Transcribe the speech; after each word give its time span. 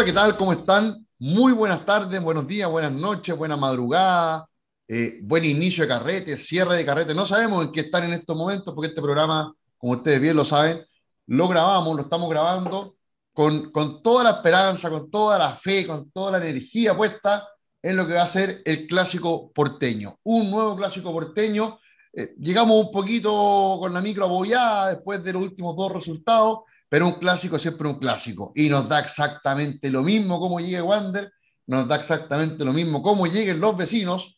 Hola, 0.00 0.06
¿qué 0.06 0.14
tal? 0.14 0.36
¿Cómo 0.38 0.52
están? 0.54 1.06
Muy 1.18 1.52
buenas 1.52 1.84
tardes, 1.84 2.22
buenos 2.22 2.46
días, 2.46 2.70
buenas 2.70 2.90
noches, 2.90 3.36
buena 3.36 3.54
madrugada, 3.54 4.48
eh, 4.88 5.18
buen 5.20 5.44
inicio 5.44 5.84
de 5.84 5.88
carrete, 5.88 6.38
cierre 6.38 6.76
de 6.76 6.86
carrete. 6.86 7.14
No 7.14 7.26
sabemos 7.26 7.66
en 7.66 7.70
qué 7.70 7.80
están 7.80 8.04
en 8.04 8.14
estos 8.14 8.34
momentos 8.34 8.72
porque 8.74 8.88
este 8.88 9.02
programa, 9.02 9.54
como 9.76 9.92
ustedes 9.92 10.18
bien 10.18 10.36
lo 10.36 10.46
saben, 10.46 10.82
lo 11.26 11.48
grabamos, 11.48 11.94
lo 11.94 12.00
estamos 12.04 12.30
grabando 12.30 12.96
con, 13.34 13.70
con 13.72 14.02
toda 14.02 14.24
la 14.24 14.30
esperanza, 14.30 14.88
con 14.88 15.10
toda 15.10 15.38
la 15.38 15.54
fe, 15.56 15.86
con 15.86 16.10
toda 16.12 16.30
la 16.30 16.48
energía 16.48 16.96
puesta 16.96 17.46
en 17.82 17.98
lo 17.98 18.06
que 18.06 18.14
va 18.14 18.22
a 18.22 18.26
ser 18.26 18.62
el 18.64 18.86
clásico 18.86 19.52
porteño. 19.52 20.18
Un 20.22 20.50
nuevo 20.50 20.76
clásico 20.76 21.12
porteño. 21.12 21.78
Eh, 22.14 22.36
llegamos 22.40 22.86
un 22.86 22.90
poquito 22.90 23.76
con 23.78 23.92
la 23.92 24.00
micro 24.00 24.24
abollada 24.24 24.94
después 24.94 25.22
de 25.22 25.34
los 25.34 25.42
últimos 25.42 25.76
dos 25.76 25.92
resultados, 25.92 26.60
pero 26.90 27.06
un 27.06 27.14
clásico 27.14 27.58
siempre 27.58 27.88
un 27.88 27.98
clásico. 27.98 28.52
Y 28.54 28.68
nos 28.68 28.88
da 28.88 28.98
exactamente 28.98 29.88
lo 29.88 30.02
mismo 30.02 30.40
cómo 30.40 30.58
llegue 30.60 30.82
Wander, 30.82 31.32
nos 31.68 31.86
da 31.86 31.94
exactamente 31.94 32.64
lo 32.64 32.72
mismo 32.72 33.00
cómo 33.00 33.26
lleguen 33.28 33.60
los 33.60 33.76
vecinos. 33.76 34.36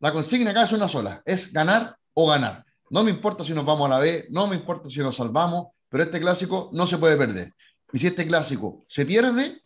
La 0.00 0.10
consigna 0.10 0.50
acá 0.50 0.64
es 0.64 0.72
una 0.72 0.88
sola, 0.88 1.22
es 1.26 1.52
ganar 1.52 1.94
o 2.14 2.26
ganar. 2.26 2.64
No 2.88 3.04
me 3.04 3.10
importa 3.10 3.44
si 3.44 3.52
nos 3.52 3.66
vamos 3.66 3.86
a 3.86 3.90
la 3.90 3.98
B, 3.98 4.28
no 4.30 4.46
me 4.46 4.56
importa 4.56 4.88
si 4.88 4.98
nos 5.00 5.14
salvamos, 5.14 5.68
pero 5.90 6.02
este 6.02 6.18
clásico 6.18 6.70
no 6.72 6.86
se 6.86 6.96
puede 6.96 7.18
perder. 7.18 7.52
Y 7.92 7.98
si 7.98 8.06
este 8.06 8.26
clásico 8.26 8.82
se 8.88 9.04
pierde, 9.04 9.60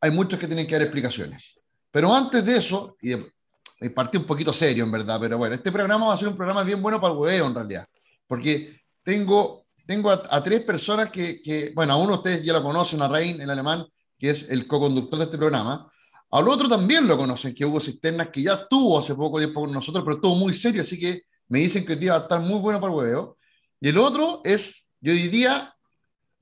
hay 0.00 0.10
muchos 0.10 0.38
que 0.40 0.46
tienen 0.46 0.66
que 0.66 0.76
dar 0.76 0.82
explicaciones. 0.82 1.56
Pero 1.90 2.14
antes 2.14 2.42
de 2.42 2.56
eso, 2.56 2.96
y, 3.02 3.12
y 3.12 3.88
partí 3.90 4.16
un 4.16 4.24
poquito 4.24 4.50
serio 4.50 4.84
en 4.84 4.90
verdad, 4.90 5.18
pero 5.20 5.36
bueno, 5.36 5.54
este 5.54 5.70
programa 5.70 6.06
va 6.06 6.14
a 6.14 6.16
ser 6.16 6.28
un 6.28 6.36
programa 6.36 6.62
bien 6.62 6.80
bueno 6.80 6.98
para 6.98 7.12
el 7.12 7.18
hueveo 7.18 7.46
en 7.48 7.54
realidad, 7.54 7.86
porque 8.26 8.80
tengo, 9.02 9.65
tengo 9.86 10.10
a, 10.10 10.22
a 10.28 10.42
tres 10.42 10.60
personas 10.62 11.10
que, 11.10 11.40
que, 11.40 11.72
bueno, 11.74 11.94
a 11.94 11.96
uno 11.96 12.14
ustedes 12.14 12.44
ya 12.44 12.52
lo 12.52 12.62
conocen, 12.62 13.00
a 13.02 13.08
Rein, 13.08 13.40
el 13.40 13.50
alemán, 13.50 13.86
que 14.18 14.30
es 14.30 14.46
el 14.48 14.66
co-conductor 14.66 15.18
de 15.18 15.24
este 15.26 15.38
programa, 15.38 15.90
al 16.30 16.48
otro 16.48 16.68
también 16.68 17.06
lo 17.06 17.16
conocen, 17.16 17.54
que 17.54 17.64
Hugo 17.64 17.80
Cisternas, 17.80 18.28
que 18.28 18.42
ya 18.42 18.54
estuvo 18.54 18.98
hace 18.98 19.14
poco 19.14 19.38
tiempo 19.38 19.60
con 19.60 19.72
nosotros, 19.72 20.04
pero 20.04 20.16
estuvo 20.16 20.34
muy 20.34 20.52
serio, 20.52 20.82
así 20.82 20.98
que 20.98 21.22
me 21.48 21.60
dicen 21.60 21.86
que 21.86 21.92
el 21.92 22.00
día 22.00 22.12
va 22.12 22.18
a 22.18 22.22
estar 22.22 22.40
muy 22.40 22.58
bueno 22.58 22.80
para 22.80 22.92
el 22.92 22.98
hueveo. 22.98 23.38
Y 23.80 23.88
el 23.88 23.98
otro 23.98 24.40
es, 24.44 24.88
yo 25.00 25.12
diría, 25.12 25.74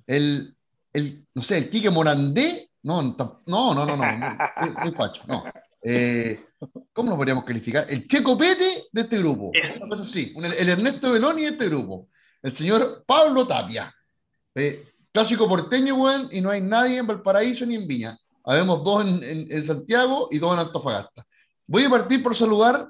el, 0.06 0.56
el 0.92 1.26
no 1.34 1.42
sé, 1.42 1.58
el 1.58 1.70
Quique 1.70 1.90
Morandé. 1.90 2.70
No, 2.82 3.02
no, 3.02 3.40
no, 3.46 3.74
no, 3.74 3.96
no, 3.96 4.36
muy, 4.60 4.70
muy 4.82 4.92
facho, 4.92 5.22
no. 5.26 5.44
Eh, 5.82 6.46
¿Cómo 6.92 7.10
lo 7.10 7.16
podríamos 7.16 7.44
calificar? 7.44 7.86
El 7.88 8.06
Checo 8.08 8.36
Pete 8.38 8.84
de 8.90 9.02
este 9.02 9.18
grupo. 9.18 9.52
Una 9.76 9.88
cosa 9.88 10.02
así, 10.02 10.34
el, 10.36 10.52
el 10.52 10.68
Ernesto 10.68 11.12
Beloni 11.12 11.42
de 11.42 11.48
este 11.48 11.68
grupo. 11.68 12.08
El 12.44 12.52
señor 12.52 13.02
Pablo 13.06 13.46
Tapia. 13.46 13.90
Eh, 14.54 14.84
clásico 15.10 15.48
porteño, 15.48 15.94
weón, 15.94 16.28
y 16.30 16.42
no 16.42 16.50
hay 16.50 16.60
nadie 16.60 16.98
en 16.98 17.06
Valparaíso 17.06 17.64
ni 17.64 17.74
en 17.74 17.88
Viña. 17.88 18.18
Habemos 18.44 18.84
dos 18.84 19.02
en, 19.02 19.64
Santiago 19.64 20.28
y 20.30 20.36
dos 20.36 20.52
en 20.52 20.58
Antofagasta. 20.58 21.24
Voy 21.66 21.84
a 21.84 21.88
partir 21.88 22.22
por 22.22 22.36
saludar 22.36 22.86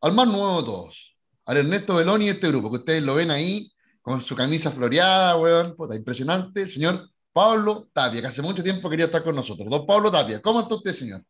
al 0.00 0.12
más 0.12 0.28
nuevo 0.28 0.60
de 0.60 0.66
todos, 0.66 1.16
al 1.44 1.56
Ernesto 1.56 1.96
Beloni 1.96 2.26
de 2.26 2.30
este 2.32 2.46
grupo, 2.46 2.70
que 2.70 2.76
ustedes 2.76 3.02
lo 3.02 3.16
ven 3.16 3.32
ahí 3.32 3.68
con 4.00 4.20
su 4.20 4.36
camisa 4.36 4.70
floreada, 4.70 5.38
weón, 5.38 5.74
puta, 5.74 5.96
impresionante, 5.96 6.62
el 6.62 6.70
señor 6.70 7.10
Pablo 7.32 7.88
Tapia, 7.92 8.20
que 8.20 8.28
hace 8.28 8.42
mucho 8.42 8.62
tiempo 8.62 8.88
quería 8.88 9.06
estar 9.06 9.24
con 9.24 9.34
nosotros. 9.34 9.68
Don 9.68 9.84
Pablo 9.84 10.08
Tapia, 10.08 10.40
¿cómo 10.40 10.60
está 10.60 10.76
usted, 10.76 10.92
señor? 10.92 11.24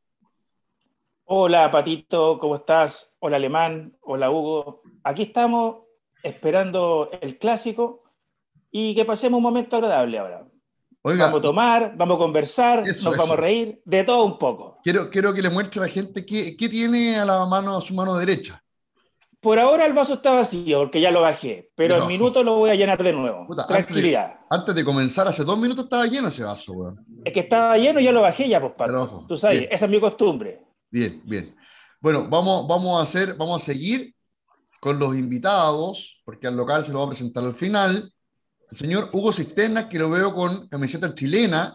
Hola, 1.25 1.71
Patito, 1.71 2.39
¿cómo 2.39 2.57
estás? 2.57 3.17
Hola, 3.21 3.39
Alemán, 3.39 3.97
hola, 4.03 4.31
Hugo. 4.31 4.83
Aquí 5.03 5.23
estamos 5.23 5.84
esperando 6.25 7.11
el 7.21 7.39
clásico 7.39 8.03
y 8.71 8.95
que 8.95 9.05
pasemos 9.05 9.39
un 9.39 9.45
momento 9.45 9.77
agradable 9.77 10.19
ahora. 10.19 10.47
Oiga, 11.03 11.27
vamos 11.27 11.41
a 11.41 11.43
tomar, 11.43 11.97
vamos 11.97 12.17
a 12.17 12.19
conversar, 12.19 12.81
eso, 12.81 13.05
nos 13.05 13.15
eso. 13.15 13.23
vamos 13.23 13.39
a 13.39 13.41
reír, 13.41 13.81
de 13.85 14.05
todo 14.05 14.25
un 14.25 14.39
poco. 14.39 14.79
Quiero, 14.83 15.11
quiero 15.11 15.35
que 15.35 15.43
le 15.43 15.51
muestre 15.51 15.81
a 15.81 15.85
la 15.85 15.91
gente 15.91 16.25
qué, 16.25 16.57
qué 16.57 16.69
tiene 16.69 17.19
a 17.19 17.27
la 17.27 17.45
mano, 17.47 17.77
a 17.77 17.81
su 17.83 17.95
mano 17.95 18.17
derecha. 18.17 18.65
Por 19.45 19.59
ahora 19.59 19.85
el 19.85 19.93
vaso 19.93 20.15
está 20.15 20.33
vacío 20.33 20.79
porque 20.79 21.03
ya 21.03 21.11
lo 21.11 21.21
bajé, 21.21 21.71
pero 21.75 21.99
en 21.99 22.07
minutos 22.07 22.43
lo 22.43 22.57
voy 22.57 22.71
a 22.71 22.75
llenar 22.75 23.03
de 23.03 23.13
nuevo. 23.13 23.47
Puta, 23.47 23.67
Tranquilidad. 23.67 24.25
Antes 24.25 24.41
de, 24.41 24.57
antes 24.57 24.75
de, 24.75 24.85
comenzar, 24.87 25.29
hace 25.29 25.45
dos 25.45 25.59
minutos 25.59 25.85
estaba 25.85 26.07
lleno 26.07 26.29
ese 26.29 26.45
vaso, 26.45 26.73
weón. 26.73 27.05
Es 27.23 27.31
que 27.31 27.41
estaba 27.41 27.77
lleno 27.77 28.01
y 28.01 28.05
ya 28.05 28.13
lo 28.13 28.23
bajé 28.23 28.49
ya, 28.49 28.59
pues. 28.59 28.91
Tú 29.29 29.37
sabes, 29.37 29.61
bien. 29.61 29.71
esa 29.71 29.85
es 29.85 29.91
mi 29.91 30.01
costumbre. 30.01 30.63
Bien, 30.91 31.21
bien. 31.27 31.55
Bueno, 32.01 32.27
vamos, 32.31 32.67
vamos, 32.67 32.99
a 32.99 33.03
hacer, 33.03 33.35
vamos 33.35 33.63
a 33.63 33.65
seguir 33.67 34.14
con 34.85 34.99
los 34.99 35.17
invitados, 35.17 36.21
porque 36.27 36.47
al 36.47 36.59
local 36.59 36.85
se 36.85 36.93
lo 36.93 36.99
va 36.99 37.07
a 37.07 37.09
presentar 37.09 37.43
al 37.43 37.55
final. 37.55 38.13
El 38.71 38.77
señor 38.77 39.09
Hugo 39.15 39.33
Cisterna, 39.33 39.89
que 39.89 39.99
lo 39.99 40.11
veo 40.11 40.35
con 40.35 40.69
camiseta 40.69 41.15
chilena. 41.15 41.75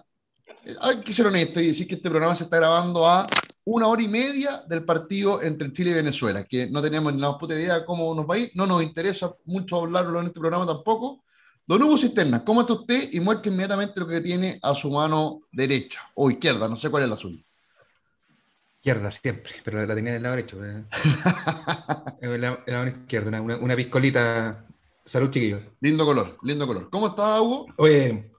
Hay 0.82 0.98
que 0.98 1.12
ser 1.12 1.26
honesto 1.26 1.60
y 1.60 1.70
decir 1.70 1.88
que 1.88 1.96
este 1.96 2.08
programa 2.08 2.36
se 2.36 2.44
está 2.44 2.58
grabando 2.58 3.08
a 3.08 3.26
una 3.64 3.88
hora 3.88 4.04
y 4.04 4.08
media 4.08 4.64
del 4.68 4.86
partido 4.86 5.42
entre 5.42 5.74
Chile 5.74 5.90
y 5.90 5.94
Venezuela, 5.96 6.44
que 6.44 6.70
no 6.70 6.84
tenemos 6.84 7.12
ni 7.12 7.20
la 7.20 7.36
puta 7.36 7.56
idea 7.56 7.80
de 7.80 7.86
cómo 7.86 8.14
nos 8.14 8.30
va 8.30 8.36
a 8.36 8.38
ir, 8.38 8.52
no 8.54 8.68
nos 8.68 8.84
interesa 8.84 9.34
mucho 9.46 9.78
hablarlo 9.78 10.20
en 10.20 10.28
este 10.28 10.40
programa 10.40 10.68
tampoco. 10.68 11.24
Don 11.66 11.82
Hugo 11.82 11.98
Cisterna, 11.98 12.46
¿cómo 12.46 12.62
está 12.62 12.74
usted? 12.74 13.10
Y 13.12 13.20
muestre 13.20 13.52
inmediatamente 13.52 14.00
lo 14.00 14.06
que 14.06 14.22
tiene 14.22 14.60
a 14.62 14.76
su 14.76 14.92
mano 14.92 15.40
derecha 15.52 16.00
o 16.14 16.30
izquierda, 16.30 16.68
no 16.68 16.78
sé 16.78 16.92
cuál 16.92 17.06
es 17.06 17.10
la 17.10 17.18
suya. 17.18 17.44
Izquierda 18.80 19.12
siempre, 19.12 19.52
pero 19.64 19.86
la 19.86 19.94
tenía 19.94 20.12
en 20.12 20.18
el 20.18 20.24
lado 20.24 20.36
derecho. 20.38 20.64
en 20.64 22.42
la, 22.42 22.64
la 22.66 22.78
mano 22.78 22.92
izquierda, 22.92 23.42
una, 23.42 23.58
una 23.58 23.76
piscolita. 23.76 24.66
Salud, 25.04 25.32
chiquillos. 25.32 25.62
Lindo 25.82 26.06
color, 26.06 26.38
lindo 26.44 26.66
color. 26.66 26.90
¿Cómo 26.90 27.08
está, 27.08 27.42
Hugo? 27.42 27.66
Oye, 27.78 28.32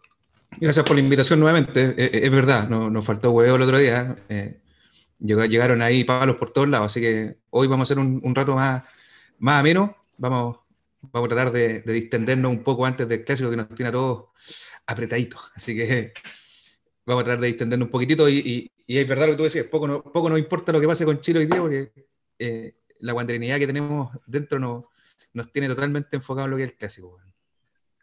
gracias 0.59 0.85
por 0.87 0.97
la 0.97 1.03
invitación 1.03 1.41
nuevamente. 1.41 1.95
Es, 1.97 2.23
es 2.23 2.31
verdad, 2.31 2.69
no, 2.69 2.89
nos 2.89 3.05
faltó 3.05 3.33
huevo 3.33 3.57
el 3.57 3.63
otro 3.63 3.79
día. 3.79 4.17
Eh, 4.31 4.61
llegaron 5.19 5.83
ahí 5.83 6.05
palos 6.05 6.37
por 6.37 6.53
todos 6.53 6.69
lados, 6.69 6.87
así 6.87 7.01
que 7.01 7.37
hoy 7.51 7.67
vamos 7.67 7.85
a 7.85 7.93
hacer 7.93 7.99
un, 7.99 8.21
un 8.25 8.35
rato 8.35 8.55
más, 8.55 8.83
más 9.39 9.61
ameno, 9.61 9.97
vamos, 10.17 10.59
vamos 11.03 11.27
a 11.27 11.35
tratar 11.35 11.53
de, 11.53 11.81
de, 11.81 11.93
distendernos 11.93 12.51
un 12.51 12.63
poco 12.63 12.87
antes 12.87 13.07
del 13.07 13.25
clásico 13.25 13.51
que 13.51 13.57
nos 13.57 13.69
tiene 13.75 13.91
a 13.91 13.93
todos 13.93 14.29
apretaditos, 14.87 15.41
así 15.55 15.77
que 15.77 16.15
vamos 17.13 17.23
a 17.23 17.25
tratar 17.27 17.41
de 17.41 17.49
distendernos 17.49 17.87
un 17.87 17.93
poquitito 17.93 18.29
y, 18.29 18.39
y, 18.39 18.71
y 18.87 18.99
es 18.99 19.07
verdad 19.07 19.27
lo 19.27 19.33
que 19.33 19.37
tú 19.39 19.45
decías, 19.45 19.67
poco, 19.67 19.87
no, 19.87 20.03
poco 20.03 20.31
nos 20.31 20.39
importa 20.39 20.73
lo 20.73 20.81
que 20.81 20.87
pase 20.87 21.05
con 21.05 21.21
Chile 21.21 21.41
hoy 21.41 21.47
día 21.47 21.61
porque 21.61 21.93
eh, 22.39 22.75
la 23.01 23.13
guanderinidad 23.13 23.59
que 23.59 23.67
tenemos 23.67 24.11
dentro 24.27 24.59
nos, 24.59 24.85
nos 25.33 25.53
tiene 25.53 25.69
totalmente 25.69 26.17
enfocado 26.17 26.47
en 26.47 26.51
lo 26.51 26.57
que 26.57 26.65
es 26.65 26.71
el 26.71 26.77
clásico. 26.77 27.19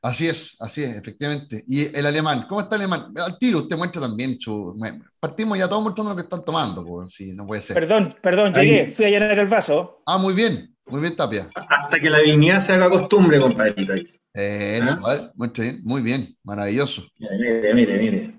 Así 0.01 0.27
es, 0.27 0.55
así 0.59 0.83
es, 0.83 0.95
efectivamente. 0.95 1.63
Y 1.67 1.95
el 1.95 2.05
alemán, 2.05 2.45
¿cómo 2.47 2.61
está 2.61 2.75
el 2.75 2.83
alemán? 2.83 3.11
Al 3.17 3.37
tiro, 3.39 3.59
usted 3.59 3.75
muestra 3.75 4.01
también 4.01 4.39
su. 4.39 4.75
Partimos 5.19 5.57
ya 5.57 5.67
todos 5.67 5.83
mostrando 5.83 6.11
lo 6.11 6.15
que 6.15 6.21
están 6.21 6.45
tomando, 6.45 7.07
sí, 7.09 7.33
no 7.33 7.47
puede 7.47 7.61
ser. 7.61 7.73
Perdón, 7.73 8.15
perdón, 8.21 8.53
llegué, 8.53 8.81
Ahí. 8.81 8.91
fui 8.91 9.05
a 9.05 9.09
llenar 9.09 9.37
el 9.37 9.47
vaso. 9.47 10.03
Ah, 10.05 10.17
muy 10.17 10.33
bien, 10.35 10.75
muy 10.85 11.01
bien, 11.01 11.15
Tapia. 11.15 11.49
Hasta 11.55 11.99
que 11.99 12.09
la 12.09 12.19
dignidad 12.19 12.61
se 12.61 12.73
haga 12.73 12.89
costumbre, 12.89 13.39
compadrito. 13.39 13.93
Eh, 14.35 14.79
¿Ah? 14.83 14.99
vale, 15.01 15.31
muy 15.33 15.49
bien, 15.49 15.81
muy 15.83 16.01
bien, 16.01 16.37
maravilloso. 16.43 17.03
Mire, 17.17 17.73
mire, 17.73 17.97
mire. 17.97 18.36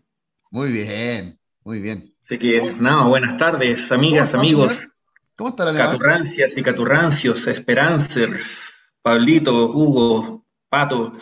Muy 0.51 0.73
bien, 0.73 1.39
muy 1.63 1.81
bien. 1.81 2.15
Así 2.25 2.39
que, 2.39 2.75
nada, 2.79 3.05
buenas 3.05 3.37
tardes, 3.37 3.93
amigas, 3.93 4.31
¿Cómo 4.31 4.43
amigos. 4.43 4.75
Señor? 4.77 4.95
¿Cómo 5.37 5.51
está? 5.51 5.75
Caturrancias 5.75 6.57
y 6.57 6.63
caturrancios, 6.63 7.47
Esperancers, 7.47 8.91
Pablito, 9.03 9.67
Hugo, 9.67 10.47
Pato. 10.69 11.17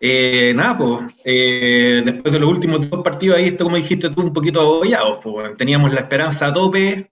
Eh, 0.00 0.52
nada, 0.54 0.78
pues, 0.78 1.16
eh, 1.24 2.02
después 2.04 2.32
de 2.32 2.38
los 2.38 2.48
últimos 2.48 2.88
dos 2.88 3.02
partidos 3.02 3.36
ahí, 3.38 3.48
esto 3.48 3.64
como 3.64 3.76
dijiste 3.76 4.10
tú, 4.10 4.22
un 4.22 4.32
poquito 4.32 4.60
abollados, 4.60 5.18
pues, 5.22 5.56
teníamos 5.56 5.92
la 5.92 6.00
esperanza 6.00 6.46
a 6.46 6.52
tope. 6.52 7.10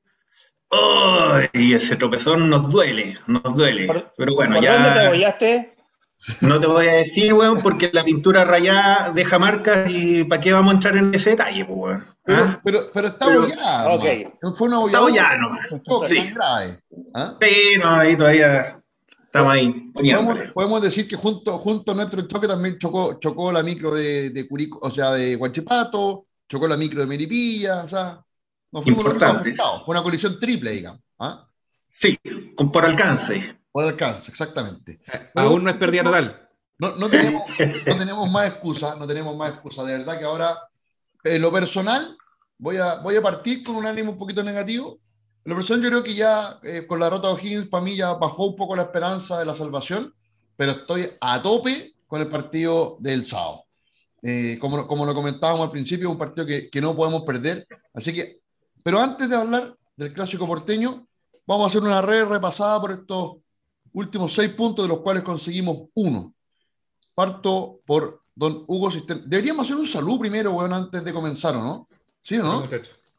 ¡Oh! 0.69 1.39
Y 1.53 1.75
ese 1.75 1.97
tropezón 1.97 2.49
nos 2.49 2.71
duele, 2.71 3.19
nos 3.27 3.57
duele. 3.57 3.87
¿Por, 3.87 4.13
Pero 4.17 4.35
bueno, 4.35 4.55
¿por 4.57 4.65
ya. 4.65 4.75
dónde 4.75 4.91
te 4.91 5.07
abollaste? 5.07 5.76
No 6.41 6.59
te 6.59 6.67
voy 6.67 6.87
a 6.89 6.95
decir, 6.95 7.33
weón, 7.33 7.61
porque 7.61 7.91
la 7.93 8.03
pintura 8.05 8.45
rayada 8.45 9.13
deja 9.15 9.39
marcas 9.39 9.89
y 9.91 10.25
¿para 10.25 10.41
qué 10.41 10.53
vamos 10.53 10.73
a 10.73 10.75
entrar 10.75 10.97
en 10.97 11.15
ese 11.15 11.31
detalle, 11.31 11.63
weón? 11.65 12.05
Pero, 12.25 12.45
¿Ah? 12.45 12.61
pero, 12.65 12.91
pero 12.93 13.09
está 13.09 13.27
Pero- 13.27 13.41
abollado. 13.43 13.91
ok. 13.95 14.05
nomás. 14.43 14.59
Fue 14.59 14.69
una 14.69 14.85
Está 14.87 14.99
abollada. 14.99 15.29
abollado, 15.35 15.83
Toque, 15.85 16.09
Sí. 16.09 16.31
grave. 16.35 16.81
¿Ah? 17.15 17.37
Sí, 17.41 17.79
no, 17.81 17.91
ahí 17.95 18.17
todavía 18.17 18.83
estamos 19.25 19.53
ahí. 19.53 19.91
Podemos, 19.95 20.43
podemos 20.53 20.83
decir 20.83 21.07
que 21.07 21.15
junto, 21.17 21.59
junto 21.59 21.93
a 21.93 21.95
nuestro 21.95 22.23
choque 22.27 22.49
también 22.49 22.79
chocó, 22.79 23.19
chocó 23.21 23.53
la 23.53 23.63
micro 23.63 23.95
de, 23.95 24.31
de 24.31 24.49
Curico, 24.49 24.81
o 24.83 24.91
sea, 24.91 25.13
de 25.13 25.37
Huachipato, 25.37 26.27
chocó 26.49 26.67
la 26.67 26.77
micro 26.77 27.01
de 27.01 27.07
Melipilla, 27.07 27.85
o 27.85 27.89
sea, 27.89 28.21
nos 28.73 28.83
fuimos 28.83 29.05
Importantes. 29.05 29.57
Fue 29.85 29.95
una 29.95 30.03
colisión 30.03 30.39
triple, 30.41 30.73
digamos. 30.73 31.01
¿ah? 31.21 31.47
Sí, 31.87 32.19
con, 32.57 32.73
por 32.73 32.85
alcance. 32.85 33.56
Por 33.77 33.85
alcance, 33.85 34.31
exactamente. 34.31 35.01
Aún 35.35 35.63
no 35.63 35.69
es 35.69 35.77
pérdida 35.77 36.03
total. 36.03 36.49
No, 36.79 36.97
no, 36.97 37.11
tenemos, 37.11 37.43
no 37.87 37.99
tenemos 37.99 38.31
más 38.31 38.49
excusa, 38.49 38.97
no 38.97 39.07
tenemos 39.07 39.37
más 39.37 39.53
excusa. 39.53 39.85
De 39.85 39.99
verdad 39.99 40.19
que 40.19 40.25
ahora, 40.25 40.57
en 41.23 41.43
lo 41.43 41.53
personal, 41.53 42.17
voy 42.57 42.79
a, 42.79 43.01
voy 43.01 43.17
a 43.17 43.21
partir 43.21 43.63
con 43.63 43.77
un 43.77 43.85
ánimo 43.85 44.13
un 44.13 44.19
poquito 44.19 44.43
negativo. 44.43 44.99
En 45.45 45.51
lo 45.51 45.57
personal, 45.57 45.83
yo 45.83 45.91
creo 45.91 46.03
que 46.03 46.15
ya 46.15 46.59
eh, 46.63 46.87
con 46.87 46.99
la 46.99 47.11
rota 47.11 47.29
de 47.29 47.35
O'Higgins, 47.35 47.69
para 47.69 47.85
mí 47.85 47.95
ya 47.95 48.15
bajó 48.15 48.47
un 48.47 48.57
poco 48.57 48.75
la 48.75 48.85
esperanza 48.85 49.39
de 49.39 49.45
la 49.45 49.55
salvación, 49.55 50.15
pero 50.57 50.73
estoy 50.73 51.11
a 51.21 51.43
tope 51.43 51.97
con 52.07 52.23
el 52.23 52.29
partido 52.29 52.97
del 52.99 53.27
sábado. 53.27 53.67
Eh, 54.23 54.57
como, 54.59 54.87
como 54.87 55.05
lo 55.05 55.13
comentábamos 55.13 55.61
al 55.61 55.71
principio, 55.71 56.11
un 56.11 56.17
partido 56.17 56.47
que, 56.47 56.71
que, 56.71 56.81
no 56.81 56.97
podemos 56.97 57.25
perder. 57.25 57.67
Así 57.93 58.15
que, 58.15 58.41
pero 58.83 59.03
antes 59.03 59.29
de 59.29 59.37
hablar 59.37 59.77
del 59.97 60.15
clásico 60.15 60.47
porteño, 60.47 61.07
vamos 61.47 61.65
a 61.65 61.69
hacer 61.69 61.83
una 61.83 62.01
red 62.01 62.25
repasada 62.25 62.81
por 62.81 62.93
estos 62.93 63.37
últimos 63.97 64.35
seis 64.35 64.51
puntos, 64.51 64.85
de 64.85 64.89
los 64.89 65.01
cuales 65.01 65.23
conseguimos 65.23 65.89
uno. 65.95 66.35
Parto 67.15 67.81
por 67.87 68.23
don 68.35 68.65
Hugo 68.67 68.91
Sistema. 68.91 69.23
Deberíamos 69.25 69.67
hacer 69.67 69.77
un 69.77 69.87
saludo 69.87 70.21
primero, 70.21 70.53
weón, 70.53 70.73
antes 70.73 71.03
de 71.03 71.13
comenzar, 71.13 71.57
¿o 71.57 71.63
no? 71.63 71.89
¿Sí 72.23 72.37
o 72.37 72.43
no? 72.43 72.69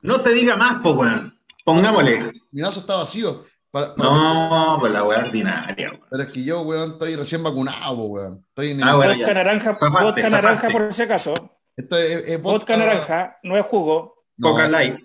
No 0.01 0.19
se 0.19 0.31
diga 0.31 0.55
más, 0.55 0.77
pues, 0.83 0.95
weón. 0.95 1.39
Pongámosle. 1.65 2.31
Mi 2.51 2.61
vaso 2.61 2.81
está 2.81 2.97
vacío. 2.97 3.45
Para, 3.71 3.95
para 3.95 4.09
no, 4.09 4.77
pues 4.79 4.93
la 4.93 5.03
weá 5.03 5.19
ordinaria, 5.19 5.89
weón. 5.89 6.03
Pero 6.11 6.23
es 6.23 6.31
que 6.31 6.43
yo, 6.43 6.61
weón, 6.61 6.91
estoy 6.91 7.15
recién 7.15 7.41
vacunado, 7.41 8.03
weón. 8.03 8.45
Estoy 8.49 8.71
en 8.71 8.83
ah, 8.83 8.95
bueno, 8.95 9.15
vodka 9.17 9.33
naranja, 9.33 9.73
zafaste, 9.73 10.05
vodka 10.05 10.21
zafaste. 10.21 10.45
naranja 10.45 10.69
por 10.69 10.81
ese 10.83 11.07
caso. 11.07 11.33
Esto 11.75 11.97
es, 11.97 12.23
es 12.27 12.41
vodka, 12.41 12.75
vodka, 12.75 12.77
naranja, 12.77 13.37
no 13.41 13.57
es 13.57 13.65
jugo. 13.65 14.25
No, 14.37 14.51
Coca 14.51 14.67
Light. 14.67 14.99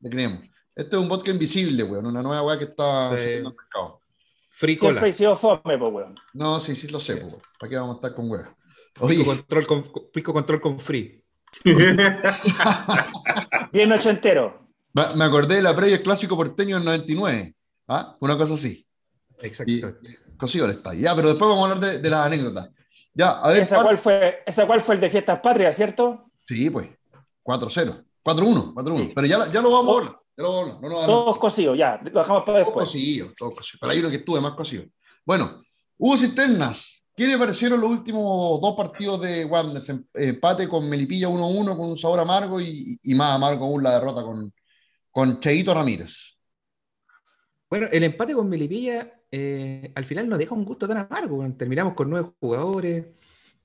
Le 0.00 0.10
creemos. 0.10 0.40
Este 0.74 0.96
es 0.96 1.02
un 1.02 1.08
vodka 1.08 1.30
invisible, 1.30 1.82
weón. 1.82 2.06
Una 2.06 2.22
nueva 2.22 2.42
weá 2.42 2.58
que 2.58 2.64
está 2.64 3.12
eh, 3.18 3.40
en 3.40 3.46
el 3.46 3.54
mercado. 3.54 4.00
Free 4.58 4.76
Siempre 4.76 5.10
he 5.10 5.12
sido 5.12 5.36
fome, 5.36 5.60
pues, 5.62 5.92
weón. 5.92 6.16
No, 6.32 6.58
sí, 6.58 6.74
sí 6.74 6.88
lo 6.88 6.98
sé, 6.98 7.18
pues. 7.18 7.40
¿Para 7.60 7.70
qué 7.70 7.76
vamos 7.76 7.94
a 7.94 7.98
estar 7.98 8.14
con 8.16 8.28
weón? 8.28 8.48
Pico 9.06 9.24
control 9.24 9.66
con, 9.68 9.92
pico 10.12 10.32
control 10.32 10.60
con 10.60 10.80
free. 10.80 11.24
Bien 13.72 13.92
ochentero. 13.92 14.68
Me, 14.94 15.14
me 15.14 15.24
acordé 15.24 15.56
de 15.56 15.62
la 15.62 15.76
previa 15.76 16.02
clásico 16.02 16.36
porteño 16.36 16.74
del 16.74 16.84
99. 16.84 17.54
¿Ah? 17.86 18.16
Una 18.18 18.36
cosa 18.36 18.54
así. 18.54 18.84
Exacto. 19.38 19.94
Cosido 20.36 20.64
el 20.64 20.72
estadio. 20.72 21.02
Ya, 21.02 21.14
pero 21.14 21.28
después 21.28 21.48
vamos 21.48 21.68
a 21.68 21.74
hablar 21.74 21.92
de, 21.92 22.00
de 22.00 22.10
las 22.10 22.26
anécdotas. 22.26 22.70
Ya, 23.14 23.30
a 23.30 23.50
ver. 23.50 23.62
¿Esa 23.62 23.80
cuál, 23.80 23.96
fue, 23.96 24.42
¿Esa 24.44 24.66
cuál 24.66 24.80
fue 24.80 24.96
el 24.96 25.00
de 25.00 25.10
Fiestas 25.10 25.38
Patrias, 25.38 25.76
cierto? 25.76 26.32
Sí, 26.44 26.68
pues. 26.68 26.88
4-0. 27.44 28.04
4-1. 28.24 28.74
4-1. 28.74 28.98
Sí. 28.98 29.12
Pero 29.14 29.26
ya, 29.28 29.48
ya 29.52 29.62
lo 29.62 29.70
vamos 29.70 29.94
a 29.94 29.98
hablar. 29.98 30.20
A 30.38 30.42
hablar. 30.42 30.80
No, 30.80 30.88
no, 30.88 31.06
todos 31.06 31.38
cosidos, 31.38 31.76
ya. 31.76 32.00
Lo 32.02 32.20
dejamos 32.20 32.44
para 32.44 32.58
después. 32.58 32.74
Todos 32.74 32.92
cosidos, 32.92 33.34
todos 33.34 33.54
cosidos. 33.54 33.80
Para 33.80 33.92
ahí 33.92 34.00
lo 34.00 34.10
que 34.10 34.16
estuve 34.16 34.40
más 34.40 34.54
cosido. 34.54 34.84
Bueno, 35.24 35.62
Hugo 35.96 36.16
Cisternas. 36.16 36.94
¿Qué 37.14 37.26
le 37.26 37.36
parecieron 37.36 37.80
los 37.80 37.90
últimos 37.90 38.60
dos 38.60 38.76
partidos 38.76 39.20
de 39.20 39.44
Wander? 39.44 39.82
Empate 40.14 40.68
con 40.68 40.88
Melipilla 40.88 41.28
1-1 41.28 41.76
con 41.76 41.90
un 41.90 41.98
sabor 41.98 42.20
amargo 42.20 42.60
y, 42.60 42.96
y, 43.02 43.14
más 43.14 43.34
amargo 43.34 43.64
aún 43.64 43.82
la 43.82 43.94
derrota 43.94 44.22
con, 44.22 44.52
con 45.10 45.40
Cheito 45.40 45.74
Ramírez. 45.74 46.36
Bueno, 47.68 47.88
el 47.90 48.04
empate 48.04 48.34
con 48.34 48.48
Melipilla 48.48 49.18
eh, 49.30 49.92
al 49.94 50.04
final 50.04 50.28
nos 50.28 50.38
deja 50.38 50.54
un 50.54 50.64
gusto 50.64 50.88
tan 50.88 50.98
amargo. 50.98 51.44
Terminamos 51.56 51.94
con 51.94 52.10
nueve 52.10 52.30
jugadores. 52.40 53.06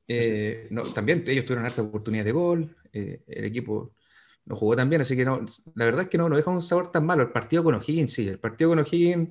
Eh, 0.07 0.67
no, 0.71 0.83
también 0.93 1.23
ellos 1.27 1.45
tuvieron 1.45 1.65
harta 1.65 1.81
oportunidad 1.81 2.25
de 2.25 2.31
gol. 2.31 2.75
Eh, 2.91 3.23
el 3.27 3.45
equipo 3.45 3.93
no 4.45 4.56
jugó 4.56 4.75
tan 4.75 4.90
bien, 4.90 5.01
así 5.01 5.16
que 5.16 5.25
no, 5.25 5.45
la 5.75 5.86
verdad 5.86 6.04
es 6.04 6.10
que 6.10 6.18
no 6.18 6.30
nos 6.30 6.38
deja 6.38 6.51
un 6.51 6.62
sabor 6.62 6.92
tan 6.92 7.06
malo. 7.06 7.24
El 7.24 7.31
partido 7.31 7.63
con 7.63 7.75
O'Higgins, 7.75 8.12
sí, 8.12 8.28
el 8.28 8.40
partido 8.40 8.72
con 8.72 8.80
O'Higgins 8.80 9.30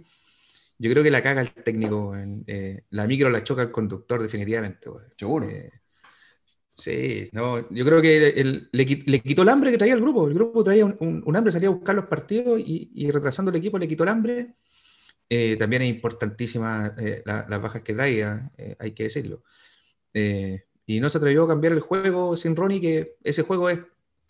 yo 0.83 0.91
creo 0.91 1.05
que 1.05 1.13
la 1.13 1.23
caga 1.23 1.43
el 1.43 1.53
técnico. 1.53 2.17
En, 2.17 2.43
eh, 2.49 2.83
la 2.91 3.07
micro 3.07 3.31
la 3.31 3.45
choca 3.45 3.63
el 3.63 3.71
conductor, 3.71 4.21
definitivamente. 4.21 4.91
Seguro. 5.17 5.49
Eh, 5.49 5.71
sí, 6.75 7.29
no, 7.33 7.71
yo 7.71 7.85
creo 7.85 8.03
que 8.03 8.31
el, 8.31 8.69
le, 8.73 8.85
le, 9.07 9.21
quitó 9.21 9.43
el 9.43 9.49
hambre 9.49 9.71
que 9.71 9.79
traía 9.79 9.95
el 9.95 10.01
grupo. 10.01 10.27
El 10.27 10.35
grupo 10.35 10.65
traía 10.65 10.85
un, 10.85 10.97
un, 10.99 11.23
un 11.25 11.37
hambre, 11.37 11.53
salía 11.53 11.69
a 11.69 11.73
buscar 11.73 11.95
los 11.95 12.07
partidos 12.07 12.59
y, 12.59 12.91
y, 12.97 13.13
retrasando 13.13 13.53
el 13.53 13.59
equipo 13.59 13.79
le 13.79 13.87
quitó 13.87 14.03
el 14.03 14.09
hambre. 14.09 14.55
Eh, 15.29 15.57
también 15.57 15.83
es 15.83 15.89
importantísima 15.91 16.95
las 17.25 17.49
la 17.49 17.59
bajas 17.59 17.83
que 17.83 17.95
traía, 17.95 18.51
hay 18.79 18.93
que 18.93 19.05
decirlo. 19.05 19.45
y 20.13 21.01
no 21.01 21.09
se 21.11 21.19
atrevió 21.19 21.45
a 21.45 21.49
cambiar 21.49 21.75
el 21.75 21.81
juego 21.81 22.37
sin 22.37 22.57
Ronnie, 22.57 22.81
que 22.81 23.17
ese 23.23 23.43
juego 23.43 23.71
es 23.71 23.79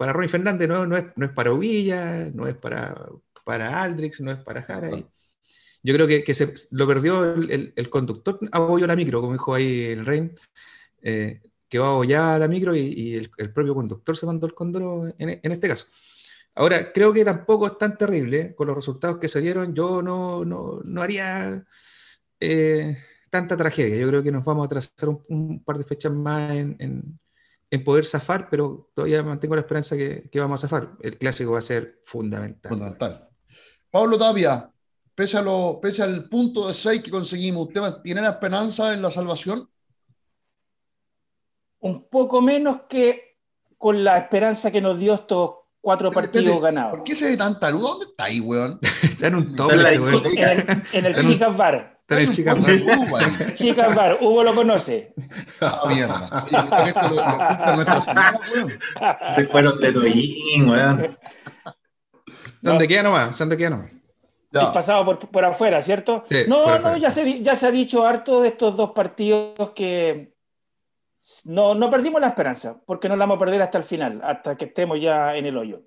para 0.02 0.12
Ronnie 0.12 0.28
Fernández, 0.28 0.68
no, 0.68 0.84
no, 0.84 0.96
es, 0.96 1.04
no 1.14 1.26
es 1.26 1.30
para 1.30 1.52
Ovilla, 1.52 2.28
no 2.34 2.48
es 2.48 2.56
para, 2.56 3.08
para 3.44 3.80
Aldrix, 3.80 4.20
no 4.20 4.32
es 4.32 4.38
para 4.38 4.60
Jara. 4.60 4.90
Y, 4.90 5.06
yo 5.84 5.94
creo 5.94 6.08
que, 6.08 6.24
que 6.24 6.34
se 6.34 6.52
lo 6.72 6.88
perdió 6.88 7.22
el, 7.34 7.48
el, 7.52 7.72
el 7.76 7.88
conductor, 7.88 8.40
abolló 8.50 8.88
la 8.88 8.96
micro, 8.96 9.20
como 9.20 9.34
dijo 9.34 9.54
ahí 9.54 9.84
el 9.84 10.04
Rein, 10.04 10.36
eh, 11.02 11.40
que 11.68 11.78
va 11.78 11.86
a 11.86 11.90
abollar 11.90 12.40
la 12.40 12.48
micro 12.48 12.74
y, 12.74 12.80
y 12.80 13.14
el, 13.14 13.30
el, 13.36 13.52
propio 13.52 13.76
conductor 13.76 14.16
se 14.16 14.26
mandó 14.26 14.44
el 14.48 14.54
condoro 14.54 15.06
en, 15.06 15.38
en, 15.40 15.52
este 15.52 15.68
caso. 15.68 15.86
Ahora, 16.56 16.92
creo 16.92 17.12
que 17.12 17.24
tampoco 17.24 17.68
es 17.68 17.78
tan 17.78 17.96
terrible 17.96 18.56
con 18.56 18.66
los 18.66 18.74
resultados 18.74 19.18
que 19.18 19.28
se 19.28 19.40
dieron. 19.40 19.72
Yo 19.72 20.02
no, 20.02 20.44
no, 20.44 20.80
no 20.82 21.00
haría 21.00 21.64
eh, 22.40 22.98
tanta 23.30 23.56
tragedia. 23.56 23.98
Yo 23.98 24.08
creo 24.08 24.22
que 24.24 24.32
nos 24.32 24.44
vamos 24.44 24.66
a 24.66 24.68
trazar 24.68 25.10
un, 25.10 25.24
un 25.28 25.62
par 25.62 25.78
de 25.78 25.84
fechas 25.84 26.12
más 26.12 26.50
en, 26.50 26.74
en, 26.80 27.20
en, 27.72 27.84
poder 27.84 28.06
zafar, 28.06 28.48
pero 28.50 28.90
todavía 28.94 29.22
mantengo 29.22 29.54
la 29.54 29.62
esperanza 29.62 29.96
que, 29.96 30.28
que 30.30 30.40
vamos 30.40 30.62
a 30.62 30.68
zafar. 30.68 30.92
El 31.00 31.18
clásico 31.18 31.52
va 31.52 31.58
a 31.58 31.62
ser 31.62 32.00
fundamental. 32.04 32.70
Fundamental. 32.70 33.28
Pablo 33.90 34.18
Tapia, 34.18 34.70
pese, 35.14 35.36
a 35.36 35.42
lo, 35.42 35.78
pese 35.80 36.02
al 36.02 36.28
punto 36.28 36.68
de 36.68 36.74
6 36.74 37.02
que 37.02 37.10
conseguimos, 37.10 37.68
¿usted 37.68 37.82
tiene 38.02 38.22
la 38.22 38.30
esperanza 38.30 38.94
en 38.94 39.02
la 39.02 39.10
salvación? 39.10 39.68
Un 41.80 42.08
poco 42.08 42.40
menos 42.40 42.82
que 42.88 43.38
con 43.76 44.04
la 44.04 44.18
esperanza 44.18 44.70
que 44.70 44.80
nos 44.80 44.98
dio 44.98 45.14
estos 45.14 45.50
cuatro 45.80 46.10
Pero, 46.10 46.20
partidos 46.22 46.44
espérate, 46.44 46.62
ganados. 46.62 46.90
¿Por 46.92 47.04
qué 47.04 47.14
se 47.14 47.28
ve 47.28 47.36
tan 47.36 47.58
tarudo? 47.58 47.88
¿Dónde 47.88 48.06
está 48.06 48.24
ahí, 48.24 48.40
weón? 48.40 48.78
está 49.02 49.26
en 49.26 49.34
un 49.34 49.56
top. 49.56 49.72
En, 49.72 49.80
el, 49.80 50.82
en 50.92 51.06
el 51.06 51.14
Chicas 51.14 51.56
Bar. 51.56 52.01
Chicas 52.30 52.62
Bar. 52.62 53.54
Chicas 53.54 53.94
Bar, 53.94 54.18
Hugo 54.20 54.44
lo 54.44 54.54
conoce. 54.54 55.14
Ah, 55.60 55.84
mierda. 55.88 56.44
Oye, 56.44 56.88
esto 56.88 57.08
lo, 57.08 57.14
lo, 57.16 57.76
nuestra 57.76 58.00
señora, 58.00 58.40
Se 59.34 59.44
fueron 59.44 59.80
de 59.80 59.92
Toyín, 59.92 60.68
weón. 60.68 61.06
¿Dónde 62.60 62.88
queda 62.88 63.02
nomás? 63.02 63.38
¿Dónde 63.38 63.56
queda 63.56 63.70
nomás? 63.70 63.90
El 64.52 64.72
pasado 64.72 65.04
por, 65.04 65.18
por 65.18 65.44
afuera, 65.44 65.80
¿cierto? 65.80 66.24
Sí, 66.28 66.44
no, 66.46 66.78
no, 66.78 66.96
ya 66.96 67.10
se, 67.10 67.40
ya 67.40 67.56
se 67.56 67.66
ha 67.66 67.70
dicho 67.70 68.04
harto 68.06 68.42
de 68.42 68.48
estos 68.48 68.76
dos 68.76 68.90
partidos 68.90 69.70
que 69.70 70.34
no, 71.46 71.74
no 71.74 71.90
perdimos 71.90 72.20
la 72.20 72.28
esperanza, 72.28 72.80
porque 72.84 73.08
no 73.08 73.16
la 73.16 73.24
vamos 73.24 73.36
a 73.36 73.40
perder 73.40 73.62
hasta 73.62 73.78
el 73.78 73.84
final, 73.84 74.20
hasta 74.22 74.56
que 74.56 74.66
estemos 74.66 75.00
ya 75.00 75.36
en 75.36 75.46
el 75.46 75.56
hoyo. 75.56 75.82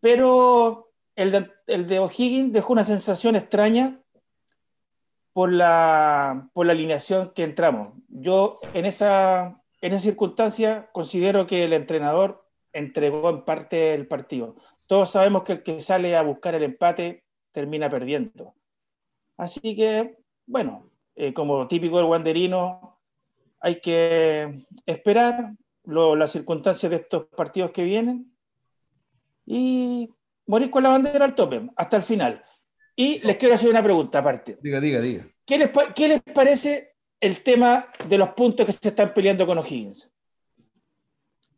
Pero 0.00 0.92
el 1.16 1.30
de, 1.30 1.50
el 1.66 1.86
de 1.86 1.98
O'Higgins 1.98 2.52
dejó 2.52 2.72
una 2.72 2.84
sensación 2.84 3.36
extraña 3.36 4.00
por 5.34 5.52
la, 5.52 6.48
por 6.54 6.64
la 6.64 6.72
alineación 6.72 7.32
que 7.34 7.42
entramos. 7.42 7.92
Yo 8.08 8.60
en 8.72 8.86
esa, 8.86 9.60
en 9.82 9.92
esa 9.92 10.04
circunstancia 10.04 10.88
considero 10.92 11.46
que 11.46 11.64
el 11.64 11.72
entrenador 11.72 12.48
entregó 12.72 13.28
en 13.30 13.44
parte 13.44 13.94
el 13.94 14.06
partido. 14.06 14.56
Todos 14.86 15.10
sabemos 15.10 15.42
que 15.42 15.54
el 15.54 15.62
que 15.64 15.80
sale 15.80 16.16
a 16.16 16.22
buscar 16.22 16.54
el 16.54 16.62
empate 16.62 17.24
termina 17.50 17.90
perdiendo. 17.90 18.54
Así 19.36 19.74
que, 19.74 20.18
bueno, 20.46 20.88
eh, 21.16 21.34
como 21.34 21.66
típico 21.66 21.96
del 21.98 22.06
wanderino, 22.06 23.00
hay 23.58 23.80
que 23.80 24.64
esperar 24.86 25.54
lo, 25.82 26.14
las 26.14 26.30
circunstancias 26.30 26.90
de 26.90 26.96
estos 26.98 27.26
partidos 27.26 27.72
que 27.72 27.82
vienen 27.82 28.32
y 29.46 30.10
morir 30.46 30.70
con 30.70 30.84
la 30.84 30.90
bandera 30.90 31.24
al 31.24 31.34
tope, 31.34 31.68
hasta 31.74 31.96
el 31.96 32.04
final. 32.04 32.44
Y 32.96 33.18
les 33.20 33.36
quiero 33.36 33.54
hacer 33.54 33.68
una 33.68 33.82
pregunta 33.82 34.18
aparte. 34.20 34.58
Diga, 34.62 34.80
diga, 34.80 35.00
diga. 35.00 35.26
¿Qué 35.44 35.58
les, 35.58 35.70
qué 35.94 36.08
les 36.08 36.22
parece 36.22 36.94
el 37.20 37.42
tema 37.42 37.88
de 38.08 38.18
los 38.18 38.30
puntos 38.30 38.64
que 38.64 38.72
se 38.72 38.88
están 38.88 39.12
peleando 39.12 39.46
con 39.46 39.58
O'Higgins? 39.58 40.10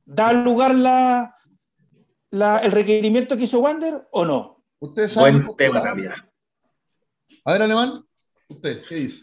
¿Da 0.04 0.32
lugar 0.32 0.74
la, 0.74 1.36
la, 2.30 2.58
el 2.58 2.72
requerimiento 2.72 3.36
que 3.36 3.44
hizo 3.44 3.60
Wander 3.60 4.08
o 4.12 4.24
no? 4.24 4.64
Usted 4.78 5.08
sabe. 5.08 5.32
Buen 5.32 5.56
tema, 5.56 5.82
Tapia. 5.82 6.14
A 7.44 7.52
ver, 7.52 7.62
Alemán, 7.62 8.04
usted, 8.48 8.82
¿qué 8.88 8.94
dice? 8.96 9.22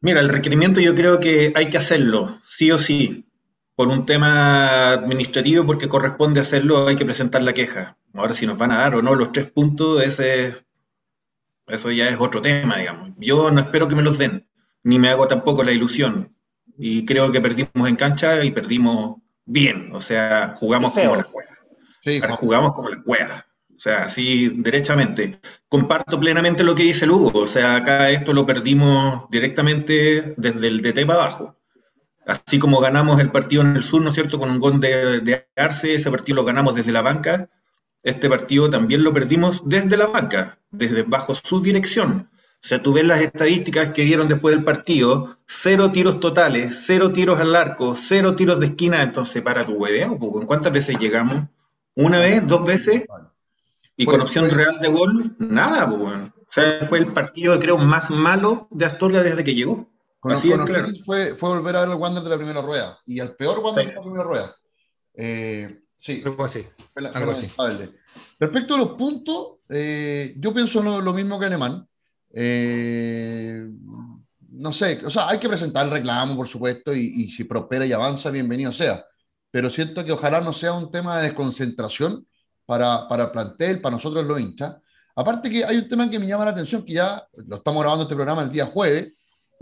Mira, 0.00 0.20
el 0.20 0.30
requerimiento 0.30 0.80
yo 0.80 0.94
creo 0.94 1.20
que 1.20 1.52
hay 1.54 1.68
que 1.68 1.76
hacerlo, 1.78 2.40
sí 2.48 2.70
o 2.70 2.78
sí. 2.78 3.29
Por 3.80 3.88
un 3.88 4.04
tema 4.04 4.90
administrativo, 4.90 5.64
porque 5.64 5.88
corresponde 5.88 6.38
hacerlo, 6.38 6.86
hay 6.86 6.96
que 6.96 7.06
presentar 7.06 7.40
la 7.40 7.54
queja. 7.54 7.96
Ahora, 8.12 8.34
si 8.34 8.46
nos 8.46 8.58
van 8.58 8.72
a 8.72 8.76
dar 8.76 8.94
o 8.94 9.00
no 9.00 9.14
los 9.14 9.32
tres 9.32 9.50
puntos, 9.50 10.02
ese, 10.02 10.54
eso 11.66 11.90
ya 11.90 12.10
es 12.10 12.20
otro 12.20 12.42
tema, 12.42 12.76
digamos. 12.76 13.12
Yo 13.16 13.50
no 13.50 13.58
espero 13.58 13.88
que 13.88 13.94
me 13.94 14.02
los 14.02 14.18
den, 14.18 14.46
ni 14.82 14.98
me 14.98 15.08
hago 15.08 15.26
tampoco 15.26 15.62
la 15.62 15.72
ilusión. 15.72 16.36
Y 16.76 17.06
creo 17.06 17.32
que 17.32 17.40
perdimos 17.40 17.88
en 17.88 17.96
cancha 17.96 18.44
y 18.44 18.50
perdimos 18.50 19.16
bien. 19.46 19.92
O 19.94 20.02
sea, 20.02 20.56
jugamos 20.58 20.92
como 20.92 21.16
las 21.16 21.24
juegas. 21.24 21.58
Sí, 22.04 22.20
jugamos 22.38 22.74
como 22.74 22.90
las 22.90 23.02
juegas. 23.02 23.46
O 23.74 23.78
sea, 23.78 24.04
así 24.04 24.50
derechamente. 24.56 25.40
Comparto 25.70 26.20
plenamente 26.20 26.64
lo 26.64 26.74
que 26.74 26.82
dice 26.82 27.06
Lugo. 27.06 27.32
O 27.32 27.46
sea, 27.46 27.76
acá 27.76 28.10
esto 28.10 28.34
lo 28.34 28.44
perdimos 28.44 29.24
directamente 29.30 30.34
desde 30.36 30.66
el 30.66 30.82
DT 30.82 31.06
para 31.06 31.22
abajo. 31.22 31.59
Así 32.26 32.58
como 32.58 32.80
ganamos 32.80 33.20
el 33.20 33.30
partido 33.30 33.62
en 33.62 33.76
el 33.76 33.82
sur, 33.82 34.02
¿no 34.02 34.10
es 34.10 34.14
cierto? 34.14 34.38
Con 34.38 34.50
un 34.50 34.60
gol 34.60 34.80
de, 34.80 35.20
de 35.20 35.48
Arce, 35.56 35.94
ese 35.94 36.10
partido 36.10 36.36
lo 36.36 36.44
ganamos 36.44 36.74
desde 36.74 36.92
la 36.92 37.02
banca. 37.02 37.48
Este 38.02 38.28
partido 38.28 38.70
también 38.70 39.02
lo 39.02 39.12
perdimos 39.12 39.62
desde 39.64 39.96
la 39.96 40.06
banca, 40.06 40.58
desde 40.70 41.02
bajo 41.02 41.34
su 41.34 41.60
dirección. 41.60 42.30
O 42.62 42.66
sea, 42.68 42.82
tú 42.82 42.92
ves 42.92 43.04
las 43.04 43.22
estadísticas 43.22 43.92
que 43.94 44.02
dieron 44.02 44.28
después 44.28 44.54
del 44.54 44.64
partido, 44.64 45.38
cero 45.46 45.90
tiros 45.92 46.20
totales, 46.20 46.82
cero 46.84 47.10
tiros 47.10 47.38
al 47.40 47.56
arco, 47.56 47.96
cero 47.96 48.36
tiros 48.36 48.60
de 48.60 48.66
esquina, 48.66 49.02
entonces 49.02 49.40
para 49.40 49.64
tu 49.64 49.72
hueveo, 49.72 50.18
pues, 50.18 50.44
¿cuántas 50.44 50.70
veces 50.70 50.98
llegamos? 50.98 51.44
¿Una 51.94 52.20
vez? 52.20 52.46
¿Dos 52.46 52.66
veces? 52.66 53.06
Y 53.96 54.04
con 54.04 54.20
opción 54.20 54.50
real 54.50 54.78
de 54.78 54.88
gol, 54.88 55.36
nada, 55.38 55.88
pues, 55.88 56.00
bueno. 56.00 56.34
O 56.36 56.52
sea, 56.52 56.86
fue 56.86 56.98
el 56.98 57.06
partido, 57.06 57.58
creo, 57.58 57.78
más 57.78 58.10
malo 58.10 58.68
de 58.70 58.84
Astorga 58.84 59.22
desde 59.22 59.42
que 59.42 59.54
llegó. 59.54 59.89
Con, 60.20 60.32
Así 60.32 60.50
con 60.50 60.66
claro. 60.66 60.88
fue, 61.04 61.34
fue 61.34 61.48
volver 61.48 61.76
a 61.76 61.80
ver 61.80 61.88
al 61.90 61.96
Wander 61.96 62.22
de 62.22 62.30
la 62.30 62.36
primera 62.36 62.60
rueda. 62.60 62.98
Y 63.06 63.20
al 63.20 63.34
peor 63.36 63.58
Wander 63.60 63.84
sí. 63.84 63.88
de 63.88 63.96
la 63.96 64.02
primera 64.02 64.24
rueda. 64.24 64.54
Eh, 65.14 65.80
sí. 65.96 66.22
Algo 66.24 66.44
así. 66.44 66.66
Algo 66.94 67.32
así. 67.32 67.48
Respecto 68.38 68.74
a 68.74 68.78
los 68.78 68.92
puntos, 68.92 69.58
eh, 69.70 70.34
yo 70.36 70.52
pienso 70.52 70.82
lo, 70.82 71.00
lo, 71.00 71.14
mismo 71.14 71.40
que 71.40 71.46
Alemán. 71.46 71.88
Eh, 72.32 73.66
no 74.52 74.72
sé, 74.72 75.00
o 75.04 75.10
sea, 75.10 75.28
hay 75.28 75.38
que 75.38 75.48
presentar 75.48 75.86
el 75.86 75.92
reclamo, 75.92 76.36
por 76.36 76.46
supuesto, 76.46 76.94
y, 76.94 77.00
y, 77.00 77.30
si 77.30 77.44
prospera 77.44 77.86
y 77.86 77.92
avanza, 77.92 78.30
bienvenido 78.30 78.72
sea. 78.72 79.04
Pero 79.50 79.70
siento 79.70 80.04
que 80.04 80.12
ojalá 80.12 80.40
no 80.40 80.52
sea 80.52 80.74
un 80.74 80.90
tema 80.90 81.18
de 81.18 81.28
desconcentración 81.28 82.26
para, 82.66 83.08
para 83.08 83.24
el 83.24 83.30
plantel, 83.30 83.80
para 83.80 83.96
nosotros 83.96 84.24
los 84.26 84.38
hinchas. 84.38 84.76
Aparte 85.16 85.50
que 85.50 85.64
hay 85.64 85.76
un 85.76 85.88
tema 85.88 86.08
que 86.08 86.18
me 86.18 86.26
llama 86.26 86.44
la 86.44 86.52
atención, 86.52 86.84
que 86.84 86.94
ya 86.94 87.26
lo 87.46 87.56
estamos 87.56 87.82
grabando 87.82 88.04
este 88.04 88.14
programa 88.14 88.42
el 88.42 88.52
día 88.52 88.66
jueves, 88.66 89.12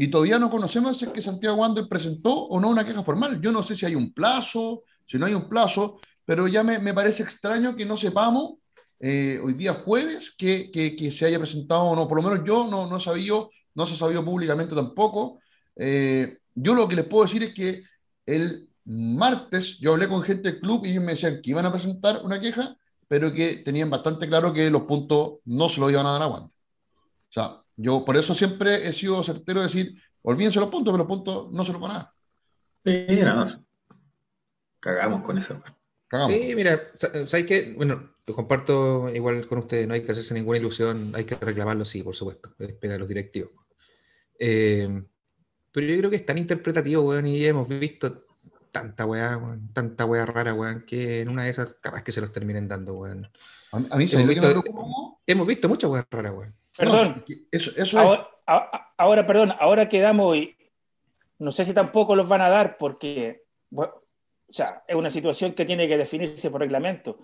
y 0.01 0.09
todavía 0.09 0.39
no 0.39 0.49
conocemos 0.49 0.97
si 0.97 1.07
es 1.07 1.13
que 1.13 1.21
Santiago 1.21 1.57
Wander 1.57 1.89
presentó 1.89 2.33
o 2.33 2.61
no 2.61 2.69
una 2.71 2.87
queja 2.87 3.03
formal. 3.03 3.41
Yo 3.41 3.51
no 3.51 3.65
sé 3.65 3.75
si 3.75 3.85
hay 3.85 3.97
un 3.97 4.13
plazo, 4.15 4.85
si 5.05 5.19
no 5.19 5.27
hay 5.27 5.35
un 5.35 5.49
plazo, 5.49 5.99
pero 6.25 6.47
ya 6.47 6.63
me, 6.63 6.79
me 6.79 6.95
parece 6.95 7.25
extraño 7.25 7.75
que 7.75 7.85
no 7.85 7.97
sepamos 7.97 8.55
eh, 9.01 9.41
hoy 9.43 9.55
día 9.55 9.75
jueves 9.75 10.33
que, 10.39 10.71
que, 10.71 10.95
que, 10.95 11.11
se 11.11 11.27
haya 11.27 11.41
presentado 11.41 11.83
o 11.83 11.97
no. 11.97 12.07
Por 12.07 12.23
lo 12.23 12.29
menos 12.29 12.47
yo 12.47 12.69
no, 12.69 12.87
no 12.87 12.99
he 12.99 13.01
sabido, 13.01 13.51
no 13.75 13.87
se 13.87 13.95
ha 13.95 13.97
sabido 13.97 14.25
públicamente 14.25 14.73
tampoco. 14.73 15.41
Eh, 15.75 16.39
yo 16.55 16.77
lo 16.77 16.87
que 16.87 16.95
les 16.95 17.07
puedo 17.07 17.25
decir 17.25 17.43
es 17.43 17.53
que 17.53 17.83
el 18.25 18.69
martes 18.85 19.79
yo 19.79 19.93
hablé 19.93 20.07
con 20.07 20.23
gente 20.23 20.53
del 20.53 20.61
club 20.61 20.87
y 20.87 20.91
ellos 20.91 21.03
me 21.03 21.13
decían 21.13 21.41
que 21.43 21.51
iban 21.51 21.67
a 21.67 21.73
presentar 21.73 22.21
una 22.23 22.41
queja, 22.41 22.77
pero 23.09 23.33
que 23.33 23.63
tenían 23.65 23.91
bastante 23.91 24.29
claro 24.29 24.53
que 24.53 24.71
los 24.71 24.83
puntos 24.83 25.41
no 25.45 25.69
se 25.69 25.81
los 25.81 25.91
iban 25.91 26.07
a 26.07 26.13
dar 26.13 26.23
a 26.23 26.29
Wander. 26.29 26.51
O 26.51 27.33
sea, 27.33 27.63
yo 27.79 28.05
por 28.05 28.17
eso 28.17 28.35
siempre 28.35 28.89
he 28.89 28.93
sido 28.93 29.23
certero 29.23 29.61
de 29.61 29.67
decir, 29.67 30.03
olvídense 30.23 30.59
los 30.59 30.69
puntos, 30.69 30.93
pero 30.93 30.99
los 30.99 31.07
puntos 31.07 31.53
no 31.53 31.65
se 31.65 31.73
los 31.73 31.81
van 31.81 31.91
a 31.93 31.95
dar. 31.95 32.13
Sí, 32.85 33.21
no. 33.23 33.65
Cagamos 34.81 35.23
con 35.23 35.39
eso. 35.39 35.63
Cagamos. 36.09 36.35
Sí, 36.35 36.55
mira, 36.57 36.81
¿sabes 36.95 37.47
qué? 37.47 37.73
Bueno, 37.77 38.15
lo 38.27 38.35
comparto 38.35 39.09
igual 39.15 39.47
con 39.47 39.59
ustedes, 39.61 39.87
no 39.87 39.95
hay 39.95 40.03
que 40.03 40.11
hacerse 40.11 40.35
ninguna 40.35 40.59
ilusión, 40.59 41.13
hay 41.15 41.25
que 41.25 41.37
reclamarlo, 41.37 41.85
sí, 41.85 42.03
por 42.03 42.17
supuesto, 42.17 42.53
pegar 42.81 42.97
a 42.97 42.99
los 42.99 43.09
directivos. 43.09 43.53
Eh, 44.39 45.03
pero 45.71 45.87
yo 45.87 45.99
creo 45.99 46.11
que 46.11 46.17
es 46.17 46.27
tan 46.27 46.39
interpretativo, 46.39 47.03
weón, 47.03 47.27
y 47.27 47.45
hemos 47.45 47.69
visto 47.69 48.27
tanta 48.73 49.07
weá, 49.07 49.37
weón, 49.37 49.73
tanta 49.73 50.05
weá 50.05 50.27
rara, 50.27 50.53
weón, 50.53 50.85
que 50.85 51.21
en 51.21 51.29
una 51.29 51.45
de 51.45 51.51
esas 51.51 51.77
capaz 51.81 52.03
que 52.03 52.11
se 52.11 52.21
los 52.21 52.33
terminen 52.33 52.67
dando, 52.67 52.95
weón. 52.95 53.31
A, 53.71 53.77
a 53.77 53.97
mí 53.97 54.09
se 54.09 54.17
hemos, 54.17 54.27
me 54.27 54.35
visto, 54.35 54.65
hemos 55.27 55.47
visto 55.47 55.69
muchas 55.69 55.91
weas 55.91 56.07
raras, 56.11 56.33
weón. 56.35 56.58
Perdón. 56.79 57.25
No, 57.29 57.37
eso, 57.51 57.73
eso 57.77 57.99
ahora, 57.99 58.29
a, 58.47 58.95
ahora, 58.97 59.27
perdón, 59.27 59.53
ahora 59.59 59.89
quedamos 59.89 60.37
y 60.37 60.57
no 61.39 61.51
sé 61.51 61.65
si 61.65 61.75
tampoco 61.75 62.15
los 62.15 62.29
van 62.29 62.41
a 62.41 62.49
dar 62.49 62.79
porque, 62.79 63.43
bueno, 63.69 63.93
o 64.49 64.53
sea, 64.53 64.85
es 64.87 64.95
una 64.95 65.11
situación 65.11 65.53
que 65.53 65.65
tiene 65.65 65.89
que 65.89 65.99
definirse 65.99 66.51
por 66.51 66.61
reglamento, 66.61 67.19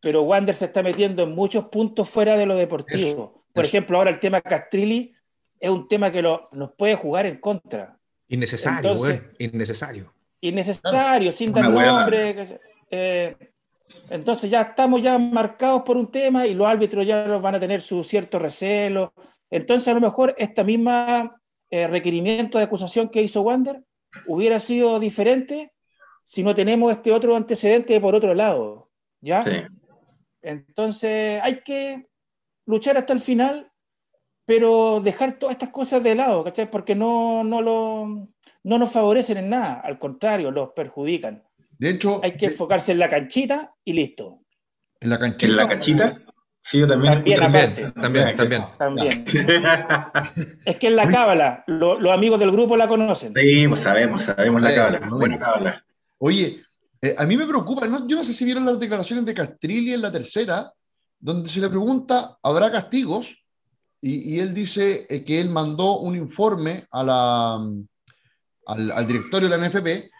pero 0.00 0.22
Wander 0.22 0.54
se 0.54 0.66
está 0.66 0.82
metiendo 0.82 1.24
en 1.24 1.32
muchos 1.32 1.66
puntos 1.66 2.08
fuera 2.08 2.36
de 2.36 2.46
lo 2.46 2.56
deportivo. 2.56 3.10
Eso, 3.10 3.44
por 3.52 3.64
ejemplo, 3.64 3.98
ahora 3.98 4.10
el 4.10 4.20
tema 4.20 4.40
Castrilli 4.40 5.12
es 5.58 5.70
un 5.70 5.88
tema 5.88 6.12
que 6.12 6.22
lo, 6.22 6.48
nos 6.52 6.72
puede 6.72 6.94
jugar 6.94 7.26
en 7.26 7.38
contra. 7.38 7.98
Innecesario, 8.28 8.92
Entonces, 8.92 9.22
güey, 9.22 9.50
innecesario. 9.50 10.14
Innecesario, 10.40 11.32
sin 11.32 11.52
dar 11.52 11.68
nombre. 11.68 12.60
Eh, 12.90 13.36
entonces 14.10 14.50
ya 14.50 14.62
estamos 14.62 15.02
ya 15.02 15.18
marcados 15.18 15.82
por 15.82 15.96
un 15.96 16.10
tema 16.10 16.46
y 16.46 16.54
los 16.54 16.66
árbitros 16.66 17.06
ya 17.06 17.24
van 17.38 17.54
a 17.54 17.60
tener 17.60 17.80
su 17.80 18.02
cierto 18.02 18.38
recelo. 18.38 19.14
Entonces 19.50 19.88
a 19.88 19.94
lo 19.94 20.00
mejor 20.00 20.34
esta 20.38 20.64
misma 20.64 21.40
eh, 21.70 21.86
requerimiento 21.86 22.58
de 22.58 22.64
acusación 22.64 23.08
que 23.08 23.22
hizo 23.22 23.42
Wander 23.42 23.82
hubiera 24.26 24.58
sido 24.58 24.98
diferente 24.98 25.72
si 26.24 26.42
no 26.42 26.54
tenemos 26.54 26.92
este 26.92 27.12
otro 27.12 27.36
antecedente 27.36 28.00
por 28.00 28.14
otro 28.14 28.34
lado. 28.34 28.90
¿Ya? 29.20 29.42
Sí. 29.42 29.62
Entonces 30.42 31.40
hay 31.42 31.60
que 31.62 32.08
luchar 32.66 32.96
hasta 32.96 33.12
el 33.12 33.20
final, 33.20 33.70
pero 34.46 35.00
dejar 35.00 35.38
todas 35.38 35.54
estas 35.54 35.68
cosas 35.68 36.02
de 36.02 36.14
lado, 36.14 36.42
¿cachai? 36.44 36.70
Porque 36.70 36.94
no, 36.94 37.44
no, 37.44 37.62
lo, 37.62 38.28
no 38.64 38.78
nos 38.78 38.90
favorecen 38.90 39.38
en 39.38 39.50
nada, 39.50 39.74
al 39.74 39.98
contrario, 39.98 40.50
los 40.50 40.70
perjudican. 40.70 41.44
De 41.80 41.88
hecho, 41.88 42.20
hay 42.22 42.32
que 42.32 42.46
de... 42.46 42.52
enfocarse 42.52 42.92
en 42.92 42.98
la 42.98 43.08
canchita 43.08 43.74
y 43.82 43.94
listo. 43.94 44.42
¿En 45.00 45.08
la 45.08 45.18
canchita? 45.18 45.46
¿En 45.46 45.56
la 45.56 45.66
canchita? 45.66 46.20
Sí, 46.60 46.78
yo 46.78 46.86
también. 46.86 47.14
También, 47.14 47.38
también, 47.38 47.94
también, 47.94 48.36
también, 48.36 48.64
también. 48.78 49.24
es 50.66 50.76
que 50.76 50.88
en 50.88 50.96
la 50.96 51.08
cábala, 51.08 51.64
lo, 51.66 51.98
los 51.98 52.12
amigos 52.12 52.38
del 52.38 52.52
grupo 52.52 52.76
la 52.76 52.86
conocen. 52.86 53.32
Sí, 53.34 53.66
pues 53.66 53.80
sabemos, 53.80 54.24
sabemos 54.24 54.60
la 54.60 54.74
cábala. 54.74 55.00
No, 55.00 55.16
buena 55.16 55.38
cábala. 55.38 55.82
Oye, 56.18 56.62
eh, 57.00 57.14
a 57.16 57.24
mí 57.24 57.38
me 57.38 57.46
preocupa, 57.46 57.86
no, 57.86 58.06
yo 58.06 58.16
no 58.16 58.26
sé 58.26 58.34
si 58.34 58.44
vieron 58.44 58.66
las 58.66 58.78
declaraciones 58.78 59.24
de 59.24 59.32
Castrilli 59.32 59.94
en 59.94 60.02
la 60.02 60.12
tercera, 60.12 60.70
donde 61.18 61.48
se 61.48 61.60
le 61.60 61.70
pregunta, 61.70 62.36
¿habrá 62.42 62.70
castigos? 62.70 63.42
Y, 64.02 64.34
y 64.34 64.40
él 64.40 64.52
dice 64.52 65.06
eh, 65.08 65.24
que 65.24 65.40
él 65.40 65.48
mandó 65.48 66.00
un 66.00 66.14
informe 66.14 66.84
a 66.90 67.02
la, 67.02 67.54
al, 68.66 68.90
al, 68.90 69.06
directorio 69.06 69.48
de 69.48 69.56
la 69.56 69.66
NFP 69.66 70.10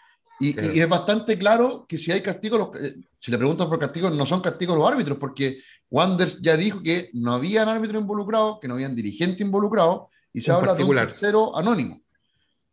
y, 0.41 0.79
es 0.79 0.89
bastante 0.89 1.37
claro 1.37 1.85
que 1.87 1.97
si 1.97 2.11
hay 2.11 2.21
castigos, 2.21 2.59
los, 2.59 2.83
eh, 2.83 2.95
si 3.19 3.31
le 3.31 3.37
preguntan 3.37 3.69
por 3.69 3.79
castigos, 3.79 4.13
no 4.13 4.25
son 4.25 4.41
castigos 4.41 4.77
los 4.77 4.87
árbitros, 4.87 5.17
porque 5.17 5.59
Wanders 5.89 6.39
ya 6.41 6.57
dijo 6.57 6.81
que 6.81 7.09
no 7.13 7.33
habían 7.33 7.67
árbitros 7.67 8.01
involucrados, 8.01 8.59
que 8.59 8.67
no 8.67 8.75
habían 8.75 8.95
dirigente 8.95 9.43
involucrado, 9.43 10.09
y 10.33 10.41
se 10.41 10.51
En 10.51 10.57
habla 10.57 10.69
particular. 10.69 11.05
de 11.05 11.11
un 11.11 11.19
tercero 11.19 11.57
anónimo. 11.57 12.01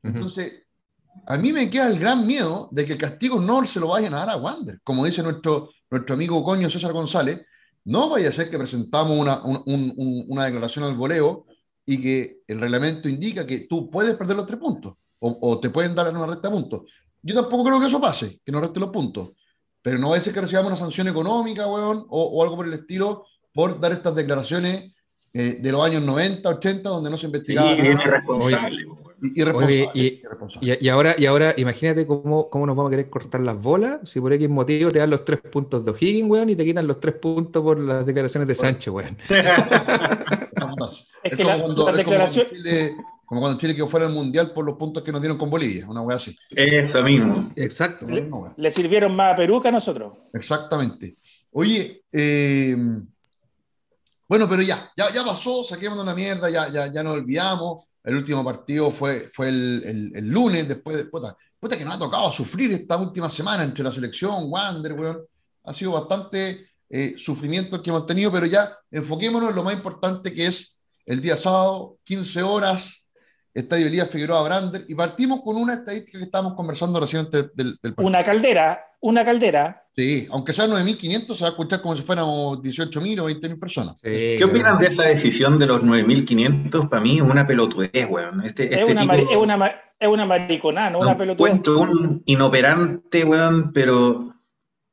Entonces, 0.02 0.62
a 1.26 1.37
mí 1.37 1.52
me 1.52 1.68
queda 1.68 1.88
el 1.88 1.98
gran 1.98 2.26
miedo 2.26 2.68
de 2.70 2.87
que 2.87 2.92
el 2.92 2.98
castigo 2.98 3.40
no 3.40 3.66
se 3.66 3.80
lo 3.80 3.88
vayan 3.88 4.14
a 4.14 4.18
dar 4.18 4.30
a 4.30 4.37
Wander. 4.37 4.80
Como 4.82 5.04
dice 5.04 5.22
nuestro, 5.22 5.70
nuestro 5.90 6.14
amigo 6.14 6.42
coño 6.42 6.70
César 6.70 6.92
González, 6.92 7.40
no 7.84 8.08
vaya 8.08 8.28
a 8.28 8.32
ser 8.32 8.50
que 8.50 8.58
presentamos 8.58 9.18
una, 9.18 9.42
un, 9.42 9.62
un, 9.66 10.25
una 10.28 10.44
declaración 10.44 10.84
al 10.84 10.94
voleo 10.96 11.46
y 11.84 12.00
que 12.00 12.40
el 12.46 12.60
reglamento 12.60 13.08
indica 13.08 13.46
que 13.46 13.66
tú 13.68 13.90
puedes 13.90 14.14
perder 14.14 14.37
los 14.37 14.46
tres 14.46 14.60
puntos 14.60 14.94
o, 15.20 15.38
o 15.40 15.58
te 15.58 15.70
pueden 15.70 15.94
dar 15.94 16.14
una 16.14 16.26
recta 16.26 16.50
puntos. 16.50 16.82
Yo 17.28 17.35
tampoco 17.35 17.64
creo 17.64 17.78
que 17.78 17.87
eso 17.87 18.00
pase, 18.00 18.40
que 18.42 18.50
nos 18.50 18.62
reste 18.62 18.80
los 18.80 18.88
puntos. 18.88 19.32
Pero 19.82 19.99
no 19.99 20.11
va 20.11 20.16
a 20.16 20.20
ser 20.20 20.32
que 20.32 20.40
recibamos 20.40 20.70
una 20.70 20.78
sanción 20.78 21.08
económica, 21.08 21.66
weón, 21.66 22.06
o, 22.08 22.23
o 22.25 22.42
algo 22.42 22.56
por 22.56 22.66
el 22.66 22.73
estilo, 22.73 23.26
por 23.52 23.78
dar 23.78 23.92
estas 23.92 24.14
declaraciones 24.14 24.92
eh, 25.35 25.58
de 25.61 25.73
los 25.73 25.85
años 25.85 26.02
90, 26.02 26.49
80, 26.49 26.88
donde 26.88 27.11
no 27.11 27.18
se 27.18 27.26
investigaba. 27.26 27.76
Sí, 27.76 27.82
irresponsable. 27.82 28.87
Y, 29.20 29.40
irresponsable, 29.40 29.88
Oye, 29.88 29.90
y, 29.94 30.20
irresponsable. 30.20 30.78
Y, 30.80 30.88
ahora, 30.88 31.14
y 31.18 31.26
ahora 31.26 31.54
imagínate 31.58 32.06
cómo, 32.06 32.49
cómo 32.49 32.64
nos 32.64 32.75
vamos 32.75 32.88
a 32.88 32.92
querer 32.92 33.11
cortar 33.11 33.42
las 33.42 33.61
bolas 33.61 33.99
si 34.04 34.20
por 34.20 34.32
X 34.32 34.49
motivo 34.49 34.90
te 34.90 35.00
dan 35.00 35.11
los 35.11 35.26
tres 35.26 35.40
puntos 35.40 35.85
de 35.85 35.90
O'Higgins, 35.90 36.30
weón, 36.30 36.49
y 36.49 36.56
te 36.56 36.64
quitan 36.64 36.87
los 36.87 36.99
tres 36.99 37.16
puntos 37.16 37.62
por 37.62 37.78
las 37.78 38.06
declaraciones 38.06 38.49
de 38.49 38.54
Sánchez, 38.54 38.88
weón. 38.90 39.18
es, 41.23 41.37
que 41.37 41.44
la, 41.44 41.61
cuando, 41.61 41.92
Chile, 42.50 42.97
como 43.28 43.42
cuando 43.42 43.58
Chile 43.58 43.75
quedó 43.75 43.88
fuera 43.88 44.06
del 44.06 44.14
Mundial 44.14 44.52
por 44.54 44.64
los 44.64 44.78
puntos 44.78 45.02
que 45.02 45.12
nos 45.12 45.20
dieron 45.20 45.37
con 45.37 45.50
Bolivia, 45.50 45.87
una 45.87 46.00
weá 46.00 46.16
así. 46.16 46.35
Eso 46.49 47.02
mismo. 47.02 47.52
Exacto. 47.56 48.06
Le, 48.06 48.26
le, 48.56 48.70
sirvieron 48.70 49.14
más 49.14 49.35
a 49.35 49.37
Perú 49.37 49.61
que 49.61 49.68
a 49.68 49.70
nosotros. 49.70 50.14
Exactamente. 50.32 51.18
Oye, 51.52 52.04
eh, 52.11 52.75
bueno, 54.26 54.49
pero 54.49 54.62
ya, 54.62 54.90
ya, 54.97 55.12
ya 55.12 55.23
pasó, 55.23 55.62
saquemos 55.62 55.99
una 55.99 56.14
mierda, 56.14 56.49
ya, 56.49 56.73
ya, 56.73 56.90
ya 56.90 57.02
nos 57.02 57.18
olvidamos. 57.18 57.85
El 58.02 58.16
último 58.16 58.42
partido 58.42 58.90
fue, 58.90 59.28
fue 59.30 59.50
el, 59.50 59.82
el, 59.85 60.12
el 60.16 60.26
lunes, 60.26 60.66
después 60.66 60.97
de. 60.97 61.04
Puta, 61.04 61.37
puta, 61.61 61.76
que 61.76 61.85
nos 61.85 61.97
ha 61.97 61.99
tocado 61.99 62.32
sufrir 62.32 62.73
esta 62.73 62.97
última 62.97 63.28
semana 63.28 63.62
entre 63.62 63.85
la 63.85 63.92
selección, 63.92 64.44
Wander, 64.47 64.94
weón. 64.94 65.18
Ha 65.64 65.75
sido 65.75 65.92
bastante 65.92 66.70
eh, 66.88 67.14
sufrimiento 67.18 67.76
el 67.76 67.82
que 67.82 67.90
hemos 67.90 68.06
tenido, 68.06 68.32
pero 68.32 68.47
ya 68.47 68.75
enfoquémonos 68.90 69.50
en 69.50 69.56
lo 69.56 69.62
más 69.62 69.75
importante 69.75 70.32
que 70.32 70.47
es 70.47 70.75
el 71.04 71.20
día 71.20 71.37
sábado, 71.37 71.99
15 72.04 72.42
horas, 72.42 73.04
Estadio 73.59 73.87
Elías 73.87 74.09
Figueroa 74.09 74.43
Brander, 74.43 74.85
y 74.88 74.95
partimos 74.95 75.41
con 75.43 75.57
una 75.57 75.75
estadística 75.75 76.19
que 76.19 76.25
estábamos 76.25 76.55
conversando 76.55 77.00
recién 77.00 77.29
del, 77.31 77.50
del, 77.55 77.79
del 77.83 77.95
Una 77.97 78.23
caldera, 78.23 78.81
una 79.00 79.25
caldera. 79.25 79.85
Sí, 79.97 80.29
aunque 80.31 80.53
sea 80.53 80.67
9.500, 80.67 81.35
se 81.35 81.43
va 81.43 81.49
a 81.49 81.50
escuchar 81.50 81.83
como 81.83 81.97
si 81.97 82.03
fuéramos 82.03 82.59
18.000 82.59 83.21
o 83.21 83.29
20.000 83.29 83.59
personas. 83.59 83.97
Sí, 83.97 84.37
¿Qué 84.38 84.45
opinan 84.45 84.79
de 84.79 84.87
esa 84.87 85.03
decisión 85.03 85.59
de 85.59 85.67
los 85.67 85.83
9.500? 85.83 86.88
Para 86.88 87.03
mí 87.03 87.17
es 87.17 87.23
una 87.23 87.47
pelotudez, 87.47 88.09
weón. 88.09 88.45
Este, 88.45 88.67
es, 88.67 88.79
este 88.79 88.93
una 88.93 89.00
tipo, 89.00 89.15
es, 89.15 89.37
una, 89.37 89.73
es 89.99 90.09
una 90.09 90.25
mariconada, 90.25 90.91
no, 90.91 91.00
una 91.00 91.19
pelotudez. 91.19 91.53
Encuentro 91.53 91.81
un 91.81 92.23
inoperante, 92.27 93.25
weón, 93.25 93.73
pero 93.73 94.35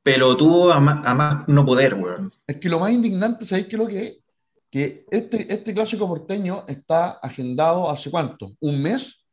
pelotudo 0.02 0.74
a 0.74 0.80
más, 0.80 1.06
a 1.06 1.14
más, 1.14 1.48
no 1.48 1.64
poder, 1.66 1.94
weón. 1.94 2.32
Es 2.48 2.56
que 2.56 2.70
lo 2.70 2.80
más 2.80 2.92
indignante, 2.92 3.46
¿sabéis 3.46 3.68
qué 3.68 3.76
es 3.76 3.80
lo 3.80 3.88
que 3.88 4.02
es? 4.02 4.25
Que 4.70 5.06
este, 5.10 5.52
este 5.54 5.74
clásico 5.74 6.08
porteño 6.08 6.66
está 6.68 7.12
agendado 7.12 7.90
hace 7.90 8.10
cuánto? 8.12 8.54
¿Un 8.60 8.82
mes? 8.82 9.26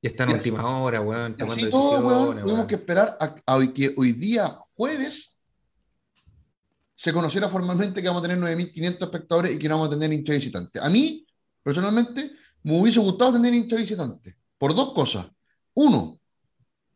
Y 0.00 0.08
está 0.08 0.24
en 0.24 0.30
Y 0.30 0.34
última 0.34 0.78
hora, 0.78 1.00
weón, 1.00 1.36
Y 1.38 1.42
así 1.42 1.70
todo, 1.70 2.06
weón, 2.06 2.36
decisiones, 2.36 2.42
tuvimos 2.42 2.52
weón. 2.54 2.66
que 2.66 2.74
esperar 2.74 3.16
a, 3.20 3.34
a 3.46 3.72
que 3.72 3.94
hoy 3.96 4.12
día, 4.12 4.58
jueves, 4.76 5.32
se 6.94 7.12
conociera 7.12 7.48
formalmente 7.48 8.00
que 8.00 8.08
vamos 8.08 8.24
a 8.24 8.28
tener 8.28 8.38
9.500 8.38 9.02
espectadores 9.02 9.54
y 9.54 9.58
que 9.58 9.68
no 9.68 9.76
vamos 9.76 9.88
a 9.88 9.98
tener 9.98 10.12
hincha 10.12 10.32
visitante. 10.32 10.78
A 10.80 10.88
mí, 10.88 11.26
personalmente, 11.62 12.32
me 12.62 12.80
hubiese 12.80 13.00
gustado 13.00 13.34
tener 13.34 13.52
hincha 13.54 13.76
visitante. 13.76 14.36
Por 14.58 14.74
dos 14.74 14.92
cosas. 14.92 15.26
Uno, 15.74 16.20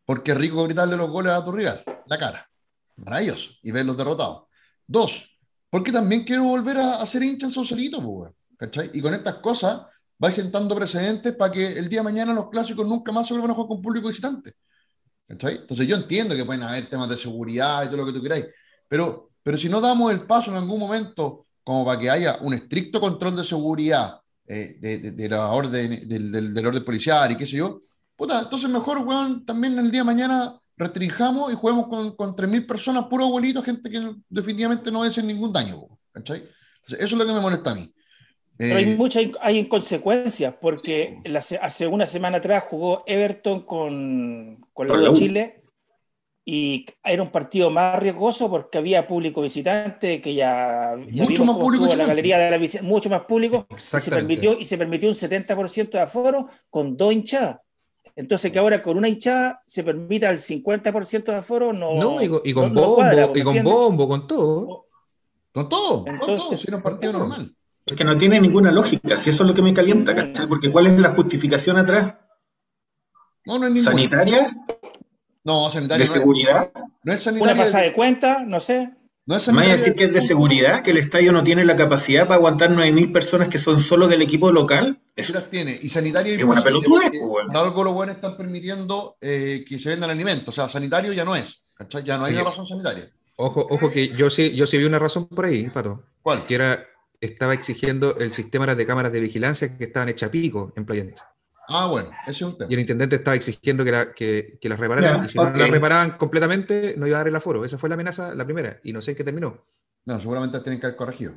porque 0.05 0.31
es 0.31 0.37
rico 0.37 0.63
gritarle 0.63 0.95
los 0.95 1.09
goles 1.09 1.33
a 1.33 1.43
tu 1.43 1.51
rival, 1.51 1.83
la 2.05 2.17
cara. 2.17 2.49
Maravilloso. 2.95 3.51
Y 3.61 3.71
verlos 3.71 3.97
derrotados. 3.97 4.43
Dos, 4.85 5.36
porque 5.69 5.91
también 5.91 6.23
quiero 6.23 6.43
volver 6.43 6.77
a, 6.77 7.01
a 7.01 7.05
ser 7.07 7.23
hincha 7.23 7.45
en 7.47 7.51
Sausalito, 7.51 8.33
¿cachai? 8.57 8.89
Y 8.93 9.01
con 9.01 9.13
estas 9.13 9.35
cosas 9.35 9.81
vais 10.17 10.35
sentando 10.35 10.75
precedentes 10.75 11.35
para 11.35 11.51
que 11.51 11.67
el 11.67 11.89
día 11.89 11.99
de 11.99 12.03
mañana 12.05 12.33
los 12.33 12.49
clásicos 12.49 12.87
nunca 12.87 13.11
más 13.11 13.27
se 13.27 13.33
vuelvan 13.33 13.51
a 13.51 13.53
jugar 13.55 13.67
con 13.69 13.81
público 13.81 14.07
visitante. 14.07 14.53
¿Cachai? 15.27 15.57
Entonces 15.57 15.87
yo 15.87 15.95
entiendo 15.97 16.35
que 16.35 16.45
pueden 16.45 16.63
haber 16.63 16.89
temas 16.89 17.09
de 17.09 17.17
seguridad 17.17 17.83
y 17.83 17.87
todo 17.87 17.97
lo 17.97 18.05
que 18.05 18.13
tú 18.13 18.21
queráis, 18.23 18.45
pero, 18.87 19.31
pero 19.43 19.57
si 19.57 19.67
no 19.69 19.81
damos 19.81 20.11
el 20.11 20.25
paso 20.25 20.51
en 20.51 20.57
algún 20.57 20.79
momento 20.79 21.47
como 21.63 21.85
para 21.85 21.99
que 21.99 22.09
haya 22.09 22.37
un 22.41 22.53
estricto 22.53 23.01
control 23.01 23.35
de 23.35 23.43
seguridad 23.43 24.21
eh, 24.47 24.77
de, 24.79 24.97
de- 24.99 25.11
de 25.11 25.29
la 25.29 25.47
orden, 25.51 26.07
del, 26.07 26.31
del- 26.31 26.53
del 26.53 26.65
orden 26.65 26.85
policial 26.85 27.29
y 27.31 27.35
qué 27.37 27.45
sé 27.45 27.57
yo, 27.57 27.81
puta, 28.15 28.39
entonces 28.41 28.69
mejor, 28.69 28.99
weón, 28.99 29.45
también 29.45 29.77
el 29.77 29.91
día 29.91 30.01
de 30.01 30.05
mañana 30.05 30.57
restringamos 30.77 31.51
y 31.51 31.55
juguemos 31.55 31.87
con, 31.87 32.15
con 32.15 32.35
3.000 32.35 32.65
personas, 32.65 33.05
puro 33.05 33.25
abuelito, 33.25 33.61
gente 33.63 33.89
que 33.89 34.13
definitivamente 34.29 34.91
no 34.91 34.99
va 34.99 35.05
a 35.05 35.09
hacer 35.09 35.23
ningún 35.23 35.51
daño, 35.51 35.77
weón, 35.77 35.99
¿cachai? 36.11 36.37
Entonces, 36.37 37.05
eso 37.05 37.15
es 37.15 37.19
lo 37.19 37.25
que 37.25 37.33
me 37.33 37.41
molesta 37.41 37.71
a 37.71 37.75
mí. 37.75 37.93
Pero 38.57 38.77
hay 38.77 38.91
Eh, 38.91 38.95
muchas 38.95 39.23
hay 39.41 39.57
inconsecuencias, 39.57 40.55
porque 40.59 41.19
la 41.25 41.39
hace 41.39 41.87
una 41.87 42.05
semana 42.05 42.37
atrás 42.37 42.63
jugó 42.67 43.03
Everton 43.05 43.61
con, 43.61 44.65
con 44.73 44.87
la 44.87 45.11
U. 45.11 45.13
Chile 45.13 45.61
y 46.49 46.85
era 47.03 47.21
un 47.21 47.29
partido 47.29 47.69
más 47.69 47.99
riesgoso 47.99 48.49
porque 48.49 48.77
había 48.77 49.05
público 49.05 49.41
visitante, 49.41 50.21
que 50.21 50.33
ya, 50.33 50.95
ya 51.11 51.23
Mucho 51.23 51.27
vimos 51.27 51.47
más 51.47 51.57
público 51.57 51.93
la 51.93 52.05
galería 52.05 52.37
de 52.37 52.51
la 52.51 52.83
mucho 52.83 53.09
más 53.09 53.23
público, 53.25 53.67
y 53.69 53.77
se, 53.77 54.09
permitió, 54.09 54.57
y 54.57 54.63
se 54.63 54.77
permitió 54.77 55.09
un 55.09 55.15
70% 55.15 55.89
de 55.89 55.99
aforo 55.99 56.47
con 56.69 56.95
dos 56.95 57.11
hinchadas. 57.11 57.59
Entonces 58.17 58.51
que 58.51 58.57
ahora 58.59 58.81
con 58.81 58.97
una 58.97 59.07
hinchada 59.07 59.61
se 59.67 59.83
permita 59.83 60.29
el 60.31 60.39
50% 60.39 61.31
de 61.31 61.37
aforo, 61.37 61.71
no, 61.71 61.93
No, 61.95 62.21
y 62.21 62.27
con, 62.27 62.41
y 62.43 62.51
con 62.53 62.73
no- 62.73 62.81
no 62.81 62.81
bombo, 62.81 62.95
cuadra, 62.95 63.27
¿me 63.27 63.39
y 63.39 63.43
con 63.43 63.55
entiendes? 63.55 63.73
bombo, 63.73 64.07
con 64.09 64.27
todo. 64.27 64.87
con 65.53 65.69
todo, 65.69 66.03
con 66.05 66.19
todo, 66.19 66.39
si 66.57 66.65
era 66.67 66.77
un 66.77 66.83
partido 66.83 67.13
normal. 67.13 67.55
Es 67.85 67.95
que 67.95 68.03
no 68.03 68.17
tiene 68.17 68.41
ninguna 68.41 68.71
lógica, 68.71 69.17
si 69.17 69.29
eso 69.29 69.43
es 69.43 69.47
lo 69.49 69.53
que 69.53 69.61
me 69.61 69.73
calienta. 69.73 70.13
¿cachai? 70.15 70.47
Porque 70.47 70.71
¿cuál 70.71 70.87
es 70.87 70.99
la 70.99 71.09
justificación 71.11 71.77
atrás? 71.77 72.15
No, 73.45 73.59
no 73.59 73.67
es 73.67 73.71
ninguna. 73.73 73.91
¿Sanitaria? 73.91 74.51
No, 75.43 75.69
sanitario. 75.69 76.03
¿De 76.03 76.09
no 76.09 76.13
es. 76.15 76.19
seguridad? 76.19 76.71
No 77.03 77.13
es 77.13 77.25
Una 77.27 77.31
sanitario. 77.39 77.55
pasada 77.63 77.83
de 77.83 77.93
cuenta, 77.93 78.43
no 78.45 78.59
sé. 78.59 78.91
No 79.27 79.35
es 79.35 79.45
¿Me 79.49 79.67
decir 79.67 79.93
que 79.93 80.05
es 80.05 80.13
de 80.13 80.21
seguridad? 80.21 80.83
¿Que 80.83 80.91
el 80.91 80.97
estadio 80.97 81.33
no 81.33 81.43
tiene 81.43 81.65
la 81.65 81.75
capacidad 81.75 82.23
para 82.23 82.35
aguantar 82.35 82.71
9.000 82.71 83.11
personas 83.11 83.49
que 83.49 83.59
son 83.59 83.81
solo 83.81 84.07
del 84.07 84.21
equipo 84.21 84.53
local? 84.53 85.01
Sí 85.17 85.21
Es 85.21 85.29
las 85.31 85.49
tiene. 85.49 85.77
Y 85.81 85.89
sanitario 85.89 86.33
Es 86.33 86.43
una 86.45 86.63
pelotudez, 86.63 87.03
porque 87.03 87.19
pues, 87.19 87.29
bueno. 87.29 87.59
Algo 87.59 87.83
los 87.83 87.93
buenos 87.93 88.15
están 88.15 88.37
permitiendo 88.37 89.17
eh, 89.19 89.65
que 89.67 89.79
se 89.79 89.89
vendan 89.89 90.09
alimentos. 90.09 90.47
O 90.47 90.51
sea, 90.53 90.69
sanitario 90.69 91.11
ya 91.11 91.25
no 91.25 91.35
es. 91.35 91.61
¿cachai? 91.73 92.05
Ya 92.05 92.17
no 92.17 92.23
hay 92.23 92.33
Oye. 92.33 92.41
una 92.41 92.51
razón 92.51 92.65
sanitaria. 92.65 93.11
Ojo, 93.35 93.67
ojo 93.69 93.91
que 93.91 94.07
yo 94.09 94.29
sí, 94.29 94.55
yo 94.55 94.65
sí 94.65 94.77
vi 94.77 94.85
una 94.85 94.97
razón 94.97 95.27
por 95.27 95.45
ahí, 95.45 95.69
Pato, 95.69 96.03
¿Cuál? 96.21 96.47
que 96.47 96.55
era, 96.55 96.85
estaba 97.19 97.53
exigiendo 97.53 98.17
el 98.17 98.31
sistema 98.31 98.73
de 98.73 98.87
cámaras 98.87 99.11
de 99.11 99.19
vigilancia 99.19 99.77
que 99.77 99.83
estaban 99.83 100.07
hechas 100.07 100.29
a 100.29 100.31
pico 100.31 100.71
en 100.77 100.85
Playa. 100.85 101.05
Ah, 101.69 101.87
bueno, 101.87 102.09
ese 102.23 102.31
es 102.31 102.41
un 102.43 102.51
Y 102.53 102.57
tema. 102.59 102.71
el 102.73 102.79
intendente 102.79 103.15
estaba 103.17 103.35
exigiendo 103.35 103.83
que, 103.83 103.91
la- 103.91 104.13
que, 104.13 104.57
que 104.61 104.69
las 104.69 104.79
repararan. 104.79 105.25
Y 105.25 105.29
si 105.29 105.37
no 105.37 105.49
las 105.49 105.69
reparaban 105.69 106.11
completamente, 106.11 106.95
no 106.97 107.07
iba 107.07 107.17
a 107.17 107.19
dar 107.19 107.27
el 107.27 107.35
aforo. 107.35 107.65
Esa 107.65 107.77
fue 107.77 107.89
la 107.89 107.95
amenaza, 107.95 108.33
la 108.35 108.45
primera. 108.45 108.79
Y 108.83 108.93
no 108.93 109.01
sé 109.01 109.11
en 109.11 109.17
qué 109.17 109.23
terminó. 109.23 109.65
No, 110.05 110.19
seguramente 110.19 110.59
tienen 110.61 110.79
que 110.79 110.85
haber 110.87 110.97
corregido. 110.97 111.33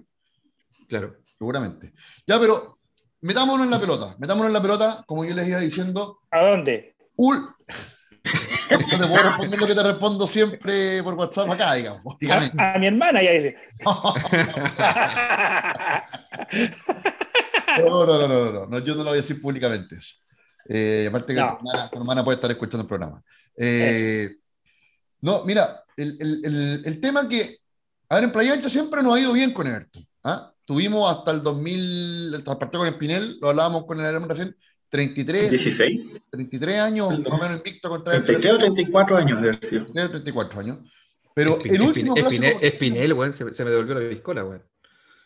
Claro. 0.88 1.16
Seguramente. 1.38 1.92
Ya, 2.26 2.38
pero 2.38 2.78
metámonos 3.22 3.64
en 3.64 3.70
la 3.72 3.80
pelota. 3.80 4.14
Metámonos 4.18 4.48
en 4.48 4.52
la 4.54 4.62
pelota, 4.62 5.04
como 5.06 5.24
yo 5.24 5.34
les 5.34 5.48
iba 5.48 5.58
diciendo. 5.58 6.20
¿A 6.30 6.40
dónde? 6.40 6.94
Ul... 7.16 7.54
No 8.70 8.78
te 8.98 9.06
puedo 9.08 9.22
responder 9.24 9.58
lo 9.58 9.66
que 9.66 9.74
te 9.74 9.82
respondo 9.82 10.26
siempre 10.28 11.02
por 11.02 11.14
WhatsApp 11.14 11.50
acá, 11.50 11.74
digamos. 11.74 12.16
A, 12.56 12.74
a 12.74 12.78
mi 12.78 12.86
hermana 12.86 13.20
ya 13.20 13.32
dice. 13.32 13.56
No, 17.86 18.04
no, 18.06 18.18
no, 18.18 18.28
no, 18.28 18.52
no, 18.52 18.66
no, 18.66 18.78
yo 18.80 18.94
no 18.94 19.04
lo 19.04 19.10
voy 19.10 19.18
a 19.18 19.22
decir 19.22 19.40
públicamente 19.40 19.96
eso. 19.96 20.14
Eh, 20.68 21.06
aparte 21.08 21.34
que 21.34 21.40
No. 21.40 21.58
tu, 21.58 21.68
hermana, 21.70 21.90
tu 21.90 21.98
hermana 21.98 22.24
puede 22.24 22.36
estar 22.36 22.50
escuchando 22.50 22.82
el 22.82 22.88
programa. 22.88 23.22
Eh, 23.56 24.30
no, 25.22 25.44
mira, 25.44 25.84
el, 25.96 26.16
el- 26.20 26.44
el- 26.44 26.82
el 26.84 27.00
tema 27.00 27.28
que, 27.28 27.58
a 28.08 28.14
ver, 28.16 28.24
en 28.24 28.32
Playa 28.32 28.54
Ancha 28.54 28.70
siempre 28.70 29.02
nos 29.02 29.14
ha 29.14 29.20
ido 29.20 29.32
bien 29.32 29.52
con 29.52 29.66
Everton. 29.66 30.06
¿ah? 30.24 30.52
Tuvimos 30.64 31.10
hasta 31.10 31.30
el 31.32 31.42
2000, 31.42 32.34
hasta 32.36 32.52
el 32.52 32.58
partido 32.58 32.80
con 32.80 32.88
Espinel, 32.88 33.38
lo 33.40 33.50
hablábamos 33.50 33.84
con 33.86 33.98
el 34.00 34.06
Alemán 34.06 34.28
recién, 34.28 34.56
33, 34.88 35.50
16, 35.50 36.00
33 36.30 36.80
años, 36.80 37.10
más 37.20 37.32
o 37.32 37.38
menos 37.38 37.56
invicto 37.58 37.88
contra 37.88 38.14
Everton, 38.16 38.40
33 38.40 38.54
o 38.54 38.58
34 38.58 39.16
años 39.16 39.40
de 39.42 39.48
haber 39.48 39.64
sido. 39.64 39.86
34 39.86 40.60
años. 40.60 40.78
Pero 41.34 41.58
Espin- 41.58 41.74
el 41.74 41.82
último 41.82 42.14
Espinel, 42.16 42.22
clásico- 42.24 42.44
Espinel, 42.44 42.72
Espinel, 42.72 43.12
weón, 43.14 43.32
se, 43.32 43.52
se 43.52 43.64
me 43.64 43.70
devolvió 43.70 43.94
la 43.94 44.08
piscola, 44.10 44.44
weón. 44.44 44.62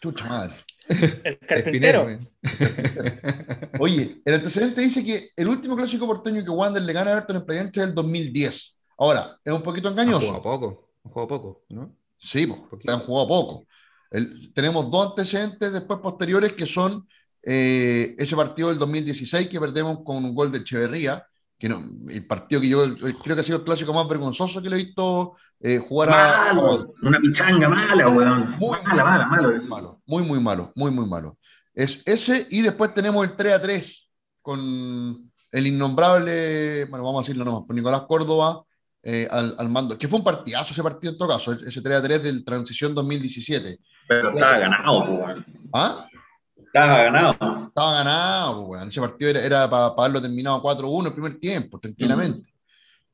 Chucha 0.03 0.27
madre. 0.27 0.55
El 1.25 1.39
carpintero. 1.39 2.19
Oye, 3.79 4.21
el 4.25 4.35
antecedente 4.35 4.81
dice 4.81 5.05
que 5.05 5.31
el 5.37 5.49
último 5.49 5.77
clásico 5.77 6.07
porteño 6.07 6.43
que 6.45 6.51
Wander 6.51 6.83
le 6.83 6.93
gana 6.93 7.11
a 7.11 7.15
Everton 7.15 7.37
en 7.37 7.45
Playa 7.47 7.61
Ancha 7.63 7.83
es 7.83 7.89
el 7.89 7.95
2010. 7.95 8.75
Ahora, 8.99 9.37
es 9.45 9.53
un 9.53 9.63
poquito 9.63 9.89
Han 9.89 9.95
jugado 9.95 10.11
engañoso. 10.17 10.43
poco, 10.43 10.91
han 11.05 11.11
jugado 11.11 11.29
poco, 11.29 11.65
¿no? 11.71 11.97
Sí, 12.19 12.47
po, 12.47 12.69
Poquito. 12.69 12.93
han 12.93 13.01
jugado 13.01 13.29
poco. 13.29 13.65
El- 14.11 14.53
tenemos 14.55 14.91
dos 14.91 15.09
antecedentes 15.11 15.73
después 15.73 15.99
posteriores 16.01 16.53
que 16.53 16.67
son 16.67 17.07
eh, 17.43 18.15
ese 18.17 18.37
partido 18.37 18.69
del 18.69 18.79
2016 18.79 19.49
que 19.49 19.61
perdemos 19.61 19.99
con 20.05 20.17
un 20.25 20.35
gol 20.35 20.51
de 20.53 20.59
Echeverría, 20.59 21.27
que 21.59 21.69
no, 21.69 21.83
el 22.09 22.27
partido 22.27 22.61
que 22.61 22.69
yo 22.69 22.95
creo 23.23 23.35
que 23.37 23.41
ha 23.41 23.45
sido 23.45 23.59
el 23.59 23.65
clásico 23.65 23.93
más 23.93 24.09
vergonzoso 24.09 24.63
que 24.63 24.71
le 24.71 24.77
he 24.81 24.85
visto 24.85 25.35
eh, 25.61 25.79
jugar 25.79 26.11
a. 26.11 26.55
Malo, 26.55 26.95
una 27.03 27.19
pichanga 27.21 27.69
mala, 27.69 28.09
weón. 28.09 28.51
Muy 28.59 28.79
Mala, 28.85 29.05
mala, 29.05 29.27
mala. 29.27 29.61
malo, 29.69 29.94
muy, 30.07 30.23
muy 30.23 30.41
malo, 30.41 30.73
muy, 30.75 30.91
muy 30.91 31.07
malo. 31.07 31.39
Es 31.75 32.03
ese, 32.05 32.47
y 32.51 32.63
después 32.63 32.95
tenemos 32.95 33.25
el 33.25 33.37
3 33.37 33.53
a 33.53 33.61
3 33.61 34.09
con 34.43 35.31
el 35.51 35.67
innombrable, 35.67 36.85
bueno, 36.87 37.05
vamos 37.05 37.21
a 37.21 37.23
decirlo 37.23 37.45
nomás, 37.45 37.63
por 37.67 37.75
Nicolás 37.75 38.03
Córdoba 38.09 38.63
eh, 39.03 39.29
al, 39.31 39.55
al 39.59 39.69
mando, 39.69 39.99
que 39.99 40.09
fue 40.09 40.19
un 40.19 40.25
partidazo 40.25 40.73
ese 40.73 40.83
partido 40.83 41.13
en 41.13 41.19
todo 41.19 41.29
caso, 41.29 41.53
ese 41.53 41.81
3 41.81 41.99
a 41.99 42.03
3 42.03 42.23
del 42.23 42.45
Transición 42.45 42.95
2017. 42.95 43.79
Pero 44.09 44.31
estaba 44.31 44.59
ganado, 44.59 44.99
weón. 45.01 45.47
¿Ah? 45.73 46.09
Estaba 46.57 47.03
ganado. 47.05 47.33
Estaba 47.69 47.93
ganado, 47.93 48.67
pues. 48.67 48.83
Ese 48.87 49.01
partido 49.01 49.31
era, 49.31 49.41
era 49.41 49.71
para 49.71 49.87
haberlo 49.87 50.21
terminado 50.21 50.63
4-1 50.63 51.07
el 51.07 51.13
primer 51.13 51.39
tiempo, 51.39 51.79
tranquilamente. 51.79 52.53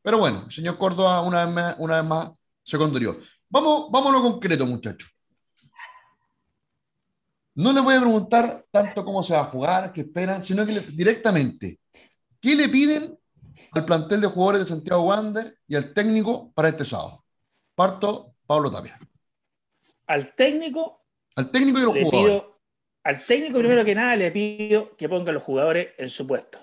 Pero 0.03 0.18
bueno, 0.18 0.44
el 0.46 0.53
señor 0.53 0.79
Córdoba 0.79 1.20
una 1.20 1.44
vez 1.44 1.55
más, 1.55 1.74
una 1.79 2.00
vez 2.00 2.05
más 2.09 2.31
se 2.62 2.79
condurió. 2.79 3.18
Vamos, 3.48 3.88
vamos 3.90 4.14
a 4.14 4.16
lo 4.16 4.22
concreto, 4.22 4.64
muchachos. 4.64 5.11
No 7.61 7.73
les 7.75 7.83
voy 7.83 7.94
a 7.94 8.01
preguntar 8.01 8.64
tanto 8.70 9.05
cómo 9.05 9.23
se 9.23 9.35
va 9.35 9.40
a 9.40 9.44
jugar, 9.44 9.92
qué 9.92 10.01
esperan, 10.03 10.42
sino 10.44 10.64
que 10.64 10.73
le- 10.73 10.81
directamente, 10.81 11.79
¿qué 12.40 12.55
le 12.57 12.68
piden 12.70 13.18
al 13.73 13.85
plantel 13.85 14.23
de 14.23 14.29
jugadores 14.29 14.62
de 14.62 14.66
Santiago 14.68 15.03
Wander 15.03 15.59
y 15.68 15.75
al 15.77 15.92
técnico 15.92 16.51
para 16.53 16.68
este 16.70 16.87
sábado? 16.87 17.23
Parto, 17.75 18.35
Pablo 18.46 18.70
Tapia. 18.70 18.99
Al 20.07 20.35
técnico 20.35 21.05
Al 21.37 21.51
técnico 21.51 21.79
y 21.81 21.83
los 21.83 21.94
le 21.94 22.05
jugadores. 22.05 22.40
pido, 22.40 22.61
al 23.05 23.27
técnico 23.27 23.59
primero 23.59 23.85
que 23.85 23.94
nada 23.94 24.16
le 24.16 24.31
pido 24.31 24.96
que 24.96 25.09
ponga 25.09 25.31
a 25.31 25.35
los 25.35 25.42
jugadores 25.42 25.88
en 25.99 26.09
su 26.09 26.27
puesto. 26.27 26.59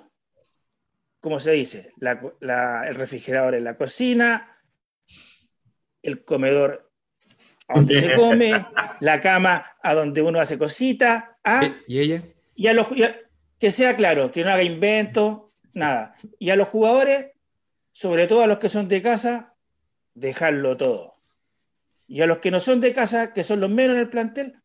Como 1.20 1.40
se 1.40 1.52
dice, 1.52 1.94
la- 2.00 2.22
la- 2.40 2.88
el 2.88 2.96
refrigerador 2.96 3.54
en 3.56 3.64
la 3.66 3.78
cocina, 3.78 4.58
el 6.02 6.26
comedor 6.26 6.87
a 7.68 7.76
donde 7.76 7.96
se 8.00 8.14
come, 8.16 8.66
la 9.00 9.20
cama 9.22 9.66
a 9.82 9.94
donde 9.94 10.22
uno 10.22 10.40
hace 10.40 10.58
cositas, 10.58 11.24
¿Y 11.88 12.00
ella? 12.00 12.24
y 12.56 12.68
a 12.68 12.74
los 12.74 12.88
y 12.96 13.04
a- 13.04 13.16
que 13.60 13.72
sea 13.72 13.96
claro, 13.96 14.32
que 14.32 14.44
no 14.44 14.52
haga 14.52 14.64
invento, 14.64 15.52
nada. 15.74 16.16
Y 16.38 16.50
a 16.52 16.56
los 16.56 16.68
jugadores, 16.68 17.32
sobre 17.92 18.28
todo 18.28 18.42
a 18.44 18.48
los 18.48 18.60
que 18.60 18.70
son 18.70 18.88
de 18.88 19.02
casa, 19.02 19.56
dejarlo 20.14 20.78
todo. 20.78 21.16
Y 22.08 22.22
a 22.22 22.28
los 22.28 22.38
que 22.38 22.52
no 22.52 22.60
son 22.60 22.80
de 22.82 22.94
casa, 22.94 23.34
que 23.34 23.44
son 23.44 23.60
los 23.60 23.70
menos 23.72 23.96
en 23.96 24.02
el 24.02 24.10
plantel, 24.10 24.62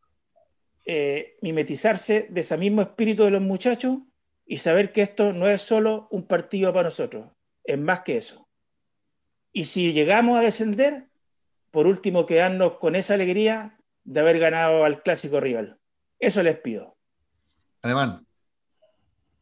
eh, 0.84 1.36
mimetizarse 1.40 2.26
de 2.30 2.40
ese 2.40 2.56
mismo 2.58 2.82
espíritu 2.82 3.24
de 3.24 3.30
los 3.30 3.40
muchachos 3.42 3.98
y 4.44 4.58
saber 4.58 4.92
que 4.92 5.02
esto 5.02 5.32
no 5.32 5.48
es 5.48 5.62
solo 5.62 6.08
un 6.10 6.26
partido 6.26 6.72
para 6.72 6.84
nosotros, 6.84 7.30
es 7.64 7.78
más 7.78 8.00
que 8.02 8.18
eso. 8.18 8.46
Y 9.52 9.64
si 9.64 9.92
llegamos 9.92 10.38
a 10.38 10.42
descender, 10.42 11.06
por 11.72 11.86
último, 11.88 12.26
quedarnos 12.26 12.74
con 12.74 12.94
esa 12.94 13.14
alegría 13.14 13.78
de 14.04 14.20
haber 14.20 14.38
ganado 14.38 14.84
al 14.84 15.02
clásico 15.02 15.40
rival. 15.40 15.78
Eso 16.20 16.42
les 16.42 16.56
pido. 16.58 16.96
Alemán. 17.80 18.24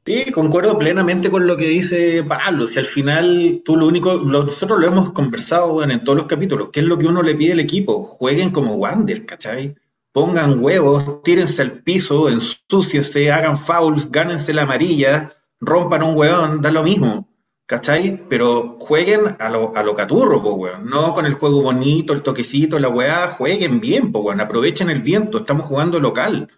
Sí, 0.07 0.33
concuerdo 0.33 0.79
plenamente 0.79 1.31
con 1.31 1.47
lo 1.47 1.57
que 1.57 1.67
dice 1.67 2.25
Pablo. 2.25 2.67
Si 2.67 2.79
al 2.79 2.87
final 2.87 3.63
tú 3.65 3.77
lo 3.77 3.87
único, 3.87 4.19
nosotros 4.19 4.81
lo 4.81 4.87
hemos 4.87 5.13
conversado 5.13 5.83
en 5.83 6.03
todos 6.05 6.19
los 6.19 6.27
capítulos, 6.27 6.71
¿qué 6.73 6.81
es 6.81 6.87
lo 6.87 6.97
que 6.97 7.07
uno 7.07 7.23
le 7.23 7.35
pide 7.35 7.53
al 7.53 7.61
equipo? 7.61 8.05
Jueguen 8.05 8.51
como 8.51 8.77
Wander, 8.77 9.27
¿cachai? 9.27 9.75
Pongan 10.13 10.63
huevos, 10.63 11.23
tírense 11.23 11.63
al 11.63 11.83
piso, 11.83 12.29
ensuciense, 12.29 13.31
hagan 13.31 13.59
fouls, 13.59 14.11
gánense 14.11 14.55
la 14.55 14.63
amarilla, 14.63 15.37
rompan 15.61 16.03
un 16.03 16.17
huevón, 16.17 16.63
da 16.63 16.71
lo 16.71 16.83
mismo, 16.83 17.29
¿cachai? 17.71 18.27
Pero 18.29 18.79
jueguen 18.81 19.37
a 19.39 19.49
lo, 19.49 19.77
a 19.77 19.85
lo 19.85 19.95
caturro, 19.95 20.43
po, 20.43 20.55
weón. 20.55 20.91
No 20.91 21.15
con 21.15 21.25
el 21.25 21.35
juego 21.35 21.63
bonito, 21.63 22.13
el 22.13 22.25
toquecito, 22.25 22.81
la 22.81 22.89
weá, 22.89 23.29
jueguen 23.29 23.79
bien, 23.79 24.11
po, 24.11 24.19
weón. 24.23 24.41
Aprovechen 24.41 24.91
el 24.91 25.03
viento, 25.03 25.39
estamos 25.39 25.67
jugando 25.67 26.01
local. 26.01 26.49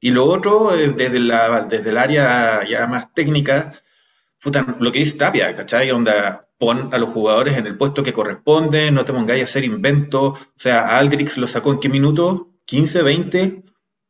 Y 0.00 0.10
lo 0.10 0.24
otro, 0.24 0.74
eh, 0.74 0.88
desde, 0.88 1.20
la, 1.20 1.60
desde 1.60 1.90
el 1.90 1.96
área 1.96 2.66
ya 2.68 2.88
más 2.88 3.14
técnica, 3.14 3.72
lo 4.80 4.90
que 4.90 4.98
dice 4.98 5.16
Tapia, 5.16 5.54
¿cachai? 5.54 5.92
Onda, 5.92 6.48
pon 6.58 6.90
a 6.92 6.98
los 6.98 7.10
jugadores 7.10 7.56
en 7.56 7.68
el 7.68 7.76
puesto 7.76 8.02
que 8.02 8.12
corresponde, 8.12 8.90
no 8.90 9.04
te 9.04 9.12
pongáis 9.12 9.42
a 9.42 9.44
hacer 9.44 9.62
inventos. 9.62 10.40
O 10.40 10.48
sea, 10.56 10.98
Aldrix 10.98 11.36
lo 11.36 11.46
sacó 11.46 11.70
en 11.70 11.78
qué 11.78 11.88
minuto? 11.88 12.48
¿15, 12.66 13.04
20? 13.04 13.62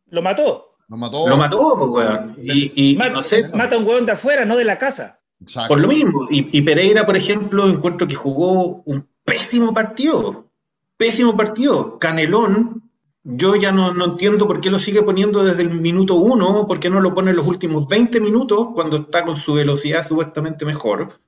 Lo 0.07 0.23
mató. 0.23 0.77
Lo 0.89 0.97
mató. 0.97 1.29
Lo 1.29 1.37
mató, 1.37 1.75
pues, 1.77 1.91
weón. 1.91 2.37
Y, 2.43 2.93
y 2.93 2.97
mata, 2.97 3.11
no 3.11 3.23
sé. 3.23 3.49
Mata 3.49 3.77
a 3.77 3.79
un 3.79 3.87
weón 3.87 4.07
de 4.07 4.13
afuera, 4.13 4.47
no 4.47 4.57
de 4.57 4.65
la 4.65 4.79
casa. 4.79 5.18
Exacto. 5.41 5.69
Por 5.69 5.81
lo 5.81 5.89
mismo. 5.89 6.29
Y, 6.31 6.57
y 6.57 6.63
Pereira, 6.63 7.07
por 7.07 7.17
ejemplo, 7.17 7.69
encuentro 7.69 8.07
que 8.07 8.15
jugó 8.15 8.83
un 8.85 9.07
pésimo 9.25 9.73
partido. 9.73 10.51
Pésimo 10.97 11.37
partido. 11.37 11.99
Canelón 11.99 12.89
yo 13.31 13.57
ya 13.57 13.73
no, 13.73 13.93
no, 13.93 14.07
entiendo 14.07 14.47
por 14.47 14.61
qué 14.61 14.71
lo 14.71 14.79
sigue 14.79 15.03
poniendo 15.03 15.45
desde 15.45 15.63
el 15.63 15.71
minuto 15.71 16.15
uno, 16.15 16.67
por 16.67 16.81
qué 16.81 16.89
no 16.89 17.01
lo 17.01 17.15
pone 17.15 17.31
en 17.31 17.37
los 17.37 17.47
últimos 17.47 17.87
20 17.87 18.21
minutos 18.21 18.69
cuando 18.75 18.97
está 18.97 19.23
con 19.25 19.37
su 19.37 19.55
velocidad 19.55 20.07
supuestamente 20.07 20.65
mejor. 20.65 21.21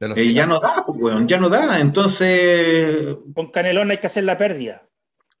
Eh, 0.00 0.32
ya 0.32 0.46
no 0.46 0.58
da, 0.58 0.84
pues, 0.84 0.98
weón, 1.00 1.28
ya 1.28 1.38
no 1.38 1.48
da. 1.48 1.78
Entonces. 1.80 3.16
Con 3.34 3.50
Canelón 3.52 3.90
hay 3.90 3.98
que 3.98 4.08
hacer 4.08 4.24
la 4.24 4.36
pérdida. 4.36 4.88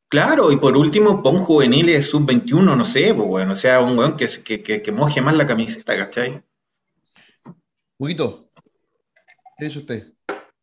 Claro, 0.08 0.52
y 0.52 0.56
por 0.56 0.76
último, 0.76 1.22
pon 1.22 1.38
juveniles 1.38 2.06
sub-21, 2.06 2.76
no 2.76 2.84
sé, 2.84 3.12
pues, 3.14 3.28
weón. 3.28 3.50
O 3.50 3.56
sea, 3.56 3.80
un 3.80 3.98
weón 3.98 4.16
que, 4.16 4.28
que, 4.28 4.62
que, 4.62 4.82
que 4.82 4.92
moje 4.92 5.20
más 5.20 5.34
la 5.34 5.46
camiseta, 5.46 5.96
¿cachai? 5.96 6.42
Huguito, 8.00 8.52
¿qué 9.58 9.64
dice 9.64 9.80
usted? 9.80 10.12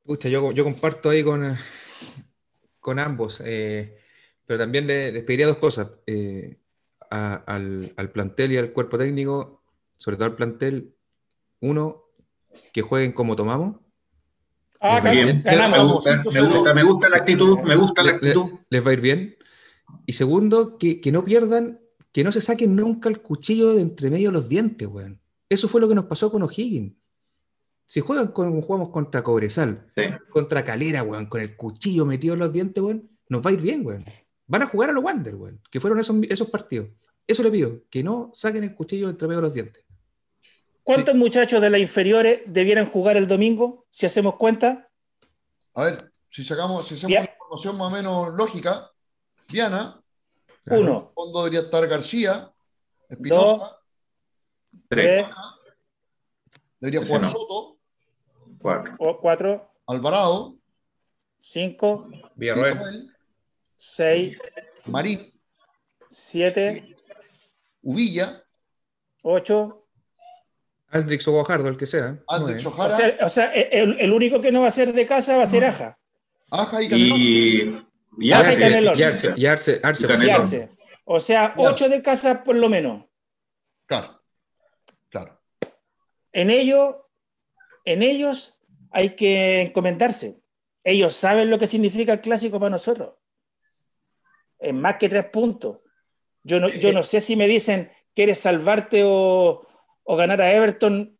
Pucha, 0.06 0.30
yo, 0.30 0.54
yo 0.54 0.63
comparto 0.63 1.10
ahí 1.10 1.21
con, 1.21 1.58
con 2.80 2.98
ambos. 2.98 3.41
Eh, 3.43 3.98
pero 4.45 4.58
también 4.58 4.88
les, 4.88 5.12
les 5.12 5.24
pediría 5.24 5.48
dos 5.48 5.58
cosas. 5.58 5.89
Eh, 6.08 6.58
a, 7.12 7.34
al, 7.34 7.91
al, 7.98 8.12
plantel 8.12 8.54
y 8.54 8.58
al 8.58 8.71
cuerpo 8.71 8.98
técnico, 8.98 9.63
sobre 9.98 10.15
todo 10.15 10.28
al 10.28 10.36
plantel, 10.36 10.95
uno, 11.60 12.06
que 12.71 12.82
jueguen 12.82 13.12
como 13.12 13.36
tomamos. 13.36 13.82
Ah, 14.80 15.02
bien. 15.02 15.43
Me 15.43 15.84
gusta, 15.84 16.24
me 16.24 16.41
gusta, 16.41 16.74
me 16.74 16.84
gusta 16.84 17.10
la 17.10 17.17
actitud, 17.17 17.60
me 17.63 17.76
gusta 17.76 18.02
la 18.02 18.12
actitud. 18.12 18.50
Les, 18.50 18.60
les 18.69 18.86
va 18.86 18.91
a 18.91 18.93
ir 18.93 19.02
bien. 19.02 19.36
Y 20.06 20.13
segundo, 20.13 20.78
que, 20.78 21.02
que, 21.02 21.12
no 21.12 21.26
pierdan, 21.26 21.82
que 22.13 22.24
no 22.24 22.32
se 22.32 22.39
saquen 22.39 22.78
nunca 22.78 23.10
el 23.10 23.21
cuchillo 23.21 23.74
de 23.74 23.82
entre 23.82 24.10
medio 24.10 24.30
de 24.30 24.34
los 24.34 24.48
dientes, 24.48 24.88
weón. 24.88 25.19
Eso 25.50 25.67
fue 25.67 25.82
lo 25.82 25.89
que 25.89 25.95
nos 25.95 26.06
pasó 26.06 26.32
con 26.32 26.41
O'Higgins. 26.41 26.93
Si 27.86 28.02
juegan 28.02 28.30
con, 28.30 28.62
jugamos 28.62 28.89
contra 28.89 29.24
Cobresal, 29.24 29.91
sí. 29.95 30.04
contra 30.30 30.65
Calera, 30.65 31.04
weón, 31.04 31.28
con 31.28 31.41
el 31.41 31.56
cuchillo 31.56 32.06
metido 32.06 32.34
en 32.34 32.39
los 32.39 32.52
dientes, 32.52 32.84
weón, 32.84 33.10
nos 33.30 33.45
va 33.45 33.52
a 33.52 33.54
ir 33.54 33.62
bien, 33.62 33.86
weón 33.86 34.04
van 34.48 34.62
a 34.62 34.67
jugar 34.67 34.89
a 34.89 34.93
los 34.93 35.04
Wander, 35.04 35.36
weón, 35.36 35.62
que 35.71 35.80
fueron 35.80 36.00
esos, 36.00 36.15
esos 36.30 36.50
partidos. 36.50 36.89
Eso 37.28 37.41
le 37.43 37.52
pido, 37.52 37.82
que 37.89 38.04
no 38.04 38.32
saquen 38.34 38.63
el 38.63 38.76
cuchillo 38.76 39.10
entre 39.10 39.28
medio 39.28 39.41
de 39.41 39.48
los 39.48 39.54
dientes. 39.54 39.84
¿Cuántos 40.84 41.13
sí. 41.13 41.19
muchachos 41.19 41.62
de 41.62 41.69
las 41.71 41.82
inferiores 41.82 42.41
debieran 42.45 42.86
jugar 42.86 43.17
el 43.17 43.28
domingo, 43.28 43.86
si 43.89 44.06
hacemos 44.06 44.36
cuenta? 44.36 44.91
A 45.74 45.86
ver, 45.86 46.12
si 46.30 46.43
sacamos, 46.43 46.88
si 46.88 46.93
hacemos 46.93 47.10
Bien. 47.10 47.24
una 47.24 47.32
información 47.32 47.78
más 47.78 47.88
o 47.88 47.89
menos 47.89 48.34
lógica, 48.36 48.91
Diana, 49.48 50.00
uno. 50.67 51.12
fondo 51.15 51.39
debería 51.39 51.62
estar 51.62 51.88
García, 51.88 52.52
Espinosa, 53.10 53.58
Dos, 53.58 53.76
tres, 54.88 55.26
debería 56.80 57.02
Ese 57.02 57.08
jugar 57.08 57.21
no. 57.24 57.30
Soto, 57.30 57.75
Cuatro. 58.65 58.95
o- 58.99 59.19
cuatro, 59.19 59.71
Alvarado, 59.88 60.56
cinco, 61.39 62.08
Villarroel. 62.36 62.73
Villarroel, 62.73 63.15
seis, 63.75 64.41
Marín, 64.86 65.32
siete, 66.10 66.95
Uvilla, 67.84 68.43
ocho. 69.21 69.84
Aldrix 70.89 71.28
o 71.28 71.32
Guajardo, 71.34 71.67
el 71.67 71.78
que 71.78 71.86
sea. 71.86 72.17
Andrés 72.28 72.65
O 72.65 72.69
Ojara, 72.69 72.95
sea, 72.95 73.17
o 73.21 73.30
sea, 73.30 73.51
el, 73.51 73.99
el 73.99 74.12
único 74.13 74.39
que 74.41 74.51
no 74.51 74.62
va 74.62 74.67
a 74.69 74.71
ser 74.71 74.93
de 74.93 75.06
casa 75.06 75.36
va 75.38 75.43
a 75.43 75.47
ser 75.47 75.65
Aja. 75.65 75.99
Aja 76.49 76.82
y 76.82 76.89
Canelón. 76.89 77.17
Y. 77.19 77.86
Y 78.17 78.32
Arce, 78.32 78.60
Canelón. 78.60 78.97
Y 78.97 79.04
Arce, 79.04 79.34
y 79.36 79.45
Arce, 79.45 79.80
Arce, 79.84 80.08
Y. 80.08 80.69
O 81.04 81.19
sea, 81.19 81.54
ocho 81.58 81.89
de 81.89 82.01
casa 82.01 82.43
por 82.43 82.56
lo 82.56 82.69
menos. 82.69 83.04
Claro, 83.86 84.23
claro. 85.10 85.39
En 86.32 86.49
ellos, 86.49 86.95
en 87.84 88.01
ellos 88.01 88.55
hay 88.95 89.10
que 89.15 89.62
encomendarse. 89.62 90.39
Ellos 90.84 91.13
saben 91.15 91.49
lo 91.49 91.60
que 91.60 91.67
significa 91.67 92.13
el 92.13 92.21
clásico 92.21 92.60
para 92.60 92.69
nosotros. 92.69 93.15
Es 94.58 94.73
más 94.73 94.95
que 94.97 95.10
tres 95.10 95.25
puntos. 95.25 95.79
Yo 96.43 96.60
no, 96.60 96.69
yo 96.69 96.93
no 96.93 97.03
sé 97.03 97.19
si 97.19 97.36
me 97.36 97.47
dicen, 97.47 97.91
¿quieres 98.13 98.39
salvarte 98.39 99.01
o, 99.03 99.67
o 100.03 100.15
ganar 100.15 100.41
a 100.41 100.53
Everton? 100.53 101.17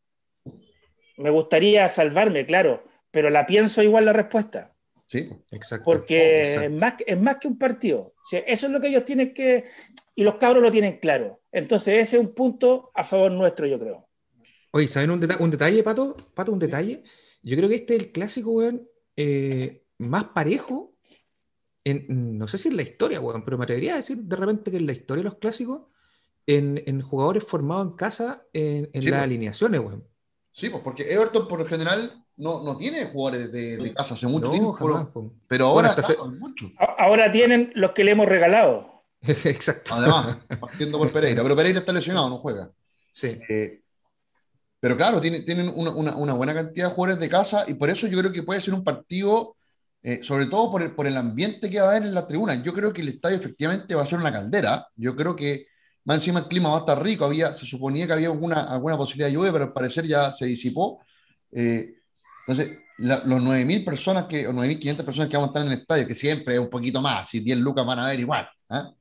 Me 1.18 1.30
gustaría 1.30 1.88
salvarme, 1.88 2.46
claro, 2.46 2.84
pero 3.12 3.30
la 3.30 3.46
pienso 3.46 3.82
igual 3.84 4.06
la 4.06 4.14
respuesta. 4.14 4.74
Sí, 5.08 5.30
Exacto. 5.52 5.84
Porque 5.86 6.66
es 6.66 6.72
más, 6.72 6.94
es 7.06 7.20
más 7.20 7.38
que 7.38 7.48
un 7.48 7.58
partido. 7.58 8.00
O 8.16 8.26
sea, 8.26 8.40
eso 8.40 8.68
es 8.68 8.72
lo 8.72 8.80
que 8.80 8.88
ellos 8.88 9.06
tienen 9.06 9.34
que. 9.34 9.66
Y 10.16 10.24
los 10.24 10.36
cabros 10.36 10.64
lo 10.64 10.72
tienen 10.72 10.98
claro. 11.00 11.42
Entonces, 11.52 11.96
ese 12.02 12.18
es 12.18 12.24
un 12.24 12.34
punto 12.34 12.92
a 12.96 13.04
favor 13.04 13.32
nuestro, 13.32 13.68
yo 13.68 13.80
creo. 13.80 14.08
Oye, 14.72 14.88
¿saben 14.88 15.12
un, 15.12 15.20
deta- 15.22 15.38
un 15.40 15.52
detalle, 15.52 15.84
Pato? 15.84 16.16
Pato, 16.34 16.52
un 16.52 16.60
detalle. 16.60 17.04
Yo 17.46 17.58
creo 17.58 17.70
que 17.70 17.76
este 17.76 17.96
es 17.96 18.02
el 18.02 18.12
clásico, 18.14 18.52
weón, 18.52 18.90
eh, 19.18 19.86
más 20.00 20.26
parejo. 20.26 20.96
En, 21.84 22.38
no 22.40 22.48
sé 22.48 22.58
si 22.58 22.70
en 22.70 22.78
la 22.78 22.82
historia, 22.84 23.22
weón, 23.22 23.46
pero 23.46 23.58
me 23.58 23.64
atrevería 23.66 23.94
a 23.94 23.98
decir 23.98 24.18
de 24.18 24.36
repente 24.36 24.72
que 24.72 24.78
en 24.78 24.88
la 24.88 24.94
historia 24.94 25.24
de 25.24 25.30
los 25.30 25.38
clásicos, 25.40 25.84
en, 26.48 26.82
en 26.88 27.02
jugadores 27.02 27.44
formados 27.44 27.88
en 27.92 27.96
casa, 27.96 28.44
en, 28.54 28.90
en 28.94 29.02
Sí, 29.04 29.10
las 29.10 29.20
pues. 29.20 29.24
alineaciones, 29.24 29.82
weón. 29.82 30.04
sí, 30.52 30.70
pues 30.70 30.84
porque 30.84 31.12
Everton 31.14 31.48
por 31.48 31.60
lo 31.60 31.66
general 31.66 32.12
no, 32.38 32.64
no 32.64 32.78
tiene 32.78 33.06
jugadores 33.06 33.52
de, 33.52 33.78
de 33.78 33.94
casa 33.94 34.16
hace 34.16 34.28
mucho 34.28 34.48
No, 34.48 34.52
tiempo, 34.52 34.74
jamás, 34.74 35.08
pero, 35.14 35.34
pero 35.48 35.66
ahora 35.68 35.96
Bueno, 36.18 36.36
mucho. 36.40 36.72
Ahora 36.78 37.32
tienen 37.32 37.72
los 37.76 37.92
que 37.92 38.04
le 38.04 38.12
hemos 38.12 38.28
regalado. 38.28 39.06
Exacto. 39.22 39.94
Además, 39.96 40.38
partiendo 40.60 40.98
por 40.98 41.12
Pereira, 41.12 41.44
pero 41.44 41.56
Pereira 41.56 41.80
está 41.80 41.94
lesionado, 41.94 42.30
no 42.30 42.38
juega. 42.40 42.72
Sí. 43.12 43.40
Eh, 43.50 43.82
pero 44.86 44.98
claro, 44.98 45.20
tiene- 45.20 45.40
tienen 45.42 45.72
una, 45.74 45.90
una- 45.90 46.16
una 46.16 46.34
buena 46.34 46.54
cantidad 46.54 46.90
de 46.90 46.94
jugadores 46.94 47.20
de 47.20 47.28
casa 47.28 47.66
y 47.68 47.74
por 47.74 47.90
eso 47.90 48.06
yo 48.06 48.20
creo 48.20 48.32
que 48.32 48.44
puede 48.44 48.62
ser 48.62 48.76
un 48.76 48.84
partido, 48.84 49.58
eh, 50.04 50.20
sobre 50.22 50.46
todo 50.46 50.70
por 50.70 50.84
el, 50.84 50.92
por 50.94 51.08
el 51.08 51.18
ambiente 51.18 51.72
que 51.72 51.80
va 51.82 51.88
a 51.88 51.90
haber 51.96 52.04
en 52.04 52.14
la 52.14 52.28
tribuna. 52.28 52.62
Yo 52.62 52.72
creo 52.72 52.94
que 52.94 53.02
el 53.02 53.08
estadio 53.10 53.38
efectivamente 53.38 53.96
va 53.96 54.04
a 54.04 54.06
ser 54.06 54.20
una 54.20 54.32
caldera. 54.32 54.86
Yo 54.96 55.16
creo 55.16 55.36
que 55.36 55.66
más 56.04 56.18
encima 56.18 56.38
el 56.42 56.48
clima 56.48 56.70
va 56.70 56.76
a 56.76 56.80
estar 56.82 57.02
rico. 57.02 57.26
Había, 57.26 57.54
se 57.56 57.66
suponía 57.66 58.06
que 58.06 58.14
había 58.14 58.28
alguna, 58.28 58.62
alguna 58.66 58.96
posibilidad 58.96 59.28
de 59.30 59.34
lluvia, 59.34 59.52
pero 59.52 59.64
al 59.66 59.74
parecer 59.74 60.06
ya 60.06 60.32
se 60.36 60.46
disipó. 60.46 61.00
Eh, 61.52 61.96
entonces, 62.48 62.78
la- 63.00 63.24
los 63.26 63.42
9.000 63.42 63.84
personas 63.84 64.26
que, 64.28 64.48
o 64.48 64.54
9.500 64.54 65.04
personas 65.04 65.30
que 65.30 65.36
vamos 65.38 65.50
a 65.50 65.52
estar 65.54 65.66
en 65.66 65.72
el 65.74 65.80
estadio, 65.80 66.06
que 66.08 66.14
siempre 66.14 66.54
es 66.54 66.60
un 66.60 66.70
poquito 66.70 67.02
más, 67.02 67.28
si 67.28 67.40
10 67.40 67.58
lucas 67.58 67.84
van 67.88 67.98
a 67.98 68.06
ver 68.10 68.20
igual. 68.20 68.48
¿ah? 68.70 68.92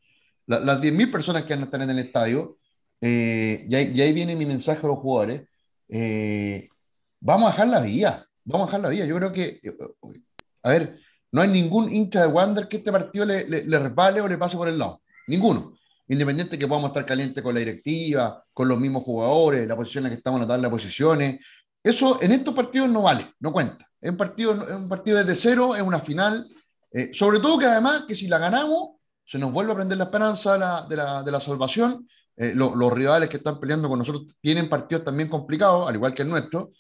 La- 0.47 0.61
las 0.61 0.81
10.000 0.81 1.11
personas 1.11 1.43
que 1.45 1.53
van 1.53 1.61
a 1.63 1.65
estar 1.67 1.83
en 1.83 1.91
el 1.91 1.99
estadio, 1.99 2.57
eh, 3.03 3.67
y, 3.69 3.75
ahí, 3.75 3.93
y 3.95 4.01
ahí 4.01 4.13
viene 4.15 4.35
mi 4.35 4.47
mensaje 4.47 4.81
a 4.87 4.89
los 4.89 4.99
jugadores, 4.99 5.43
eh, 5.89 6.69
vamos 7.21 7.49
a 7.49 7.53
dejar 7.53 7.69
la 7.69 7.81
vía, 7.81 8.27
vamos 8.45 8.67
a 8.67 8.69
dejar 8.69 8.81
la 8.81 8.89
vía. 8.89 9.07
Yo 9.07 9.17
creo 9.17 9.33
que, 9.33 9.61
eh, 9.63 9.77
a 10.63 10.71
ver, 10.71 10.99
no 11.33 11.43
hay 11.43 11.49
ningún 11.49 11.93
hincha 11.93 12.23
de 12.23 12.29
Wander 12.29 12.69
que 12.69 12.77
este 12.79 12.93
partido 12.93 13.25
le, 13.25 13.49
le, 13.49 13.65
le 13.65 13.77
o 13.77 14.29
le 14.29 14.39
pase 14.39 14.57
por 14.57 14.69
el 14.69 14.79
lado. 14.79 15.03
Ninguno. 15.27 15.75
Independiente 16.07 16.59
que 16.59 16.69
podamos 16.69 16.91
estar 16.91 17.07
calientes 17.07 17.43
con 17.43 17.55
la 17.55 17.61
directiva, 17.61 18.45
con 18.53 18.69
los 18.69 18.79
mismos 18.79 19.03
jugadores, 19.03 19.67
la 19.67 19.75
posición 19.75 20.05
en 20.05 20.05
la 20.05 20.11
que 20.11 20.19
estamos 20.19 20.39
en 20.39 20.43
la 20.43 20.49
tabla 20.55 20.69
de 20.69 20.73
posiciones. 20.73 21.41
Eso 21.83 22.21
en 22.23 22.33
estos 22.33 22.55
partidos 22.55 22.91
no 22.91 23.03
vale, 23.03 23.33
no 23.41 23.53
cuenta. 23.53 23.89
Es 24.01 24.11
un 24.11 24.17
partido, 24.17 24.53
es 24.53 24.71
un 24.71 24.89
partido 24.89 25.19
desde 25.19 25.35
cero, 25.35 25.75
es 25.75 25.83
una 25.83 25.99
final. 26.01 26.47
eh, 26.95 27.11
sobre 27.13 27.41
todo 27.41 27.59
que 27.59 27.67
además 27.67 28.05
que 28.07 28.15
si 28.15 28.29
la 28.29 28.39
ganamos, 28.39 29.01
se 29.25 29.39
nos 29.39 29.53
vuelve 29.53 29.73
a 29.73 29.75
prender 29.75 29.99
la 29.99 30.05
esperanza 30.05 30.57
la, 30.57 30.87
de 30.89 30.97
la, 30.97 31.23
de 31.23 31.33
la 31.33 31.41
salvación. 31.41 32.09
Eh, 32.37 32.53
lo- 32.55 32.75
los 32.75 32.93
rivales 32.93 33.29
que 33.29 33.37
están 33.37 33.61
peleando 33.61 33.89
con 33.89 33.99
nosotros 33.99 34.27
tienen 34.41 34.69
partidos 34.69 35.05
también 35.05 35.29
complicados, 35.29 35.89
al 35.89 35.95
igual 35.95 36.15
que 36.15 36.23
el 36.23 36.29
nuestro. 36.29 36.73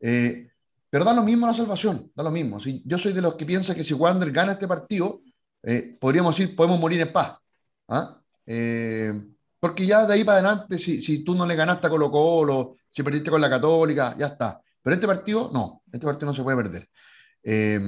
Eh, 0.00 0.48
pero 0.88 1.04
da 1.04 1.12
lo 1.14 1.22
mismo 1.22 1.46
la 1.46 1.54
salvación, 1.54 2.10
da 2.14 2.22
lo 2.22 2.30
mismo. 2.30 2.60
Si, 2.60 2.82
yo 2.84 2.98
soy 2.98 3.12
de 3.12 3.22
los 3.22 3.34
que 3.34 3.46
piensa 3.46 3.74
que 3.74 3.84
si 3.84 3.94
Wander 3.94 4.30
gana 4.30 4.52
este 4.52 4.68
partido, 4.68 5.22
eh, 5.62 5.96
podríamos 6.00 6.36
decir, 6.36 6.54
podemos 6.56 6.78
morir 6.80 7.00
en 7.00 7.12
paz. 7.12 7.34
¿ah? 7.88 8.18
Eh, 8.46 9.12
porque 9.60 9.86
ya 9.86 10.06
de 10.06 10.14
ahí 10.14 10.24
para 10.24 10.38
adelante, 10.38 10.78
si, 10.78 11.00
si 11.02 11.22
tú 11.24 11.34
no 11.34 11.46
le 11.46 11.54
ganaste 11.56 11.86
a 11.86 11.90
Colo 11.90 12.10
Colo, 12.10 12.76
si 12.90 13.02
perdiste 13.02 13.30
con 13.30 13.40
la 13.40 13.48
Católica, 13.48 14.14
ya 14.18 14.26
está. 14.26 14.60
Pero 14.82 14.94
este 14.94 15.06
partido, 15.06 15.50
no, 15.52 15.82
este 15.92 16.04
partido 16.04 16.26
no 16.30 16.34
se 16.34 16.42
puede 16.42 16.56
perder. 16.56 16.88
Eh, 17.44 17.80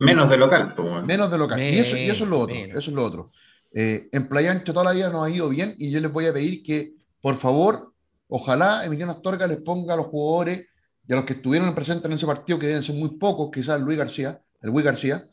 Menos 0.00 0.30
de 0.30 0.36
local. 0.36 0.72
pues, 0.76 1.04
Menos 1.04 1.30
de 1.30 1.38
local. 1.38 1.58
y, 1.60 1.78
eso, 1.78 1.96
y 1.96 2.08
eso 2.08 2.24
es 2.24 2.30
lo 2.30 2.38
otro. 2.40 2.54
Eso 2.54 2.78
es 2.78 2.88
lo 2.88 3.04
otro. 3.04 3.32
Eh, 3.72 4.08
en 4.12 4.28
Playa 4.28 4.52
Ancha 4.52 4.72
toda 4.72 4.84
la 4.84 4.92
vida 4.92 5.10
nos 5.10 5.26
ha 5.26 5.30
ido 5.30 5.48
bien 5.48 5.74
y 5.78 5.90
yo 5.90 6.00
les 6.00 6.12
voy 6.12 6.26
a 6.26 6.32
pedir 6.32 6.62
que, 6.62 6.94
por 7.20 7.36
favor, 7.36 7.92
ojalá 8.28 8.84
Emiliano 8.84 9.12
Astorga 9.12 9.46
les 9.46 9.58
ponga 9.58 9.94
a 9.94 9.96
los 9.96 10.06
jugadores 10.06 10.66
y 11.06 11.12
a 11.12 11.16
los 11.16 11.24
que 11.24 11.34
estuvieron 11.34 11.74
presentes 11.74 12.06
en 12.10 12.16
ese 12.16 12.26
partido, 12.26 12.58
que 12.58 12.66
deben 12.66 12.82
ser 12.82 12.94
muy 12.94 13.16
pocos, 13.18 13.50
quizás 13.52 13.80
Luis 13.80 13.98
García, 13.98 14.40
el 14.60 14.70
Luis 14.70 14.84
García, 14.84 15.28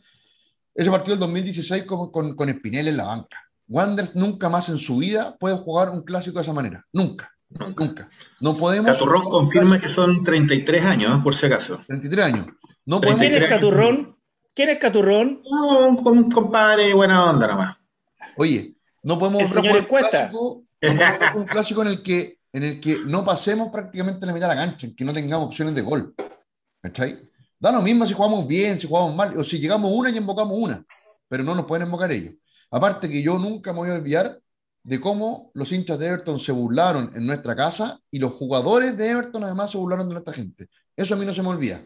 ese 0.73 0.91
partido 0.91 1.15
del 1.15 1.19
2016 1.21 1.83
con, 1.83 2.11
con, 2.11 2.35
con 2.35 2.49
Espinel 2.49 2.87
en 2.87 2.97
la 2.97 3.05
banca. 3.05 3.37
Wanderers 3.67 4.15
nunca 4.15 4.49
más 4.49 4.69
en 4.69 4.77
su 4.77 4.97
vida 4.97 5.35
puede 5.37 5.55
jugar 5.57 5.89
un 5.89 6.03
clásico 6.03 6.37
de 6.37 6.43
esa 6.43 6.53
manera. 6.53 6.85
Nunca. 6.93 7.31
Nunca. 7.49 7.85
nunca. 7.85 8.09
No 8.39 8.55
podemos. 8.55 8.91
Caturrón 8.91 9.23
confirma 9.23 9.79
que 9.79 9.87
son 9.87 10.23
33 10.23 10.85
años, 10.85 11.19
por 11.23 11.33
si 11.33 11.45
acaso. 11.45 11.79
33 11.87 12.25
años. 12.25 12.47
No 12.85 12.99
podemos... 12.99 13.21
¿Quién 13.21 13.35
es 13.35 13.49
Caturrón? 13.49 14.17
¿Quién 14.53 14.69
es 14.69 14.77
Caturrón? 14.77 15.41
No, 15.49 15.87
un 15.89 16.29
compadre 16.29 16.93
buena 16.93 17.29
onda 17.29 17.47
nomás. 17.47 17.77
Oye, 18.37 18.75
no 19.03 19.19
podemos 19.19 19.41
el 19.43 19.47
señor 19.47 19.77
un 19.79 19.85
clásico, 19.85 20.63
no 20.81 21.39
un 21.39 21.45
clásico 21.45 21.81
en 21.81 21.87
el 21.87 22.03
que 22.03 22.39
en 22.55 22.63
el 22.63 22.79
que 22.79 22.99
no 23.05 23.25
pasemos 23.25 23.69
prácticamente 23.69 24.25
la 24.25 24.31
mitad 24.31 24.47
de 24.47 24.55
la 24.55 24.65
cancha, 24.65 24.87
en 24.87 24.95
que 24.95 25.03
no 25.03 25.11
tengamos 25.11 25.47
opciones 25.47 25.75
de 25.75 25.81
gol. 25.81 26.15
¿Cachai? 26.81 27.29
Da 27.59 27.69
lo 27.73 27.81
mismo 27.81 28.07
si 28.07 28.13
jugamos 28.13 28.47
bien, 28.47 28.79
si 28.79 28.87
jugamos 28.87 29.13
mal, 29.13 29.37
o 29.37 29.43
si 29.43 29.59
llegamos 29.59 29.91
una 29.91 30.09
y 30.09 30.15
invocamos 30.15 30.57
una, 30.57 30.85
pero 31.27 31.43
no 31.43 31.53
nos 31.53 31.65
pueden 31.65 31.87
invocar 31.87 32.13
ellos. 32.13 32.35
Aparte 32.71 33.09
que 33.09 33.21
yo 33.21 33.37
nunca 33.37 33.73
me 33.73 33.79
voy 33.79 33.89
a 33.89 33.95
olvidar 33.95 34.39
de 34.83 35.01
cómo 35.01 35.51
los 35.53 35.69
hinchas 35.73 35.99
de 35.99 36.07
Everton 36.07 36.39
se 36.39 36.53
burlaron 36.53 37.11
en 37.13 37.25
nuestra 37.25 37.57
casa 37.57 37.99
y 38.09 38.19
los 38.19 38.31
jugadores 38.31 38.95
de 38.95 39.09
Everton 39.09 39.43
además 39.43 39.71
se 39.71 39.77
burlaron 39.77 40.07
de 40.07 40.13
nuestra 40.13 40.33
gente. 40.33 40.69
Eso 40.95 41.15
a 41.15 41.17
mí 41.17 41.25
no 41.25 41.33
se 41.33 41.41
me 41.41 41.49
olvida. 41.49 41.81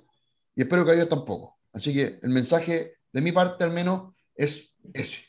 Y 0.55 0.61
espero 0.61 0.85
que 0.85 0.91
a 0.91 0.93
ellos 0.93 1.09
tampoco. 1.09 1.57
Así 1.73 1.93
que 1.93 2.19
el 2.21 2.29
mensaje 2.29 2.97
de 3.11 3.21
mi 3.21 3.31
parte 3.31 3.63
al 3.63 3.71
menos 3.71 4.13
es 4.35 4.75
ese. 4.93 5.28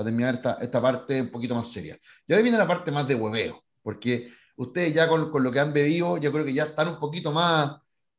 Para 0.00 0.08
terminar 0.08 0.34
esta, 0.36 0.54
esta 0.62 0.80
parte 0.80 1.20
un 1.20 1.30
poquito 1.30 1.54
más 1.54 1.70
seria. 1.70 1.94
Y 2.26 2.32
ahora 2.32 2.42
viene 2.42 2.56
la 2.56 2.66
parte 2.66 2.90
más 2.90 3.06
de 3.06 3.14
hueveo, 3.14 3.62
porque 3.82 4.32
ustedes 4.56 4.94
ya 4.94 5.06
con, 5.06 5.30
con, 5.30 5.42
lo 5.42 5.52
que 5.52 5.60
han 5.60 5.74
bebido, 5.74 6.16
yo 6.16 6.32
creo 6.32 6.42
que 6.42 6.54
ya 6.54 6.64
están 6.64 6.88
un 6.88 6.98
poquito 6.98 7.32
más, 7.32 7.76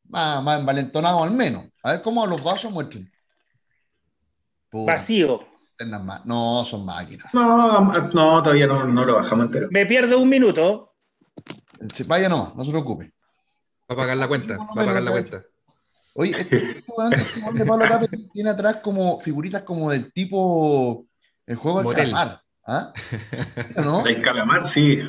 más, 0.07 0.43
más 0.43 0.59
envalentonados 0.59 1.23
al 1.23 1.31
menos. 1.31 1.69
A 1.81 1.93
ver 1.93 2.03
cómo 2.03 2.27
los 2.27 2.43
vasos 2.43 2.71
muestran. 2.71 3.11
Vacío. 4.71 5.43
No, 6.25 6.63
son 6.65 6.85
máquinas. 6.85 7.33
No, 7.33 7.81
no 7.81 8.43
todavía 8.43 8.67
no, 8.67 8.85
no, 8.85 9.03
lo 9.03 9.15
bajamos 9.15 9.47
entero. 9.47 9.67
Me 9.71 9.87
pierdo 9.87 10.19
un 10.19 10.29
minuto. 10.29 10.93
Vaya 12.05 12.29
no, 12.29 12.53
no 12.55 12.63
se 12.63 12.69
preocupe. 12.69 13.11
Va 13.89 13.95
a 13.95 13.97
pagar 13.97 14.17
la 14.17 14.27
cuenta, 14.27 14.55
va 14.55 14.65
a 14.65 14.85
pagar 14.85 15.01
la 15.01 15.11
cuenta. 15.11 15.43
Oye, 16.13 16.39
este, 16.39 16.57
este 16.57 17.53
de 17.53 17.65
Pablo 17.65 17.87
Tapia 17.87 18.09
tiene 18.31 18.51
atrás 18.51 18.75
como 18.83 19.19
figuritas 19.19 19.63
como 19.63 19.89
del 19.89 20.13
tipo 20.13 21.07
el 21.45 21.55
juego 21.55 21.79
del 21.79 21.85
Motel. 21.85 22.11
calamar. 22.11 22.41
¿Ah? 22.65 22.93
¿No? 23.83 24.05
El 24.05 24.21
calamar, 24.21 24.65
sí. 24.65 24.99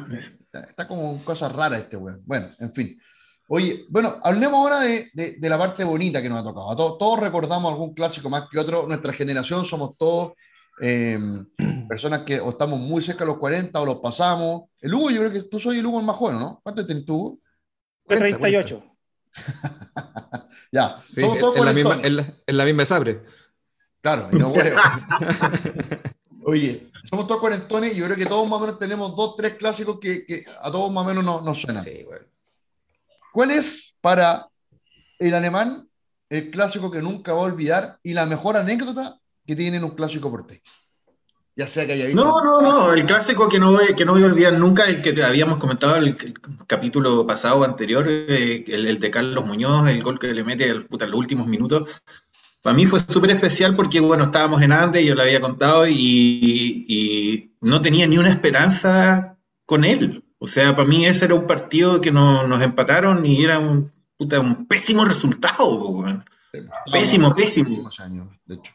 Está, 0.40 0.60
está 0.64 0.88
como 0.88 1.22
cosas 1.24 1.52
raras 1.52 1.80
este 1.80 1.96
weón. 1.96 2.22
Bueno, 2.24 2.48
en 2.58 2.72
fin. 2.72 3.00
Oye, 3.48 3.84
bueno, 3.88 4.18
hablemos 4.22 4.54
ahora 4.54 4.80
de, 4.80 5.10
de, 5.12 5.36
de, 5.38 5.48
la 5.48 5.58
parte 5.58 5.84
bonita 5.84 6.22
que 6.22 6.28
nos 6.28 6.40
ha 6.40 6.44
tocado. 6.44 6.74
Todos, 6.76 6.98
todos, 6.98 7.20
recordamos 7.20 7.70
algún 7.70 7.92
clásico 7.92 8.30
más 8.30 8.48
que 8.50 8.58
otro. 8.58 8.86
Nuestra 8.86 9.12
generación 9.12 9.64
somos 9.64 9.96
todos 9.98 10.32
eh, 10.80 11.18
personas 11.88 12.20
que 12.20 12.40
o 12.40 12.50
estamos 12.50 12.80
muy 12.80 13.02
cerca 13.02 13.24
de 13.24 13.30
los 13.30 13.38
40 13.38 13.80
o 13.80 13.84
los 13.84 14.00
pasamos. 14.00 14.62
El 14.80 14.94
Hugo, 14.94 15.10
yo 15.10 15.20
creo 15.20 15.32
que 15.32 15.42
tú 15.42 15.60
soy 15.60 15.78
el 15.78 15.86
Hugo 15.86 16.00
el 16.00 16.06
más 16.06 16.16
joven, 16.16 16.38
¿no? 16.38 16.60
¿Cuánto 16.62 16.86
tienes 16.86 17.04
tú? 17.04 17.40
38. 18.06 18.82
ya, 20.72 20.98
sí, 21.00 21.20
somos 21.20 21.38
todos 21.38 21.56
en, 21.56 21.64
la 21.64 21.72
misma, 21.72 22.00
en, 22.02 22.16
la, 22.16 22.34
en 22.46 22.56
la 22.56 22.64
misma 22.64 22.84
sabre. 22.84 23.22
Claro, 24.00 24.28
y 24.32 24.36
no 24.36 24.48
huevo. 24.48 24.76
Oye, 26.44 26.90
somos 27.04 27.26
todos 27.26 27.40
cuarentones 27.40 27.94
y 27.94 27.96
yo 27.96 28.04
creo 28.06 28.16
que 28.16 28.26
todos 28.26 28.48
más 28.48 28.58
o 28.58 28.62
menos 28.62 28.78
tenemos 28.78 29.14
dos, 29.16 29.36
tres 29.36 29.54
clásicos 29.56 29.98
que, 30.00 30.24
que 30.24 30.44
a 30.60 30.70
todos 30.70 30.92
más 30.92 31.04
o 31.04 31.08
menos 31.08 31.24
nos, 31.24 31.42
nos 31.42 31.60
suenan. 31.60 31.84
Sí, 31.84 32.02
bueno. 32.04 32.24
¿Cuál 33.32 33.50
es 33.50 33.94
para 34.00 34.46
el 35.18 35.34
alemán 35.34 35.88
el 36.28 36.50
clásico 36.50 36.90
que 36.90 37.00
nunca 37.00 37.32
va 37.32 37.40
a 37.40 37.44
olvidar 37.44 37.98
y 38.02 38.12
la 38.12 38.26
mejor 38.26 38.56
anécdota 38.56 39.18
que 39.46 39.56
tiene 39.56 39.78
en 39.78 39.84
un 39.84 39.92
clásico 39.92 40.30
porteño? 40.30 40.60
Ya 41.54 41.66
sea 41.66 41.86
que 41.86 41.92
haya 41.92 42.06
visto. 42.06 42.24
No, 42.24 42.42
no, 42.42 42.62
no. 42.62 42.92
El 42.94 43.04
clásico 43.04 43.46
que 43.48 43.58
no 43.58 43.72
voy, 43.72 43.94
que 43.94 44.06
no 44.06 44.12
voy 44.12 44.22
a 44.22 44.26
olvidar 44.26 44.54
nunca, 44.54 44.86
el 44.86 45.02
que 45.02 45.12
te 45.12 45.22
habíamos 45.22 45.58
comentado 45.58 45.96
el, 45.96 46.08
el 46.08 46.34
capítulo 46.66 47.26
pasado 47.26 47.60
o 47.60 47.64
anterior, 47.64 48.06
eh, 48.08 48.64
el, 48.68 48.86
el, 48.86 48.98
de 48.98 49.10
Carlos 49.10 49.44
Muñoz, 49.44 49.86
el 49.88 50.02
gol 50.02 50.18
que 50.18 50.32
le 50.32 50.44
mete 50.44 50.64
el, 50.64 50.86
puta, 50.86 51.06
los 51.06 51.18
últimos 51.18 51.46
minutos. 51.46 51.90
Para 52.62 52.76
mí 52.76 52.86
fue 52.86 53.00
súper 53.00 53.32
especial 53.32 53.74
porque, 53.74 53.98
bueno, 53.98 54.24
estábamos 54.24 54.62
en 54.62 54.72
Andes, 54.72 55.04
yo 55.04 55.16
lo 55.16 55.22
había 55.22 55.40
contado, 55.40 55.86
y, 55.88 56.84
y, 56.88 57.52
no 57.60 57.82
tenía 57.82 58.06
ni 58.06 58.18
una 58.18 58.30
esperanza 58.30 59.36
con 59.66 59.84
él. 59.84 60.24
O 60.38 60.46
sea, 60.46 60.74
para 60.76 60.88
mí 60.88 61.04
ese 61.04 61.24
era 61.24 61.34
un 61.34 61.46
partido 61.48 62.00
que 62.00 62.12
no, 62.12 62.46
nos 62.46 62.62
empataron 62.62 63.26
y 63.26 63.42
era 63.42 63.58
un, 63.58 63.90
puta, 64.16 64.38
un 64.38 64.66
pésimo 64.66 65.04
resultado, 65.04 65.76
weón. 65.88 66.24
Pésimo, 66.92 67.34
pésimo. 67.34 67.90
Años, 67.98 68.28
de 68.46 68.54
hecho. 68.56 68.72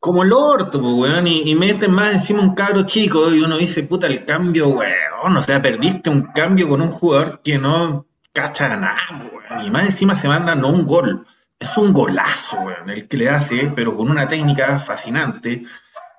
Como 0.00 0.22
el 0.22 0.32
orto, 0.32 0.78
weón, 0.78 1.26
y, 1.26 1.50
y, 1.50 1.54
meten 1.54 1.92
más 1.92 2.14
encima 2.14 2.40
un 2.40 2.54
cabro 2.54 2.86
chico 2.86 3.34
y 3.34 3.40
uno 3.40 3.58
dice, 3.58 3.82
puta, 3.82 4.06
el 4.06 4.24
cambio, 4.24 4.68
weón. 4.68 5.36
O 5.36 5.42
sea, 5.42 5.60
perdiste 5.60 6.08
un 6.08 6.22
cambio 6.32 6.66
con 6.68 6.80
un 6.80 6.90
jugador 6.90 7.42
que 7.42 7.58
no 7.58 8.06
cacha 8.32 8.74
nada, 8.74 9.30
weón. 9.32 9.66
Y 9.66 9.70
más 9.70 9.84
encima 9.84 10.16
se 10.16 10.28
manda 10.28 10.54
no 10.54 10.68
un 10.68 10.86
gol 10.86 11.26
es 11.58 11.76
un 11.76 11.92
golazo, 11.92 12.60
weón, 12.60 12.90
el 12.90 13.08
que 13.08 13.16
le 13.16 13.28
hace, 13.28 13.72
pero 13.74 13.96
con 13.96 14.10
una 14.10 14.28
técnica 14.28 14.78
fascinante. 14.78 15.64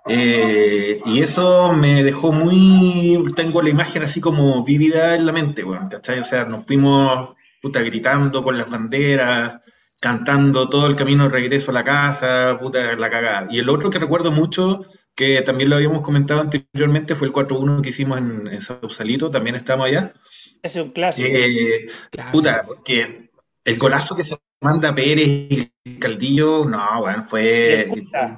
Eh, 0.07 1.01
y 1.05 1.21
eso 1.21 1.73
me 1.73 2.03
dejó 2.03 2.31
muy. 2.31 3.31
Tengo 3.35 3.61
la 3.61 3.69
imagen 3.69 4.03
así 4.03 4.19
como 4.19 4.63
vívida 4.63 5.15
en 5.15 5.25
la 5.25 5.31
mente, 5.31 5.63
weón, 5.63 5.87
¿cachai? 5.87 6.19
O 6.19 6.23
sea, 6.23 6.45
nos 6.45 6.65
fuimos 6.65 7.35
puta 7.61 7.81
gritando 7.81 8.43
con 8.43 8.57
las 8.57 8.69
banderas, 8.69 9.59
cantando 9.99 10.69
todo 10.69 10.87
el 10.87 10.95
camino 10.95 11.25
de 11.25 11.29
regreso 11.29 11.71
a 11.71 11.73
la 11.73 11.83
casa, 11.83 12.57
puta 12.59 12.95
la 12.95 13.09
cagada. 13.09 13.47
Y 13.49 13.59
el 13.59 13.69
otro 13.69 13.89
que 13.89 13.99
recuerdo 13.99 14.31
mucho, 14.31 14.85
que 15.15 15.41
también 15.41 15.69
lo 15.69 15.75
habíamos 15.75 16.01
comentado 16.01 16.41
anteriormente, 16.41 17.15
fue 17.15 17.27
el 17.27 17.33
4-1 17.33 17.81
que 17.81 17.89
hicimos 17.89 18.17
en, 18.17 18.47
en 18.47 18.61
Sausalito, 18.61 19.29
también 19.29 19.55
estamos 19.55 19.87
allá. 19.87 20.13
Ese 20.61 20.79
es 20.79 20.85
un 20.85 20.91
clásico. 20.91 21.29
Eh, 21.31 21.87
clásico. 22.11 22.37
Puta, 22.37 22.63
porque 22.65 23.29
el 23.63 23.77
golazo 23.77 24.15
que 24.15 24.23
se 24.23 24.37
manda 24.61 24.93
Pérez 24.93 25.27
y 25.27 25.71
el 25.85 25.99
Caldillo, 25.99 26.65
no, 26.65 26.99
bueno, 26.99 27.23
fue 27.27 27.89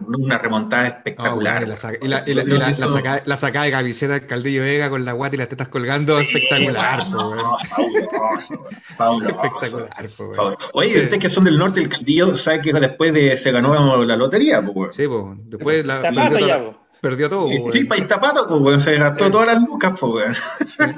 una 0.07 0.38
remontada 0.38 0.88
espectacular. 0.88 1.67
La, 1.67 1.75
la, 2.01 2.23
la, 2.25 2.43
la, 2.43 2.69
la, 2.69 2.73
sacada, 2.73 3.23
la 3.25 3.63
de 3.63 3.71
camiseta 3.71 4.13
del 4.13 4.27
Caldillo 4.27 4.62
Vega 4.62 4.89
con 4.89 5.03
la 5.03 5.13
guata 5.13 5.36
y 5.36 5.39
las 5.39 5.49
tetas 5.49 5.67
colgando, 5.67 6.19
sí, 6.19 6.25
espectacular. 6.25 7.10
No, 7.10 7.36
no, 7.36 7.57
fabuloso, 7.57 8.67
fabuloso, 8.95 9.36
espectacular. 9.36 10.10
fabuloso. 10.10 10.69
Oye, 10.73 10.95
ustedes 10.95 11.19
que 11.19 11.29
son 11.29 11.43
del 11.43 11.57
norte, 11.57 11.81
el 11.81 11.89
Caldillo, 11.89 12.36
¿sabe 12.38 12.62
que 12.62 12.73
después 12.73 13.13
de, 13.13 13.36
se 13.36 13.51
ganó 13.51 14.03
la 14.03 14.15
lotería? 14.15 14.62
Pues, 14.62 14.95
sí, 14.95 15.07
pues, 15.07 15.49
después 15.49 15.86
la, 15.86 16.03
ya, 16.03 16.29
toda, 16.29 16.77
perdió 17.01 17.29
todo. 17.29 17.49
Sí, 17.49 17.57
sí 17.71 17.84
para 17.86 17.99
Iztapato, 17.99 18.47
pues, 18.47 18.84
se 18.84 18.97
gastó 18.97 19.25
sí. 19.25 19.31
todas 19.31 19.47
las 19.47 19.62
lucas, 19.63 19.93
pues, 19.99 20.41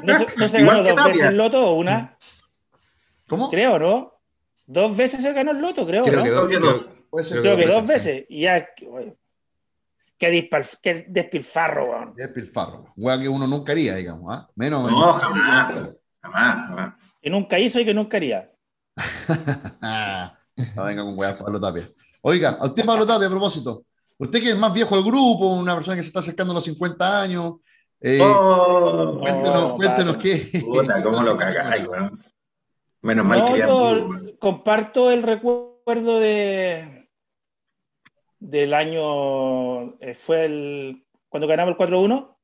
¿No, 0.03 0.17
se, 0.17 0.27
no 0.37 0.47
se 0.47 0.63
ganó 0.63 0.83
dos 0.83 1.05
veces 1.05 1.23
el 1.23 1.37
loto 1.37 1.65
o 1.65 1.73
una? 1.75 2.17
¿Cómo? 3.27 3.49
Creo, 3.49 3.79
¿no? 3.79 4.12
Dos 4.65 4.95
veces 4.95 5.21
se 5.21 5.33
ganó 5.33 5.51
el 5.51 5.61
loto, 5.61 5.85
creo, 5.85 6.03
creo 6.03 6.17
¿no? 6.17 6.23
Que 6.23 6.29
dos, 6.29 6.47
creo, 6.47 6.61
creo, 6.61 6.99
creo, 7.11 7.41
creo 7.41 7.57
que 7.57 7.67
dos 7.67 7.87
veces. 7.87 8.25
Y 8.29 8.41
ya. 8.41 8.67
Qué, 10.17 10.29
dispar, 10.29 10.65
qué 10.81 11.05
despilfarro, 11.09 11.89
weón. 11.89 12.13
Despilfarro. 12.15 12.93
Weón 12.95 13.21
que 13.21 13.27
uno 13.27 13.45
nunca 13.45 13.73
haría, 13.73 13.95
digamos. 13.95 14.33
¿ah? 14.33 14.49
Menos. 14.55 14.89
No, 14.89 15.13
jamás, 15.13 15.73
jamás, 16.21 16.67
jamás. 16.67 16.93
Que 17.21 17.29
nunca 17.29 17.59
hizo 17.59 17.79
y 17.79 17.85
que 17.85 17.93
nunca 17.93 18.17
haría. 18.17 18.49
no 20.75 20.83
venga 20.85 21.03
con 21.03 21.17
weas, 21.17 21.35
Pablo 21.35 21.59
Tapia. 21.59 21.89
Oiga, 22.21 22.57
a 22.59 22.65
usted, 22.65 22.85
Pablo 22.85 23.05
Tapia, 23.05 23.27
a 23.27 23.31
propósito. 23.31 23.85
Usted 24.17 24.39
que 24.39 24.45
es 24.45 24.53
el 24.53 24.59
más 24.59 24.73
viejo 24.73 24.95
del 24.95 25.03
grupo, 25.03 25.47
una 25.47 25.75
persona 25.75 25.97
que 25.97 26.03
se 26.03 26.07
está 26.07 26.19
acercando 26.19 26.51
a 26.51 26.55
los 26.55 26.63
50 26.63 27.21
años. 27.21 27.55
Eh, 27.99 28.19
oh, 28.21 29.19
cuéntenos, 29.19 29.63
oh, 29.63 29.75
cuéntenos 29.75 30.17
qué. 30.17 30.61
Puta, 30.61 31.03
¿cómo 31.03 31.21
lo 31.21 31.37
cagáis, 31.37 31.87
weón? 31.87 32.17
Menos 33.03 33.25
mal 33.25 33.39
no, 33.39 33.45
que 33.53 33.59
yo 33.59 34.37
comparto 34.39 35.11
el 35.11 35.23
recuerdo 35.23 36.19
de 36.19 37.09
del 38.39 38.73
año 38.73 39.99
eh, 39.99 40.15
fue 40.15 40.45
el 40.45 41.05
cuando 41.27 41.47
ganamos 41.47 41.75
el 41.77 41.77
4-1 41.77 42.37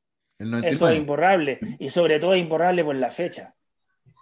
eso 0.63 0.89
es 0.89 0.97
imborrable 0.97 1.59
y 1.79 1.89
sobre 1.89 2.19
todo 2.19 2.33
es 2.33 2.41
imborrable 2.41 2.83
por 2.83 2.95
la 2.95 3.11
fecha 3.11 3.55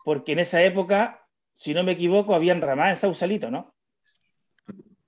porque 0.04 0.32
en 0.32 0.39
esa 0.39 0.63
época 0.63 1.28
si 1.54 1.73
no 1.73 1.84
me 1.84 1.93
equivoco 1.93 2.34
habían 2.34 2.62
ramadas 2.62 2.97
en 2.97 3.02
Sausalito 3.02 3.52
¿no? 3.52 3.76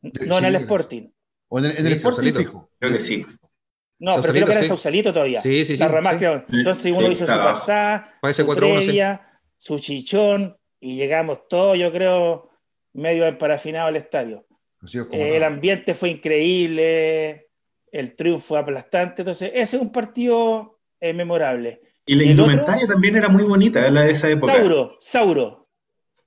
no 0.01 0.37
sí, 0.37 0.43
en 0.43 0.45
el 0.45 0.55
Sporting 0.55 1.09
o 1.47 1.59
en 1.59 1.65
el, 1.65 1.71
en 1.77 1.85
el 1.87 1.91
sí, 1.93 1.97
Sporting 1.97 2.33
fijo 2.33 2.71
creo 2.79 2.93
que 2.93 2.99
sí 2.99 3.25
No, 3.99 4.21
pero 4.21 4.33
creo 4.33 4.45
que 4.45 4.53
era 4.53 4.63
Sausalito 4.63 5.11
todavía. 5.11 5.41
Sí, 5.41 5.65
sí, 5.65 5.75
sí. 5.75 5.77
La 5.77 6.17
creo. 6.17 6.45
Entonces 6.49 6.91
uno 6.91 7.07
Sí, 7.07 7.13
hizo 7.13 7.25
su 7.25 7.33
pasada, 7.33 8.17
su 8.31 8.45
4-1, 8.47 8.53
sí. 8.53 8.55
previa, 8.55 9.41
su 9.57 9.77
chichón, 9.79 10.59
y 10.79 10.95
llegamos 10.95 11.47
todos, 11.47 11.77
yo 11.77 11.91
creo, 11.91 12.49
medio 12.93 13.25
emparafinado 13.25 13.87
al 13.87 13.95
estadio. 13.97 14.45
Eh, 15.11 15.35
el 15.35 15.43
ambiente 15.43 15.93
fue 15.93 16.09
increíble, 16.09 17.47
el 17.91 18.15
triunfo 18.15 18.55
aplastante. 18.57 19.21
Entonces, 19.23 19.51
ese 19.53 19.77
es 19.77 19.81
un 19.81 19.91
partido 19.91 20.79
eh, 20.99 21.13
memorable. 21.13 21.81
Y 22.05 22.15
la 22.15 22.23
¿Y 22.23 22.31
otro? 22.31 22.45
indumentaria 22.45 22.87
también 22.87 23.15
era 23.17 23.29
muy 23.29 23.43
bonita, 23.43 23.89
la 23.89 24.01
de 24.03 24.11
esa 24.11 24.29
época. 24.29 24.53
Sauro, 24.53 24.95
Sauro, 24.99 25.69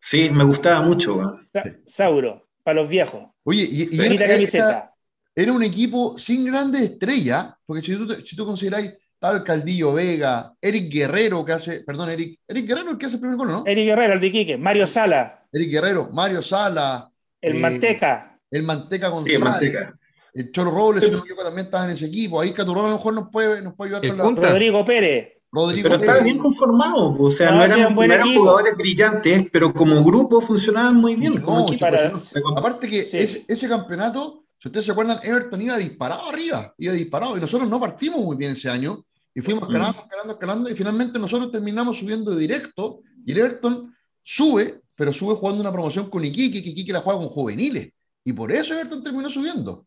Sí, 0.04 0.28
me 0.30 0.42
gustaba 0.44 0.82
mucho. 0.82 1.36
Sa- 1.52 1.76
Sauro, 1.86 2.48
para 2.64 2.80
los 2.80 2.88
viejos. 2.88 3.24
Oye, 3.44 3.66
y, 3.70 4.00
era, 4.00 4.26
camiseta. 4.26 4.68
era- 4.68 4.94
era 5.34 5.52
un 5.52 5.62
equipo 5.62 6.18
sin 6.18 6.44
grandes 6.44 6.82
estrellas, 6.82 7.54
porque 7.64 7.82
si 7.86 7.96
tú, 7.96 8.10
si 8.12 8.36
tú 8.36 8.44
consideráis, 8.44 8.92
estaba 9.22 9.36
el 9.38 9.44
Caldillo 9.44 9.92
Vega, 9.92 10.52
Eric 10.60 10.92
Guerrero, 10.92 11.44
que 11.44 11.52
hace, 11.52 11.80
perdón, 11.82 12.10
Eric, 12.10 12.40
Eric 12.48 12.66
Guerrero 12.66 12.90
el 12.90 12.98
que 12.98 13.06
hace 13.06 13.14
el 13.14 13.20
primer 13.20 13.36
gol, 13.38 13.48
¿no? 13.52 13.62
Eric 13.64 13.84
Guerrero, 13.86 14.14
el 14.14 14.20
de 14.20 14.26
Iquique, 14.26 14.58
Mario 14.58 14.84
Sala, 14.88 15.44
Eric 15.52 15.70
Guerrero, 15.70 16.08
Mario 16.12 16.42
Sala, 16.42 17.08
el 17.40 17.56
Eh, 17.56 17.60
Manteca. 17.60 18.36
el 18.50 18.62
Manteca 18.64 19.06
Sí, 19.06 19.12
González, 19.12 19.40
manteca. 19.40 19.94
el 20.34 20.50
Cholo 20.50 20.72
Robles, 20.72 21.08
también 21.08 21.66
estaba 21.66 21.84
en 21.84 21.90
ese 21.92 22.06
equipo. 22.06 22.40
Ahí 22.40 22.52
Caturrón 22.52 22.86
a 22.86 22.88
lo 22.88 22.94
mejor 22.96 23.14
nos 23.14 23.28
puede, 23.30 23.62
nos 23.62 23.74
puede 23.74 23.90
ayudar 23.90 24.04
El 24.04 24.10
con 24.10 24.18
la. 24.18 24.24
punta. 24.24 24.48
Rodrigo 24.50 24.84
Pérez. 24.84 25.28
Rodrigo 25.52 25.82
Pero 25.88 26.00
estaba 26.00 26.18
Pérez. 26.18 26.24
bien 26.24 26.38
conformado, 26.38 27.16
o 27.16 27.30
sea, 27.30 27.52
No, 27.52 27.62
eran, 27.62 27.80
no 27.94 28.40
jugadores 28.40 28.76
brillantes, 28.76 29.46
pero 29.52 29.72
como 29.72 30.02
grupo 30.02 30.40
funcionaban 30.40 30.96
muy 30.96 31.14
bien. 31.14 31.34
No, 31.36 31.42
como 31.42 31.66
para-. 31.78 32.12
Aparte 32.56 32.88
que 32.88 33.02
Sí. 33.02 33.18
ese, 33.18 33.44
ese 33.46 33.68
campeonato, 33.68 34.46
si 34.58 34.66
ustedes 34.68 34.86
se 34.86 34.90
acuerdan, 34.92 35.18
Everton 35.22 35.62
iba 35.62 35.76
disparado 35.76 36.28
arriba, 36.28 36.74
iba 36.78 36.92
disparado, 36.94 37.36
y 37.36 37.40
nosotros 37.40 37.68
no 37.70 37.78
partimos 37.78 38.18
muy 38.20 38.36
bien 38.36 38.52
ese 38.52 38.68
año, 38.68 39.04
y 39.34 39.40
fuimos 39.40 39.64
escalando, 39.64 39.98
escalando, 40.00 40.32
escalando, 40.34 40.70
y 40.70 40.74
finalmente 40.74 41.18
nosotros 41.18 41.50
terminamos 41.50 41.98
subiendo 41.98 42.34
directo, 42.36 43.00
y 43.24 43.32
el 43.32 43.38
Everton 43.38 43.94
sube, 44.22 44.80
pero 44.94 45.12
sube 45.12 45.34
jugando 45.34 45.60
una 45.60 45.72
promoción 45.72 46.10
con 46.10 46.24
Iquique, 46.24 46.62
que 46.62 46.70
Iquique 46.70 46.92
la 46.92 47.00
juega 47.00 47.18
con 47.20 47.28
juveniles, 47.28 47.90
y 48.24 48.32
por 48.32 48.52
eso 48.52 48.74
Everton 48.74 49.02
terminó 49.02 49.30
subiendo. 49.30 49.86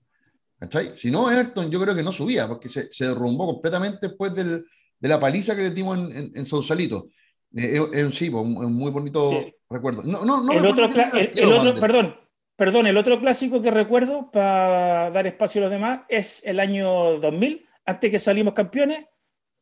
¿Cachai? 0.58 0.94
Si 0.98 1.12
no, 1.12 1.30
Everton 1.30 1.70
yo 1.70 1.80
creo 1.82 1.94
que 1.94 2.02
no 2.04 2.12
subía, 2.14 2.48
porque 2.48 2.70
se, 2.70 2.92
se 2.92 3.08
derrumbó 3.08 3.46
completamente 3.46 4.08
después 4.08 4.34
del- 4.34 4.66
de 4.98 5.08
la 5.10 5.20
paliza 5.20 5.54
que 5.56 5.64
le 5.64 5.72
dimos 5.72 5.98
en, 5.98 6.16
en, 6.18 6.32
en 6.34 6.46
Sausalito. 6.46 7.10
Eh, 7.54 7.80
un- 7.80 8.14
sí, 8.14 8.30
pues, 8.30 8.44
un, 8.44 8.58
un 8.58 8.74
muy 8.74 8.90
bonito 8.90 9.30
Sí. 9.30 9.54
recuerdo. 9.70 10.02
No, 10.04 10.24
no, 10.26 10.42
no 10.42 10.54
el 10.54 10.66
otro, 10.66 10.86
el- 10.86 11.32
el 11.38 11.52
otro- 11.54 11.76
perdón, 11.80 12.16
perdón, 12.56 12.88
el 12.88 12.98
otro 12.98 13.20
clásico 13.20 13.62
que 13.62 13.70
recuerdo 13.70 14.32
para 14.32 15.12
dar 15.12 15.28
espacio 15.28 15.60
a 15.62 15.64
los 15.66 15.72
demás 15.72 16.02
es 16.08 16.42
el 16.46 16.60
año 16.62 17.20
2000, 17.20 17.66
antes 17.86 18.10
que 18.10 18.18
salimos 18.20 18.54
campeones, 18.54 19.06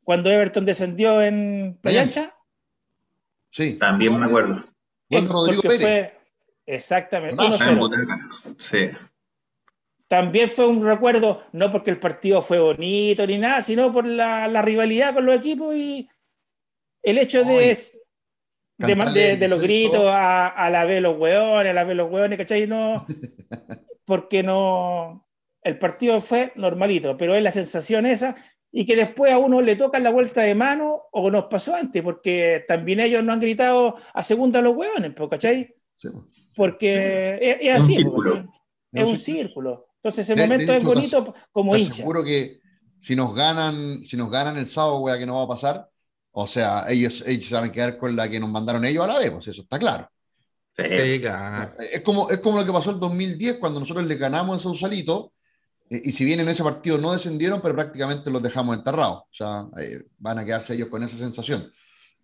cuando 0.03 0.29
Everton 0.31 0.65
descendió 0.65 1.21
en 1.21 1.77
Playa 1.81 2.01
Ancha. 2.03 2.35
Sí. 3.49 3.73
También 3.75 4.17
me 4.19 4.25
acuerdo. 4.25 4.63
Es 5.09 5.27
Rodrigo 5.27 5.61
porque 5.61 5.77
Pérez. 5.77 5.81
fue 6.13 6.19
exactamente 6.65 7.35
Golazo. 7.43 7.69
En 7.69 7.77
1-0. 7.77 7.79
butaca. 7.79 8.19
Sí. 8.57 8.89
También 10.07 10.49
fue 10.49 10.67
un 10.67 10.85
recuerdo, 10.85 11.43
no 11.53 11.71
porque 11.71 11.89
el 11.91 11.99
partido 11.99 12.41
fue 12.41 12.59
bonito 12.59 13.25
ni 13.25 13.37
nada, 13.37 13.61
sino 13.61 13.91
por 13.91 14.05
la, 14.05 14.47
la 14.47 14.61
rivalidad 14.61 15.13
con 15.13 15.25
los 15.25 15.35
equipos 15.35 15.75
y 15.75 16.07
el 17.01 17.17
hecho 17.17 17.43
de, 17.43 17.75
de, 18.77 18.95
de- 18.95 19.37
de 19.37 19.47
los 19.47 19.61
gritos 19.61 20.05
a, 20.07 20.47
a 20.47 20.69
la 20.69 20.85
vez 20.85 21.01
los 21.01 21.17
hueones, 21.17 21.71
a 21.71 21.73
la 21.73 21.83
vez 21.83 21.95
los 21.97 22.11
hueones, 22.11 22.37
¿cachai? 22.37 22.67
No, 22.67 23.05
porque 24.05 24.43
no, 24.43 25.27
el 25.63 25.79
partido 25.79 26.21
fue 26.21 26.51
normalito, 26.55 27.17
pero 27.17 27.33
es 27.33 27.41
la 27.41 27.51
sensación 27.51 28.05
esa 28.05 28.35
y 28.75 28.86
que 28.88 28.95
después 28.95 29.31
a 29.31 29.38
uno 29.38 29.62
le 29.62 29.75
tocan 29.75 30.03
la 30.03 30.09
vuelta 30.09 30.41
de 30.41 30.55
mano 30.55 31.03
o 31.12 31.29
nos 31.29 31.45
pasó 31.45 31.75
antes, 31.75 32.01
porque 32.01 32.65
también 32.67 32.99
ellos 32.99 33.23
no 33.23 33.31
han 33.31 33.39
gritado 33.39 33.95
a 34.13 34.23
segunda 34.23 34.62
los 34.62 34.75
hueones, 34.75 35.13
¿cachai? 35.29 35.73
Sí. 35.95 36.09
Porque 36.55 37.38
es, 37.41 37.57
es 37.62 37.69
Un 37.69 37.75
así, 37.81 37.93
po, 37.95 37.99
círculo. 38.01 38.31
¿cachai? 38.33 38.49
es 38.91 39.03
un 39.05 39.17
círculo. 39.17 39.88
Entonces 39.97 40.25
ese 40.29 40.36
De- 40.36 40.41
de 40.41 40.47
momento 40.49 40.73
es 40.73 40.79
hecho, 40.79 40.88
bonito 40.93 41.36
como 41.51 41.73
Te 41.73 41.79
hincha. 41.79 41.91
aseguro 41.93 42.23
que 42.23 42.59
si 42.99 43.15
nos 43.15 43.33
ganan, 43.33 44.03
si 44.05 44.17
nos 44.17 44.29
ganan 44.31 44.57
el 44.57 44.67
sábado, 44.67 44.99
wea, 45.01 45.17
que 45.19 45.25
no 45.25 45.38
va 45.38 45.43
a 45.43 45.47
pasar, 45.47 45.89
o 46.31 46.47
sea, 46.47 46.86
ellos, 46.89 47.23
ellos 47.27 47.45
se 47.47 47.53
van 47.55 47.65
a 47.65 47.71
quedar 47.71 47.97
con 47.97 48.15
la 48.15 48.27
que 48.27 48.39
nos 48.39 48.49
mandaron 48.49 48.83
ellos 48.86 49.03
a 49.03 49.07
la 49.07 49.19
vez, 49.19 49.29
pues 49.31 49.47
eso 49.47 49.62
está 49.62 49.77
claro. 49.77 50.09
Sí. 50.75 50.83
Sí, 51.03 51.19
claro. 51.21 51.73
Es 51.91 52.01
como, 52.01 52.29
es 52.31 52.39
como 52.39 52.57
lo 52.59 52.65
que 52.65 52.71
pasó 52.71 52.89
en 52.91 52.99
2010 52.99 53.57
cuando 53.59 53.79
nosotros 53.79 54.05
le 54.07 54.15
ganamos 54.15 54.57
en 54.57 54.63
Sausalito, 54.63 55.33
eh, 55.89 56.02
y 56.06 56.12
si 56.13 56.26
bien 56.26 56.39
en 56.39 56.50
ese 56.50 56.63
partido 56.63 56.98
no 56.98 57.13
descendieron, 57.13 57.62
pero 57.62 57.76
prácticamente 57.76 58.30
los 58.32 58.41
dejamos 58.41 58.78
enterrados. 58.78 59.19
O 59.24 59.28
sea, 59.32 59.65
eh, 59.82 60.04
van 60.17 60.39
a 60.39 60.46
quedarse 60.46 60.74
ellos 60.74 60.88
con 60.89 61.04
esa 61.04 61.17
sensación. 61.17 61.72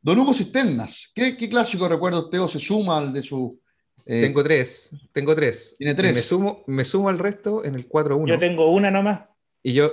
Don 0.01 0.17
Hugo 0.19 0.33
Cisternas, 0.33 1.11
¿qué, 1.13 1.35
qué 1.35 1.49
clásico 1.49 1.87
recuerda 1.89 2.19
usted 2.19 2.39
o 2.41 2.47
se 2.47 2.59
suma 2.59 2.97
al 2.99 3.11
de 3.11 3.21
su... 3.21 3.59
eh, 4.05 4.21
Tengo 4.21 4.43
tres, 4.43 4.89
tengo 5.11 5.35
tres. 5.35 5.75
Tiene 5.77 5.93
tres. 5.93 6.11
Y 6.11 6.15
Me 6.15 6.21
sumo, 6.21 6.63
me 6.67 6.85
sumo 6.85 7.09
al 7.09 7.19
resto 7.19 7.65
en 7.65 7.75
el 7.75 7.87
4-1. 7.89 8.27
Yo 8.27 8.39
tengo 8.39 8.71
una 8.71 8.89
nomás. 8.89 9.21
Y 9.61 9.73
yo. 9.73 9.91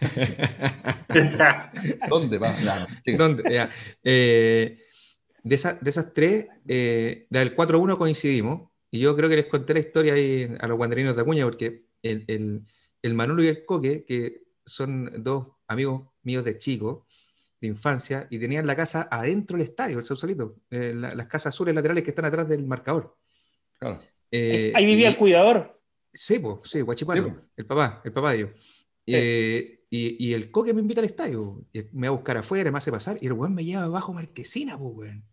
¿Dónde 2.08 2.38
va? 2.38 2.56
¿Dónde? 3.16 3.42
Ya. 3.52 3.70
Eh, 4.04 4.78
de, 5.42 5.54
esa- 5.54 5.78
de 5.80 5.90
esas 5.90 6.12
tres, 6.12 6.46
eh, 6.68 7.26
la 7.30 7.40
del 7.40 7.56
4-1 7.56 7.96
coincidimos. 7.98 8.70
Y 8.90 8.98
yo 9.00 9.14
creo 9.16 9.28
que 9.28 9.36
les 9.36 9.46
conté 9.46 9.72
la 9.74 9.80
historia 9.80 10.14
ahí 10.14 10.52
a 10.58 10.66
los 10.66 10.76
guanderinos 10.76 11.14
de 11.14 11.22
Acuña, 11.22 11.44
porque 11.44 11.84
el, 12.02 12.24
el, 12.26 12.62
el 13.02 13.14
Manolo 13.14 13.42
y 13.42 13.48
el 13.48 13.64
Coque, 13.64 14.04
que 14.04 14.42
son 14.64 15.22
dos 15.22 15.48
amigos 15.66 16.08
míos 16.22 16.44
de 16.44 16.58
chico, 16.58 17.06
de 17.60 17.68
infancia, 17.68 18.26
y 18.30 18.38
tenían 18.38 18.66
la 18.66 18.74
casa 18.76 19.08
adentro 19.10 19.56
del 19.58 19.66
estadio, 19.66 19.98
el 19.98 20.04
Sausalito, 20.04 20.56
eh, 20.70 20.92
la- 20.94 21.14
las 21.14 21.26
casas 21.26 21.54
azules 21.54 21.74
laterales 21.74 22.04
que 22.04 22.10
están 22.10 22.24
atrás 22.24 22.48
del 22.48 22.64
marcador. 22.64 23.16
Claro. 23.78 24.00
Eh, 24.30 24.72
Ahí 24.74 24.86
vivía 24.86 25.08
y- 25.08 25.12
el 25.12 25.16
cuidador. 25.18 25.80
Sí, 26.12 26.38
pues, 26.38 26.56
sí, 26.64 26.80
Guachipato, 26.80 27.24
Sí, 27.24 27.30
po. 27.30 27.40
el 27.56 27.66
papá, 27.66 28.00
el 28.04 28.12
papá 28.12 28.32
de 28.32 28.36
ellos. 28.38 28.50
Eh, 29.06 29.84
y, 29.90 30.28
y 30.28 30.34
el 30.34 30.50
coque 30.50 30.72
me 30.72 30.80
invita 30.80 31.00
al 31.00 31.06
estadio, 31.06 31.64
me 31.92 32.08
va 32.08 32.14
a 32.14 32.16
buscar 32.16 32.36
afuera, 32.36 32.70
me 32.70 32.78
hace 32.78 32.92
pasar, 32.92 33.18
y 33.20 33.26
el 33.26 33.32
weón 33.32 33.54
me 33.54 33.64
lleva 33.64 33.88
bajo 33.88 34.12
Marquesina, 34.12 34.78
pues, 34.78 34.94
weón. 34.94 35.24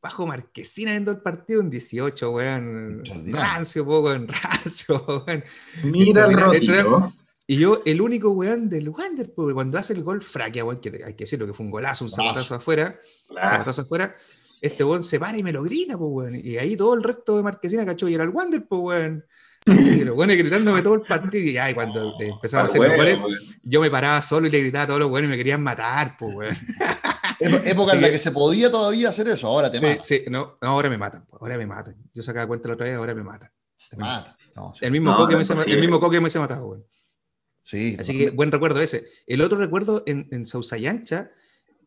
Bajo 0.00 0.26
Marquesina 0.26 0.92
viendo 0.92 1.10
el 1.10 1.18
partido 1.18 1.60
en 1.60 1.70
18, 1.70 2.30
weón. 2.30 3.02
Rancio, 3.32 3.84
po, 3.84 4.00
weón, 4.00 4.28
rancio, 4.42 5.04
weón. 5.26 5.44
Mira 5.84 6.26
el 6.26 6.34
rotito. 6.40 7.12
Y 7.46 7.56
yo, 7.56 7.82
el 7.86 8.00
único 8.00 8.30
weón 8.30 8.68
del 8.68 8.90
Wander, 8.90 9.32
cuando 9.34 9.78
hace 9.78 9.94
el 9.94 10.02
gol 10.02 10.22
fraquea, 10.22 10.64
weón, 10.64 10.80
que 10.80 11.02
hay 11.04 11.14
que 11.14 11.24
decirlo 11.24 11.46
que 11.46 11.54
fue 11.54 11.64
un 11.64 11.72
golazo, 11.72 12.04
un 12.04 12.10
zapatazo 12.10 12.54
afuera, 12.54 13.00
Claro. 13.26 13.48
zapatazo 13.48 13.82
afuera, 13.82 14.14
este 14.60 14.84
weón 14.84 15.02
se 15.02 15.18
para 15.18 15.38
y 15.38 15.42
me 15.42 15.52
lo 15.52 15.62
grita, 15.62 15.96
pues, 15.96 16.10
weón. 16.12 16.34
Y 16.44 16.58
ahí 16.58 16.76
todo 16.76 16.94
el 16.94 17.02
resto 17.02 17.36
de 17.38 17.42
Marquesina, 17.42 17.86
cachó, 17.86 18.06
y 18.08 18.14
era 18.14 18.24
el 18.24 18.30
Wander, 18.30 18.66
pues, 18.68 18.80
weón. 18.82 19.24
Que 19.64 20.04
los 20.04 20.16
weones 20.16 20.38
gritándome 20.38 20.82
todo 20.82 20.94
el 20.94 21.00
partido, 21.00 21.44
y 21.50 21.56
ay, 21.56 21.74
cuando 21.74 22.14
empezamos 22.20 22.62
a 22.62 22.66
hacer 22.66 22.80
los 22.88 22.96
goles, 22.96 23.18
yo 23.64 23.80
me 23.80 23.90
paraba 23.90 24.22
solo 24.22 24.46
y 24.46 24.50
le 24.50 24.60
gritaba 24.60 24.84
a 24.84 24.86
todos 24.86 25.00
los 25.00 25.10
weones 25.10 25.28
y 25.28 25.32
me 25.32 25.36
querían 25.36 25.62
matar, 25.62 26.16
pues, 26.18 26.34
weón. 26.36 26.56
Ép- 27.40 27.62
Época 27.66 27.92
en 27.94 28.02
la 28.02 28.10
que 28.10 28.18
se 28.18 28.32
podía 28.32 28.70
todavía 28.70 29.08
hacer 29.10 29.28
eso, 29.28 29.46
ahora 29.48 29.70
te 29.70 29.78
Sí, 29.78 29.84
mata. 29.84 30.02
sí, 30.02 30.24
no, 30.30 30.58
no, 30.60 30.68
ahora 30.68 30.88
me 30.90 30.98
matan, 30.98 31.26
ahora 31.32 31.56
me 31.58 31.66
matan. 31.66 31.96
Yo 32.14 32.22
sacaba 32.22 32.46
cuenta 32.46 32.68
la 32.68 32.74
otra 32.74 32.86
vez, 32.86 32.96
ahora 32.96 33.14
me 33.14 33.22
matan. 33.22 33.50
Te 33.90 33.96
mata. 33.96 34.36
No. 34.56 34.74
El 34.80 34.90
mismo, 34.90 35.10
No, 35.12 35.16
coque 35.18 35.32
no 35.34 35.38
me 35.38 35.44
se 35.44 35.52
el 35.54 35.80
mismo 35.80 36.00
coque 36.00 36.20
me 36.20 36.30
se 36.30 36.38
mataba, 36.38 36.64
weón. 36.64 36.84
Sí, 37.60 37.96
Así 37.98 38.16
que 38.16 38.30
buen 38.30 38.50
recuerdo 38.50 38.80
ese. 38.80 39.06
El 39.26 39.40
otro 39.42 39.58
recuerdo 39.58 40.02
en, 40.06 40.26
en 40.32 40.46
Sausayancha 40.46 41.30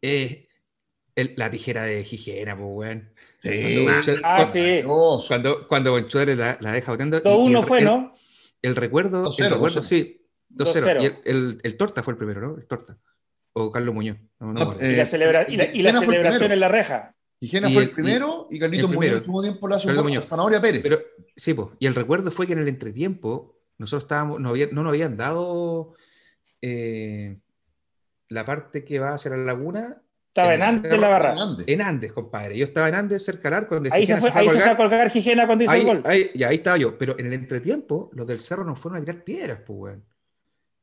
es 0.02 0.48
la 1.16 1.50
tijera 1.52 1.84
de 1.84 2.04
Gijena, 2.04 2.56
pues, 2.56 2.68
weón. 2.72 3.14
Sí. 3.44 3.84
Cuando 3.86 4.12
Ah, 4.24 4.36
cuando- 4.38 4.46
sí. 4.46 5.28
Cuando, 5.28 5.68
cuando 5.68 5.92
Bonchuel 5.92 6.38
la, 6.38 6.58
la 6.62 6.72
deja 6.74 6.92
boteando. 6.92 7.18
y- 7.18 7.22
y 7.22 7.24
2-1 7.24 7.60
el- 7.60 7.66
fue, 7.66 7.80
el- 7.80 7.86
¿no? 7.86 8.14
El 8.62 8.76
recuerdo, 8.76 9.24
2-0, 9.26 9.46
el 9.48 9.52
recuerdo 9.54 9.82
2-0. 9.82 9.84
sí, 9.84 10.28
2-0. 10.50 11.00
2-0. 11.00 11.02
Y 11.02 11.06
el, 11.06 11.18
el- 11.26 11.60
el 11.64 11.78
Torta 11.78 12.04
fue 12.04 12.14
el 12.14 12.18
primero, 12.18 12.42
¿no? 12.42 12.58
El 12.58 12.68
Torta. 12.68 12.98
O 13.54 13.72
Carlos 13.72 13.94
Muñoz. 13.94 14.18
No, 14.40 14.48
no, 14.48 14.54
No, 14.54 14.54
me 14.54 14.62
acuerdo. 14.62 14.92
Y 14.92 14.96
la, 14.96 15.04
Eh, 15.04 15.06
celebra- 15.06 15.46
y 15.48 15.58
la- 15.58 15.66
y 15.66 15.86
el 15.86 15.94
celebración 15.94 16.52
en 16.52 16.60
la 16.60 16.68
reja. 16.70 17.16
Gijena 17.40 17.70
y 17.70 17.74
fue 17.74 17.84
el- 17.84 17.90
el 17.90 17.96
primero 17.96 18.48
y, 18.52 18.60
Carlito 18.60 18.88
el 18.88 18.94
Muñoz 18.94 19.14
último 19.16 19.42
tiempo 19.42 19.68
Muñoz. 20.04 20.28
Zanahoria 20.28 20.62
Pérez. 20.62 20.82
Pero 20.84 21.00
sí, 21.36 21.54
pues. 21.54 21.70
Y 21.80 21.88
el 21.88 21.96
recuerdo 21.96 22.32
fue 22.32 22.46
que 22.48 22.54
en 22.54 22.60
el 22.60 22.68
entretiempo 22.68 23.58
nosotros 23.78 24.04
estábamos, 24.04 24.40
no, 24.40 24.50
había- 24.50 24.70
no 24.72 24.84
nos 24.84 24.90
habían 24.92 25.18
dado 25.18 25.96
eh, 26.62 27.40
la 28.30 28.46
parte 28.46 28.86
que 28.86 29.00
va 29.00 29.14
hacia 29.16 29.32
la 29.32 29.38
laguna 29.38 30.02
Estaba 30.28 30.54
En 30.56 30.62
en 30.62 30.68
Andes 30.68 30.98
la 31.00 31.08
barra. 31.10 31.36
En 31.68 31.82
Andes, 31.82 32.14
compadre. 32.14 32.58
Yo 32.58 32.64
estaba 32.64 32.88
en 32.88 32.96
Andes, 32.96 33.26
cerca 33.26 33.50
del 33.50 33.54
arco, 33.56 33.76
donde 33.76 33.90
Ahí 33.92 34.06
se 34.06 34.14
fue, 34.16 34.32
fue 34.32 34.40
a 34.40 34.42
ahí 34.42 34.48
se 34.48 34.54
fue 34.54 34.62
colgar. 34.62 34.74
a 34.74 34.78
colgar 34.78 35.10
Gijena 35.10 35.46
cuando 35.46 35.64
hizo 35.66 35.74
ahí, 35.74 35.82
el 35.82 35.86
gol. 35.88 36.02
ahí- 36.06 36.32
ya, 36.36 36.48
ahí 36.48 36.56
estaba 36.56 36.78
yo. 36.78 36.98
Pero 36.98 37.20
en 37.20 37.26
el 37.26 37.34
entretiempo, 37.34 38.10
los 38.14 38.26
del 38.26 38.40
cerro 38.40 38.64
nos 38.64 38.80
fueron 38.80 39.02
a 39.02 39.06
tirar 39.06 39.26
piedras, 39.26 39.60
pues, 39.68 39.78
weón. 39.78 40.06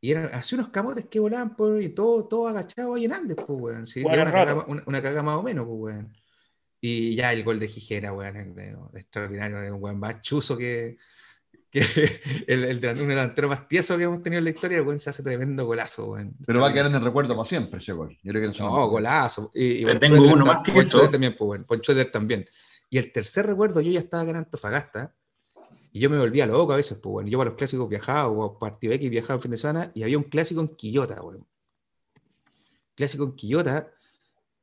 Y 0.01 0.13
eran 0.13 0.31
así 0.33 0.55
unos 0.55 0.69
camotes 0.69 1.07
que 1.07 1.19
volaban 1.19 1.57
por 1.57 1.83
y 1.83 1.89
todo, 1.89 2.25
todo 2.27 2.47
agachado 2.49 2.95
ahí 2.95 3.05
en 3.07 3.13
Andes, 3.13 3.37
pues, 3.37 3.49
weón. 3.61 3.87
Sí, 3.87 4.03
Bueno, 4.03 4.23
una, 4.23 4.33
caga, 4.33 4.65
una, 4.67 4.83
una 4.87 5.03
caga 5.03 5.23
más 5.23 5.37
o 5.37 5.43
menos, 5.43 5.67
pues, 5.67 5.79
weón. 5.95 6.13
Y 6.81 7.17
ya 7.17 7.33
el 7.33 7.43
gol 7.43 7.59
de 7.59 7.67
Gijena, 7.69 8.13
weón, 8.13 8.55
extraordinario, 8.95 9.75
un 9.75 9.83
weón 9.83 9.99
más 9.99 10.23
chuzo 10.23 10.57
que, 10.57 10.97
que 11.71 11.81
el, 12.47 12.65
el, 12.65 12.81
delan- 12.81 13.01
un 13.01 13.09
delantero 13.09 13.49
más 13.49 13.67
tieso 13.67 13.97
que 13.99 14.05
hemos 14.05 14.23
tenido 14.23 14.39
en 14.39 14.45
la 14.45 14.51
historia, 14.51 14.77
el 14.79 14.87
weón 14.87 15.01
se 15.01 15.11
hace 15.11 15.25
tremendo 15.25 15.67
golazo, 15.67 16.13
weón. 16.13 16.37
Pero 16.47 16.61
va 16.61 16.69
a 16.69 16.73
quedar 16.73 16.87
en 16.87 16.95
el 16.95 17.03
recuerdo 17.03 17.35
para 17.35 17.49
siempre 17.49 17.81
ese 17.81 17.93
gol. 17.93 18.17
Yo 18.23 18.33
creo 18.33 18.53
que 18.53 18.59
no 18.61 18.71
No, 18.71 18.89
golazo. 18.89 19.51
Y, 19.53 19.83
y 19.83 19.85
Te 19.85 19.97
tengo 19.97 20.23
uno 20.23 20.47
más 20.47 20.61
que 20.61 20.79
eso. 20.79 21.11
También, 21.11 21.35
pues, 21.37 21.47
bueno, 21.47 21.65
Von 21.67 21.81
Schroeder 21.81 22.13
también. 22.13 22.47
Y 22.89 22.99
el 22.99 23.11
tercer 23.11 23.47
recuerdo, 23.47 23.81
yo 23.81 23.91
ya 23.91 24.01
estaba 24.01 24.23
acá 24.23 24.31
en 24.31 24.37
Antofagasta 24.37 25.15
y 25.99 26.01
yo 26.01 26.09
me 26.11 26.17
volvía 26.17 26.47
loco 26.47 26.73
a 26.73 26.77
veces, 26.77 26.97
pues 26.99 27.11
bueno, 27.11 27.29
yo 27.29 27.39
para 27.39 27.51
los 27.51 27.59
clásicos 27.59 27.89
viajaba 27.89 28.29
o 28.29 28.57
partido 28.57 28.93
X 28.93 29.11
viajaba 29.11 29.35
el 29.35 29.43
fin 29.43 29.51
de 29.51 29.59
semana 29.59 29.91
y 29.97 30.05
había 30.05 30.17
un 30.17 30.23
clásico 30.23 30.61
en 30.61 30.69
Quillota, 30.69 31.21
weón. 31.21 31.45
Clásico 32.95 33.25
en 33.25 33.33
Quillota, 33.35 33.91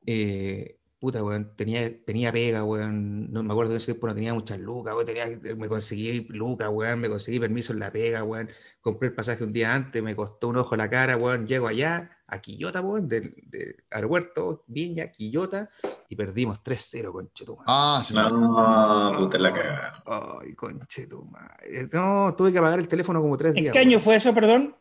eh, 0.05 0.77
puta, 1.05 1.23
weón, 1.23 1.55
tenía, 1.55 2.03
tenía 2.03 2.31
pega, 2.31 2.63
weón, 2.63 3.31
no 3.31 3.43
me 3.43 3.53
acuerdo 3.53 3.73
de 3.73 3.77
ese 3.77 3.91
tiempo, 3.91 4.07
no 4.07 4.15
tenía 4.15 4.33
muchas 4.33 4.57
lucas, 4.57 4.95
weón, 4.95 5.05
tenía, 5.05 5.27
me 5.55 5.67
conseguí 5.67 6.21
lucas, 6.29 6.67
weón, 6.71 6.99
me 6.99 7.07
conseguí 7.09 7.39
permiso 7.39 7.73
en 7.73 7.79
la 7.79 7.91
pega, 7.91 8.23
weón, 8.23 8.49
compré 8.81 9.09
el 9.09 9.13
pasaje 9.13 9.43
un 9.43 9.53
día 9.53 9.71
antes, 9.75 10.01
me 10.01 10.15
costó 10.15 10.47
un 10.47 10.57
ojo 10.57 10.75
la 10.75 10.89
cara, 10.89 11.15
weón, 11.15 11.45
llego 11.45 11.67
allá, 11.67 12.09
a 12.25 12.41
Quillota, 12.41 12.81
weón, 12.81 13.07
del 13.07 13.35
de 13.45 13.83
aeropuerto, 13.91 14.63
Viña, 14.65 15.11
Quillota, 15.11 15.69
y 16.09 16.15
perdimos 16.15 16.63
3-0, 16.63 17.11
conchetumare. 17.11 17.65
Ah, 17.67 18.03
sí. 18.03 18.15
No, 18.15 19.11
puta 19.15 19.37
la 19.37 19.53
cagada. 19.53 20.03
Ay, 20.07 20.55
conchetumare. 20.55 21.87
No, 21.93 22.33
tuve 22.35 22.51
que 22.51 22.57
apagar 22.57 22.79
el 22.79 22.87
teléfono 22.87 23.21
como 23.21 23.37
tres 23.37 23.53
¿En 23.55 23.61
días. 23.61 23.73
qué 23.73 23.77
año 23.77 23.91
weón. 23.91 24.01
fue 24.01 24.15
eso, 24.15 24.33
perdón? 24.33 24.75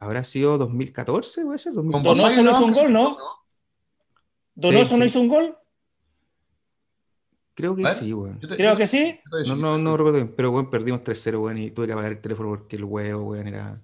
¿Habrá 0.00 0.24
sido 0.24 0.58
2014, 0.58 1.44
puede 1.44 1.58
ser? 1.58 1.74
Con 1.74 1.92
2014. 1.92 2.08
Donoso 2.08 2.24
Bosayo 2.24 2.42
no 2.42 2.50
hizo 2.50 2.64
un 2.64 2.72
gol, 2.72 2.92
¿no? 2.92 3.16
¿Donoso 4.54 4.90
Sí, 4.94 4.98
no 4.98 5.04
hizo 5.04 5.20
un 5.20 5.28
gol? 5.28 5.56
Creo 7.54 7.76
que 7.76 7.84
sí, 7.86 8.12
weón. 8.12 8.40
Te- 8.40 8.48
Creo 8.48 8.72
yo- 8.72 8.78
que 8.78 8.86
sí. 8.86 9.20
No, 9.46 9.56
no, 9.56 9.78
no 9.78 9.96
recuerdo 9.96 10.18
bien, 10.18 10.34
pero 10.34 10.50
weón, 10.50 10.70
perdimos 10.70 11.02
3-0, 11.04 11.40
weón, 11.42 11.58
y 11.58 11.70
tuve 11.70 11.86
que 11.86 11.92
apagar 11.92 12.12
el 12.12 12.20
teléfono 12.20 12.48
porque 12.50 12.76
el 12.76 12.84
huevo, 12.84 13.24
weón, 13.30 13.48
era. 13.48 13.80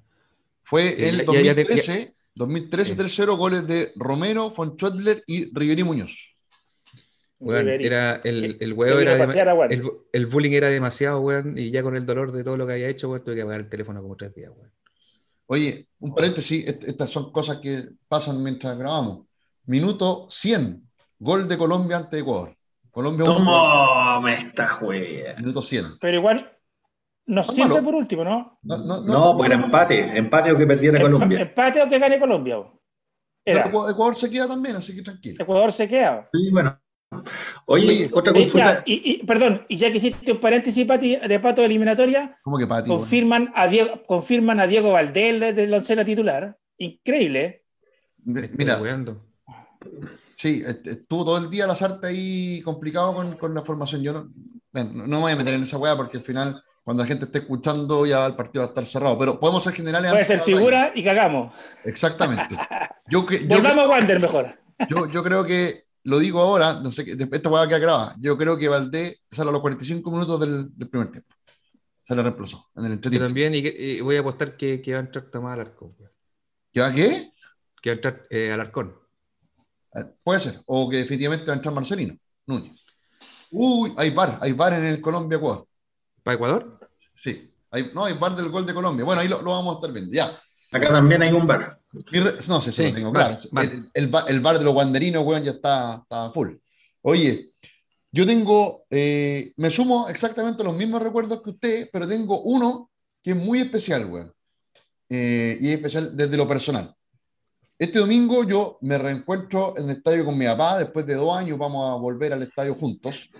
Fue 0.65 1.09
el 1.09 1.19
ya- 1.27 1.41
ya 1.43 1.55
te- 1.55 1.65
2013, 1.65 2.15
2013 2.35 2.91
Sí. 2.93 2.97
3-0, 2.97 3.37
goles 3.37 3.67
de 3.67 3.93
Romero, 3.97 4.51
Fonchotler 4.51 5.23
y 5.27 5.53
Riverí 5.55 5.85
Muñoz. 5.85 6.35
Weón, 7.41 7.69
era 7.69 8.17
el, 8.25 8.57
el 8.59 8.73
huevo 8.73 8.99
era. 8.99 9.17
pasear 9.17 9.49
el, 9.71 9.89
el 10.13 10.27
bullying 10.27 10.53
era 10.53 10.71
demasiado, 10.71 11.21
weón, 11.21 11.57
y 11.57 11.71
ya 11.71 11.83
con 11.83 11.95
el 11.95 12.05
dolor 12.05 12.33
de 12.33 12.43
todo 12.43 12.57
lo 12.57 12.67
que 12.67 12.73
había 12.73 12.89
hecho, 12.89 13.09
weón, 13.11 13.23
tuve 13.23 13.37
que 13.37 13.43
apagar 13.43 13.61
el 13.61 13.69
teléfono 13.69 14.03
como 14.03 14.17
tres 14.17 14.35
días, 14.35 14.51
weón. 14.57 14.73
Oye, 15.47 15.89
un 16.01 16.15
paréntesis, 16.15 16.67
est- 16.67 16.85
estas 16.85 17.11
son 17.11 17.31
cosas 17.33 17.59
que 17.59 17.91
pasan 18.09 18.43
mientras 18.43 18.77
grabamos. 18.77 19.28
Minuto 19.69 20.27
100, 20.31 20.83
gol 21.19 21.47
de 21.47 21.59
Colombia 21.59 21.99
ante 21.99 22.19
Ecuador. 22.19 22.57
Colombia 22.91 23.25
1, 23.27 23.35
¿Cómo 23.35 24.21
me 24.23 24.33
estás, 24.35 24.81
güey? 24.81 25.23
minuto 25.37 25.61
100. 25.63 25.99
Pero 26.01 26.17
igual 26.17 26.51
nos 27.27 27.47
No, 27.49 27.53
sirve 27.53 27.69
malo. 27.69 27.85
por 27.85 27.95
último, 27.97 28.25
¿no? 28.25 28.59
No, 28.63 28.79
no, 28.79 29.03
No, 29.03 29.45
era 29.45 29.55
empate. 29.57 30.17
Empate 30.17 30.53
o 30.53 30.57
que 30.57 30.67
perdiera 30.67 30.99
Empa- 30.99 31.03
Colombia. 31.03 31.41
Empate 31.43 31.83
o 31.83 31.89
que 31.89 31.99
gane 31.99 32.19
Colombia. 32.19 32.57
Era. 33.45 33.67
Ecuador, 33.67 33.91
Ecuador 33.93 34.17
se 34.17 34.31
queda 34.31 34.49
también, 34.49 34.77
así 34.77 34.95
que 34.97 35.03
tranquilo. 35.03 35.43
Ecuador 35.43 35.71
se 35.71 35.87
queda. 35.87 36.29
Sí, 36.33 36.51
bueno. 36.51 36.81
Oye, 37.67 37.87
Oye, 37.89 38.11
otra 38.13 38.33
Eh, 38.33 38.41
consulta. 38.43 38.75
ya, 38.79 38.83
y, 38.87 39.03
y- 39.21 39.27
perdón, 39.27 39.65
y 39.69 39.77
ya 39.77 39.91
que 39.91 39.99
hiciste 39.99 40.33
un 40.33 40.41
paréntesis 40.41 40.87
Pati, 40.87 41.17
de 41.17 41.41
pato 41.41 41.61
de 41.61 41.67
eliminatoria, 41.67 42.39
¿Cómo 42.43 42.57
que 42.59 42.67
Pati? 42.67 42.89
confirman 42.89 43.53
a 43.55 43.67
Diego, 43.67 44.03
confirman 44.07 44.61
a 44.61 44.67
Diego 44.67 44.93
Valdés 44.93 45.39
de- 45.41 45.53
de 45.53 45.67
la 45.67 45.77
oncena 45.79 46.05
titular. 46.07 46.57
Increíble. 46.79 47.45
¿eh? 47.45 48.51
Mira. 48.57 48.79
Sí, 50.35 50.63
est- 50.67 50.87
estuvo 50.87 51.25
todo 51.25 51.39
el 51.39 51.51
día 51.51 51.67
la 51.67 51.77
sarta 51.77 52.09
ahí 52.09 52.61
complicado 52.63 53.15
con, 53.15 53.37
con 53.37 53.55
la 53.55 53.63
formación. 53.65 54.03
Yo 54.03 54.13
no, 54.13 54.29
bueno, 54.73 54.91
no 55.07 55.17
me 55.17 55.23
voy 55.23 55.33
a 55.33 55.37
meter 55.37 55.55
en 55.55 55.63
esa 55.63 55.79
weá 55.79 55.97
porque 55.97 56.19
al 56.19 56.25
final, 56.25 56.63
cuando 56.83 57.03
la 57.03 57.07
gente 57.09 57.25
esté 57.27 57.39
escuchando, 57.39 58.07
ya 58.07 58.27
el 58.27 58.35
partido 58.37 58.63
va 58.63 58.67
a 58.67 58.69
estar 58.71 58.87
cerrado. 58.87 59.19
Pero 59.19 59.39
podemos 59.41 59.63
ser 59.65 59.73
generales. 59.75 60.11
Puede 60.11 60.25
ser 60.25 60.41
figura 60.41 60.93
y 60.95 61.03
cagamos. 61.05 61.53
Exactamente. 61.85 62.57
Yo, 63.09 63.25
Volvamos 63.47 63.85
a 63.85 63.89
Wander 63.89 64.21
mejor. 64.21 64.59
yo, 64.91 65.09
yo 65.09 65.23
creo 65.25 65.45
que, 65.45 65.85
lo 66.05 66.19
digo 66.19 66.41
ahora, 66.41 66.81
no 66.81 66.93
sé, 66.93 67.05
qué- 67.05 67.17
esta 67.31 67.51
weá 67.51 67.67
queda 67.69 67.79
grabada. 67.79 68.15
Yo 68.21 68.37
creo 68.39 68.57
que 68.57 68.69
Valdés 68.69 69.23
sale 69.31 69.51
a 69.51 69.53
los 69.53 69.61
45 69.61 70.11
minutos 70.11 70.41
del, 70.41 70.69
del 70.77 70.89
primer 70.89 71.11
tiempo. 71.11 71.35
Se 72.07 72.15
le 72.15 72.23
reemplazó 72.23 72.71
en 72.77 72.85
el 72.87 72.93
entretiempo. 72.93 73.27
también, 73.27 73.55
y, 73.55 73.63
que- 73.63 73.77
y 73.79 74.01
voy 74.01 74.17
a 74.17 74.21
apostar 74.21 74.57
que, 74.57 74.81
que 74.81 74.93
va 74.95 74.99
a 75.01 75.03
entrar 75.03 75.25
Tomás 75.31 75.53
Alarcón. 75.55 75.95
¿Que 76.73 76.81
va 76.81 76.93
qué? 76.93 77.31
Que 77.83 77.91
va 77.91 77.93
a 77.93 77.97
entrar 77.97 78.23
eh, 78.31 78.51
Alarcón. 78.53 78.95
Eh, 79.95 80.05
Puede 80.23 80.41
ser. 80.41 80.61
O 80.67 80.89
que 80.89 80.99
definitivamente 80.99 81.47
va 81.47 81.53
a 81.53 81.57
entrar 81.57 81.75
Marcelino 81.75 82.17
Núñez. 82.47 82.73
Uy, 83.51 83.95
hay 83.97 84.11
bar, 84.11 84.39
hay 84.41 84.53
bar 84.53 84.75
en 84.75 84.85
el 84.85 85.01
Colombia-Ecuador. 85.01 85.67
¿Para 86.23 86.35
Ecuador? 86.35 86.79
Sí, 87.15 87.51
hay, 87.71 87.91
no, 87.95 88.05
hay 88.05 88.15
bar 88.15 88.37
del 88.37 88.51
gol 88.51 88.67
de 88.67 88.75
Colombia. 88.75 89.05
Bueno, 89.05 89.21
ahí 89.23 89.29
lo, 89.29 89.41
lo 89.43 89.51
vamos 89.53 89.75
a 89.75 89.79
estar 89.79 89.93
viendo. 89.93 90.13
Ya. 90.13 90.39
Acá 90.71 90.89
también 90.93 91.23
hay 91.23 91.33
un 91.33 91.47
bar. 91.47 91.81
No 92.47 92.61
sé 92.61 92.71
si 92.73 92.83
Sí, 92.83 92.89
lo 92.91 92.95
tengo 92.95 93.13
bar, 93.13 93.37
claro. 93.37 93.43
bar. 93.53 93.65
El, 93.65 93.91
el 93.95 94.07
ba- 94.09 94.25
el 94.29 94.41
bar 94.41 94.59
de 94.59 94.65
los 94.65 94.75
guanderinos, 94.75 95.25
weón, 95.25 95.43
ya 95.43 95.53
está, 95.53 95.95
está 96.03 96.31
full. 96.33 96.57
Oye, 97.01 97.51
yo 98.13 98.27
tengo, 98.27 98.85
eh, 98.91 99.53
me 99.57 99.71
sumo 99.71 100.09
exactamente 100.11 100.61
a 100.63 100.67
los 100.67 100.75
mismos 100.75 101.03
recuerdos 101.03 101.41
que 101.43 101.51
usted, 101.51 101.89
pero 101.91 102.07
tengo 102.07 102.43
uno 102.43 102.91
que 103.23 103.31
es 103.31 103.37
muy 103.37 103.61
especial, 103.61 104.05
weón. 104.07 104.33
Eh, 105.09 105.57
y 105.61 105.69
es 105.69 105.75
especial 105.77 106.15
desde 106.15 106.37
lo 106.37 106.47
personal. 106.47 106.95
Este 107.79 107.99
domingo 108.01 108.45
yo 108.45 108.79
me 108.81 108.99
reencuentro 108.99 109.75
en 109.77 109.85
el 109.85 109.97
estadio 109.97 110.25
con 110.25 110.37
mi 110.37 110.47
papá, 110.47 110.79
después 110.79 111.07
de 111.07 111.15
dos 111.15 111.37
años 111.37 111.57
vamos 111.59 111.89
a 111.91 112.01
volver 112.01 112.33
al 112.33 112.43
estadio 112.43 112.75
juntos. 112.75 113.31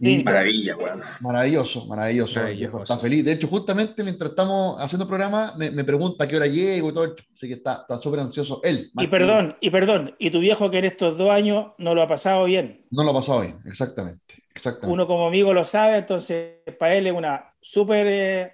Y. 0.00 0.22
Maravilla, 0.22 0.76
weón. 0.76 1.00
Maravilloso, 1.20 1.86
maravilloso. 1.86 2.38
Maravilloso. 2.38 2.82
Está 2.82 2.98
feliz. 2.98 3.24
De 3.24 3.32
hecho, 3.32 3.48
justamente 3.48 4.04
mientras 4.04 4.30
estamos 4.30 4.80
haciendo 4.80 5.04
el 5.04 5.08
programa, 5.08 5.54
me, 5.56 5.72
me 5.72 5.82
pregunta 5.82 6.22
a 6.24 6.28
qué 6.28 6.36
hora 6.36 6.46
llego 6.46 6.90
y 6.90 6.94
todo. 6.94 7.16
Así 7.34 7.48
que 7.48 7.54
está 7.54 7.84
súper 8.00 8.20
ansioso 8.20 8.60
él. 8.62 8.90
Y 8.94 9.00
que- 9.04 9.08
perdón, 9.08 9.56
y 9.60 9.70
perdón, 9.70 10.14
y 10.18 10.30
tu 10.30 10.38
viejo 10.38 10.70
que 10.70 10.78
en 10.78 10.84
estos 10.84 11.18
dos 11.18 11.30
años 11.30 11.68
no 11.78 11.94
lo 11.96 12.02
ha 12.02 12.06
pasado 12.06 12.44
bien. 12.44 12.84
No 12.92 13.02
lo 13.02 13.10
ha 13.10 13.14
pasado 13.14 13.40
bien, 13.40 13.58
exactamente. 13.66 14.36
exactamente. 14.54 14.92
Uno 14.92 15.06
como 15.08 15.26
amigo 15.26 15.52
lo 15.52 15.64
sabe, 15.64 15.96
entonces 15.96 16.58
para 16.78 16.94
él 16.94 17.06
es 17.08 17.12
una 17.14 17.52
súper 17.60 18.06
eh, 18.06 18.52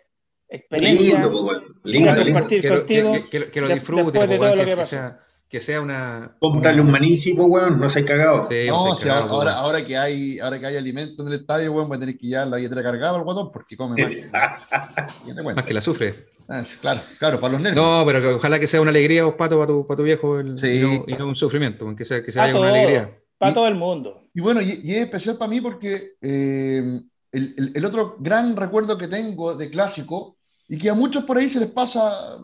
experiencia. 0.49 1.15
Lindo, 1.21 1.31
pues, 1.31 1.43
weón. 1.45 1.65
Lindo, 1.85 2.11
Lindo, 2.11 2.13
lindo. 2.25 2.25
compartir 2.33 2.61
que, 2.63 2.69
lo- 2.69 2.77
contigo. 2.79 3.13
que- 3.13 3.29
que- 3.31 3.51
que 3.51 3.61
lo 3.61 3.69
de- 3.69 3.75
disfrute, 3.75 4.03
después 4.05 4.13
de 4.31 4.37
pues, 4.37 4.39
todo 4.51 4.57
weón, 4.63 4.71
lo 4.71 4.77
que 4.77 4.85
sea, 4.87 5.21
que 5.49 5.61
sea 5.61 5.81
una. 5.81 6.37
Comprarle 6.41 6.81
un 6.81 6.91
manísimo, 6.91 7.45
weón. 7.45 7.79
No 7.81 7.89
se 7.91 8.01
hay 8.01 8.05
cagado. 8.05 8.49
Sí, 8.51 8.67
no, 8.69 8.85
pues, 8.87 9.01
cagado, 9.01 9.31
ahora, 9.31 9.51
pues, 9.53 9.55
ahora, 9.57 9.85
que 9.87 9.97
hay, 9.97 10.39
ahora 10.41 10.59
que 10.61 10.67
hay 10.67 10.77
alimento 10.77 11.23
en 11.23 11.29
el 11.33 11.41
estadio, 11.41 11.73
bueno, 11.73 11.89
voy 11.89 11.97
a 11.97 12.01
tener 12.01 12.17
que 12.19 12.27
llevar 12.27 12.49
la 12.49 12.57
billetera 12.57 12.83
cargada 12.83 13.17
al 13.17 13.25
guatón 13.25 13.51
porque 13.53 13.77
come 13.77 14.03
más. 14.03 14.11
Más 15.57 15.65
que 15.65 15.75
la 15.75 15.81
sufre. 15.81 16.27
Ah, 16.49 16.63
claro, 16.81 17.01
claro, 17.19 17.41
para 17.41 17.53
los 17.55 17.63
nervios. 17.63 17.83
No, 17.85 18.05
pero 18.07 18.21
que 18.21 18.27
ojalá 18.29 18.61
que 18.61 18.67
sea 18.67 18.81
una 18.81 18.91
alegría, 18.91 19.25
vos, 19.25 19.35
pato, 19.35 19.57
para 19.57 19.69
tu, 19.69 19.87
para 19.87 19.97
tu 19.97 20.03
viejo 20.03 20.39
el- 20.41 20.59
Sí. 20.59 20.67
y, 20.79 20.83
no, 20.99 21.05
y 21.07 21.13
no 21.15 21.29
un 21.29 21.37
sufrimiento, 21.37 21.87
que 21.97 22.05
sea, 22.05 22.23
que 22.23 22.31
se 22.33 22.39
Para 22.39 22.49
vaya 22.53 22.59
con 22.59 22.69
una 22.69 22.79
alegría. 22.79 23.19
para 23.39 23.53
Y- 23.53 23.55
todo 23.55 23.67
el 23.69 23.75
mundo. 23.77 24.23
Y 24.35 24.41
bueno, 24.43 24.61
y, 24.61 24.81
y 24.85 24.93
es 24.95 25.03
especial 25.05 25.39
para 25.39 25.49
mí 25.49 25.61
porque 25.63 26.13
eh, 26.21 27.01
el, 27.35 27.85
otro 27.85 28.17
gran 28.19 28.57
recuerdo 28.57 28.97
que 28.97 29.09
tengo 29.09 29.55
de 29.55 29.71
clásico, 29.71 30.37
y 30.69 30.79
que 30.79 30.89
a 30.89 30.95
muchos 30.95 31.25
por 31.25 31.37
ahí 31.37 31.51
se 31.51 31.61
les 31.61 31.71
pasa, 31.71 32.39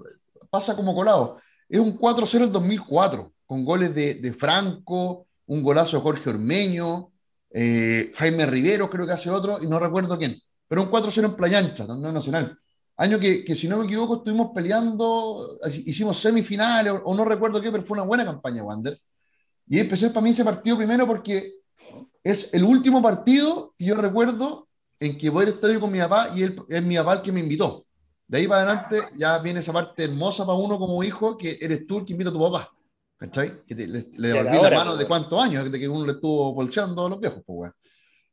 pasa 0.51 0.77
como 0.77 0.95
colado, 0.95 1.39
es 1.69 1.79
un 1.79 1.99
4-0 1.99 2.45
en 2.45 2.53
2004, 2.53 3.33
con 3.47 3.65
goles 3.65 3.95
de, 3.95 4.35
Franco, 4.35 5.27
un 5.47 5.63
golazo 5.63 5.97
de 5.97 6.03
Jorge 6.03 6.31
Ormeño, 6.31 7.13
eh, 7.51 8.13
Jaime 8.17 8.47
Rivero 8.47 8.91
creo 8.91 9.07
que 9.07 9.13
hace 9.13 9.31
otro, 9.31 9.59
y 9.63 9.67
no 9.67 9.79
recuerdo 9.79 10.19
quién, 10.19 10.37
pero 10.69 10.83
un 10.83 10.91
4-0 10.91 11.25
en 11.25 11.37
Playa 11.37 11.59
Ancha, 11.59 11.87
torneo 11.87 12.13
nacional. 12.13 12.57
Año 12.97 13.19
que, 13.19 13.45
que, 13.45 13.57
si 13.57 13.67
no 13.67 13.79
me 13.79 13.87
equivoco, 13.87 14.17
estuvimos 14.17 14.51
peleando, 14.55 15.59
hicimos 15.87 16.21
semifinales, 16.21 16.93
o, 16.93 16.97
o 16.97 17.15
no 17.15 17.25
recuerdo 17.25 17.63
qué, 17.63 17.71
pero 17.71 17.83
fue 17.83 17.97
una 17.97 18.07
buena 18.07 18.27
campaña, 18.27 18.63
Wander. 18.63 19.01
Y 19.67 19.79
especial 19.79 20.13
para 20.13 20.23
mí 20.23 20.31
ese 20.31 20.45
partido 20.45 20.77
primero 20.77 21.07
porque 21.07 21.55
es 22.23 22.51
el 22.53 22.65
último 22.65 23.01
partido 23.01 23.75
que 23.79 23.87
yo 23.87 23.95
recuerdo 23.95 24.69
en 25.01 25.17
que 25.19 25.31
voy 25.31 25.45
al 25.47 25.53
estadio 25.55 25.81
con 25.81 25.91
mi 25.91 25.99
papá 25.99 26.31
y 26.35 26.43
él, 26.43 26.63
es 26.69 26.83
mi 26.83 26.97
papá 26.97 27.15
el 27.15 27.23
que 27.23 27.33
me 27.33 27.41
invitó. 27.41 27.83
De 28.29 28.39
ahí 28.39 28.47
para 28.47 28.63
adelante 28.63 29.03
ya 29.17 29.39
viene 29.39 29.61
esa 29.61 29.73
parte 29.73 30.05
hermosa 30.05 30.47
para 30.47 30.57
uno 30.59 30.79
como 30.79 31.03
hijo, 31.03 31.37
que 31.37 31.59
eres 31.61 31.87
tú 31.87 31.99
el 31.99 32.05
que 32.05 32.13
invita 32.13 32.31
a 32.31 32.33
tu 32.33 32.41
papá. 32.41 32.71
¿Cachai? 33.17 33.65
Que 33.67 33.75
te- 33.75 33.87
le, 33.89 34.07
le 34.17 34.29
devolví 34.29 34.57
la 34.57 34.61
hora, 34.63 34.77
mano 34.79 34.97
de 34.97 35.07
cuántos 35.07 35.43
años, 35.43 35.71
de 35.71 35.79
que 35.79 35.89
uno 35.89 36.07
le 36.07 36.13
estuvo 36.13 36.55
bolseando 36.55 37.05
a 37.07 37.09
los 37.11 37.19
viejos, 37.21 37.43
pues, 37.45 37.59
weón. 37.59 37.75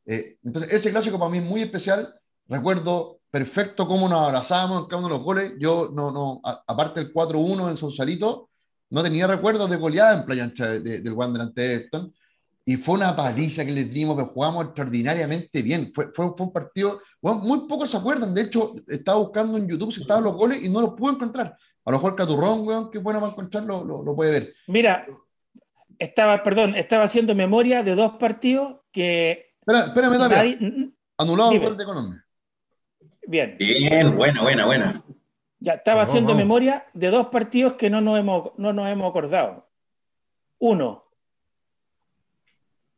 Eh, 0.06 0.38
entonces, 0.44 0.72
ese 0.72 0.92
clásico 0.92 1.18
para 1.20 1.32
mí 1.32 1.40
es 1.40 1.44
muy 1.44 1.62
especial. 1.62 2.14
Recuerdo 2.48 3.20
perfecto 3.30 3.86
cómo 3.88 4.08
nos 4.08 4.22
abrazamos 4.26 4.84
en 4.84 4.88
cada 4.88 5.00
uno 5.00 5.08
de 5.10 5.14
los 5.16 5.24
goles. 5.24 5.54
Yo, 5.60 5.90
no, 5.94 6.12
no, 6.12 6.40
a- 6.44 6.64
aparte 6.68 7.02
del 7.02 7.12
4-1 7.12 7.70
en 7.70 7.76
Sausalito, 7.76 8.50
no 8.90 9.04
tenía 9.04 9.28
recuerdos 9.28 9.70
de 9.70 9.76
goleada 9.76 10.18
en 10.20 10.26
Playa 10.26 10.44
Ancha 10.46 10.68
de- 10.68 10.80
de- 10.80 11.02
del 11.02 11.14
Wander 11.14 11.42
ante 11.42 11.74
Everton. 11.74 12.14
Y 12.70 12.76
fue 12.76 12.96
una 12.96 13.16
paliza 13.16 13.64
que 13.64 13.72
les 13.72 13.90
dimos, 13.94 14.18
pero 14.18 14.28
jugamos 14.28 14.66
extraordinariamente 14.66 15.62
bien. 15.62 15.90
Fue, 15.96 16.12
fue, 16.12 16.34
fue 16.36 16.48
un 16.48 16.52
partido, 16.52 17.00
bueno, 17.22 17.40
muy 17.40 17.66
pocos 17.66 17.90
se 17.90 17.96
acuerdan. 17.96 18.34
De 18.34 18.42
hecho, 18.42 18.76
estaba 18.90 19.20
buscando 19.20 19.58
en 19.58 19.70
YouTube 19.70 19.94
si 19.94 20.02
estaban 20.02 20.26
los 20.26 20.34
goles 20.36 20.62
y 20.62 20.68
no 20.68 20.82
los 20.82 20.94
pude 20.94 21.14
encontrar. 21.14 21.56
A 21.86 21.92
lo 21.92 21.98
mejor 21.98 22.16
Caturrón, 22.18 22.68
weón, 22.68 22.92
que 22.92 22.98
es 22.98 23.04
bueno 23.06 23.22
para 23.22 23.32
encontrarlo, 23.32 23.86
lo, 23.86 24.04
lo 24.04 24.14
puede 24.14 24.32
ver. 24.32 24.54
Mira, 24.68 25.06
estaba, 25.98 26.44
perdón, 26.44 26.76
estaba 26.76 27.06
haciendo 27.06 27.34
memoria 27.36 27.84
de 27.84 27.96
dos 27.96 28.18
partidos 28.20 28.82
que 28.92 29.54
Espera, 29.62 29.80
espérame, 29.86 30.18
nadie- 30.20 30.92
Anulado 31.18 31.52
el 31.54 31.60
gol 31.62 31.78
de 31.78 31.86
Colombia. 31.86 32.26
Bien. 33.28 33.56
Bien, 33.58 34.14
buena, 34.18 34.42
buena, 34.44 34.66
buena. 34.66 35.04
Ya 35.60 35.74
estaba 35.76 36.00
Vamos, 36.00 36.10
haciendo 36.10 36.30
vamos. 36.34 36.44
memoria 36.44 36.86
de 36.94 37.08
dos 37.12 37.28
partidos 37.28 37.74
que 37.76 37.90
no 37.90 38.02
nos 38.02 38.20
hemos, 38.20 38.52
no 38.58 38.74
nos 38.74 38.90
hemos 38.90 39.10
acordado. 39.10 39.70
Uno, 40.60 41.06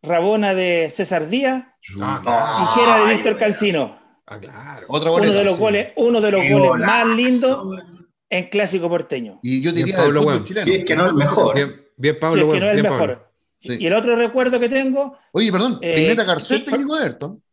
Rabona 0.01 0.53
de 0.53 0.89
César 0.89 1.27
Díaz, 1.27 1.65
Ah, 2.01 2.73
Tijera 2.75 3.05
de 3.05 3.13
Víctor. 3.13 3.37
Cancino. 3.37 3.99
Ah, 4.27 4.39
claro. 4.39 4.85
Otra 4.89 5.11
Uno 5.11 5.31
de 5.31 5.43
los 5.43 5.55
sí. 5.55 5.59
goles, 5.59 5.87
uno 5.95 6.21
de 6.21 6.31
los 6.31 6.41
Qué 6.41 6.51
goles 6.53 6.69
golazo, 6.69 6.85
más 7.07 7.17
lindos 7.17 7.79
en 8.29 8.49
clásico 8.49 8.87
porteño. 8.89 9.39
Y 9.41 9.57
yo 9.61 9.71
Bien, 9.73 9.85
diría 9.85 9.97
Pablo, 9.97 10.21
weón. 10.21 10.45
chileno. 10.45 10.65
Sí, 10.67 10.73
es 10.75 10.85
que 10.85 10.95
no 10.95 11.03
es 11.05 11.09
el 11.09 11.15
mejor. 11.15 11.55
Bien, 11.55 11.85
bien 11.97 12.19
Pablo, 12.19 12.33
si 12.35 12.47
es 12.47 12.53
que 12.53 12.59
no 12.59 12.65
es 12.67 12.75
el 12.75 12.81
bien, 12.81 12.93
mejor. 12.93 13.09
Pablo. 13.13 13.29
Sí. 13.57 13.75
Y 13.79 13.87
el 13.87 13.93
otro 13.93 14.15
recuerdo 14.15 14.59
que 14.59 14.69
tengo, 14.69 15.17
Oye, 15.33 15.51
perdón, 15.51 15.79
Eh, 15.81 15.95
Pineta 15.95 16.23
Garcés, 16.23 16.63
técnico 16.63 16.95
de 16.95 17.01
Everton. 17.05 17.43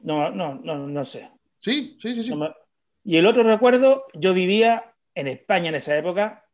no, 0.00 0.30
no, 0.30 0.54
no, 0.62 0.86
no 0.86 1.04
sé. 1.04 1.30
Sí, 1.58 1.98
sí, 2.00 2.14
sí, 2.14 2.24
sí. 2.24 2.30
No 2.30 2.36
me- 2.36 2.54
Y 3.04 3.16
el 3.16 3.26
otro 3.26 3.42
recuerdo, 3.42 4.04
yo 4.14 4.32
vivía 4.32 4.94
en 5.14 5.26
España 5.28 5.68
en 5.70 5.74
esa 5.74 5.96
época 5.96 6.44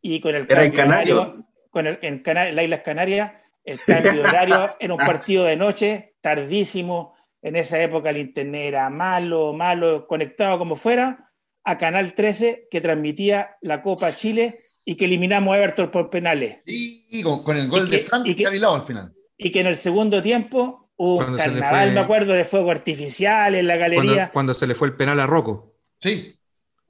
y 0.00 0.20
con 0.20 0.34
el 0.34 0.46
Era 0.48 0.62
de 0.62 0.72
Canario. 0.72 1.45
Con 1.76 1.86
el, 1.86 1.98
en 2.00 2.20
Cana- 2.20 2.50
las 2.52 2.64
Islas 2.64 2.80
Canarias, 2.82 3.32
el 3.62 3.78
cambio 3.80 4.14
de 4.14 4.20
horario 4.20 4.74
era 4.80 4.94
un 4.94 4.98
partido 5.04 5.44
de 5.44 5.56
noche, 5.56 6.14
tardísimo. 6.22 7.14
En 7.42 7.54
esa 7.54 7.82
época 7.82 8.08
el 8.08 8.16
internet 8.16 8.62
era 8.68 8.88
malo, 8.88 9.52
malo, 9.52 10.06
conectado 10.06 10.58
como 10.58 10.74
fuera, 10.74 11.30
a 11.64 11.76
Canal 11.76 12.14
13 12.14 12.68
que 12.70 12.80
transmitía 12.80 13.56
la 13.60 13.82
Copa 13.82 14.10
Chile 14.14 14.54
y 14.86 14.94
que 14.94 15.04
eliminamos 15.04 15.54
a 15.54 15.58
Everton 15.58 15.90
por 15.90 16.08
penales. 16.08 16.60
Y 16.64 17.22
con, 17.22 17.42
con 17.44 17.58
el 17.58 17.68
gol 17.68 17.88
Y 17.88 17.90
de 17.90 17.98
Frank 17.98 18.26
y 18.26 18.34
que- 18.34 18.46
al 18.46 18.82
final. 18.82 19.12
Y 19.36 19.52
que 19.52 19.60
en 19.60 19.66
el 19.66 19.76
segundo 19.76 20.22
tiempo 20.22 20.90
hubo 20.96 21.16
un 21.18 21.24
Cuando 21.24 21.36
carnaval, 21.36 21.88
fue- 21.88 21.94
me 21.94 22.00
acuerdo, 22.00 22.32
de 22.32 22.44
fuego 22.44 22.70
artificial 22.70 23.54
en 23.54 23.66
la 23.66 23.76
Cuando, 23.76 23.96
galería. 23.98 24.30
cuando 24.32 24.54
se 24.54 24.66
le 24.66 24.74
fue 24.74 24.88
el 24.88 24.96
penal 24.96 25.20
a 25.20 25.26
Rocco. 25.26 25.74
Sí. 26.00 26.35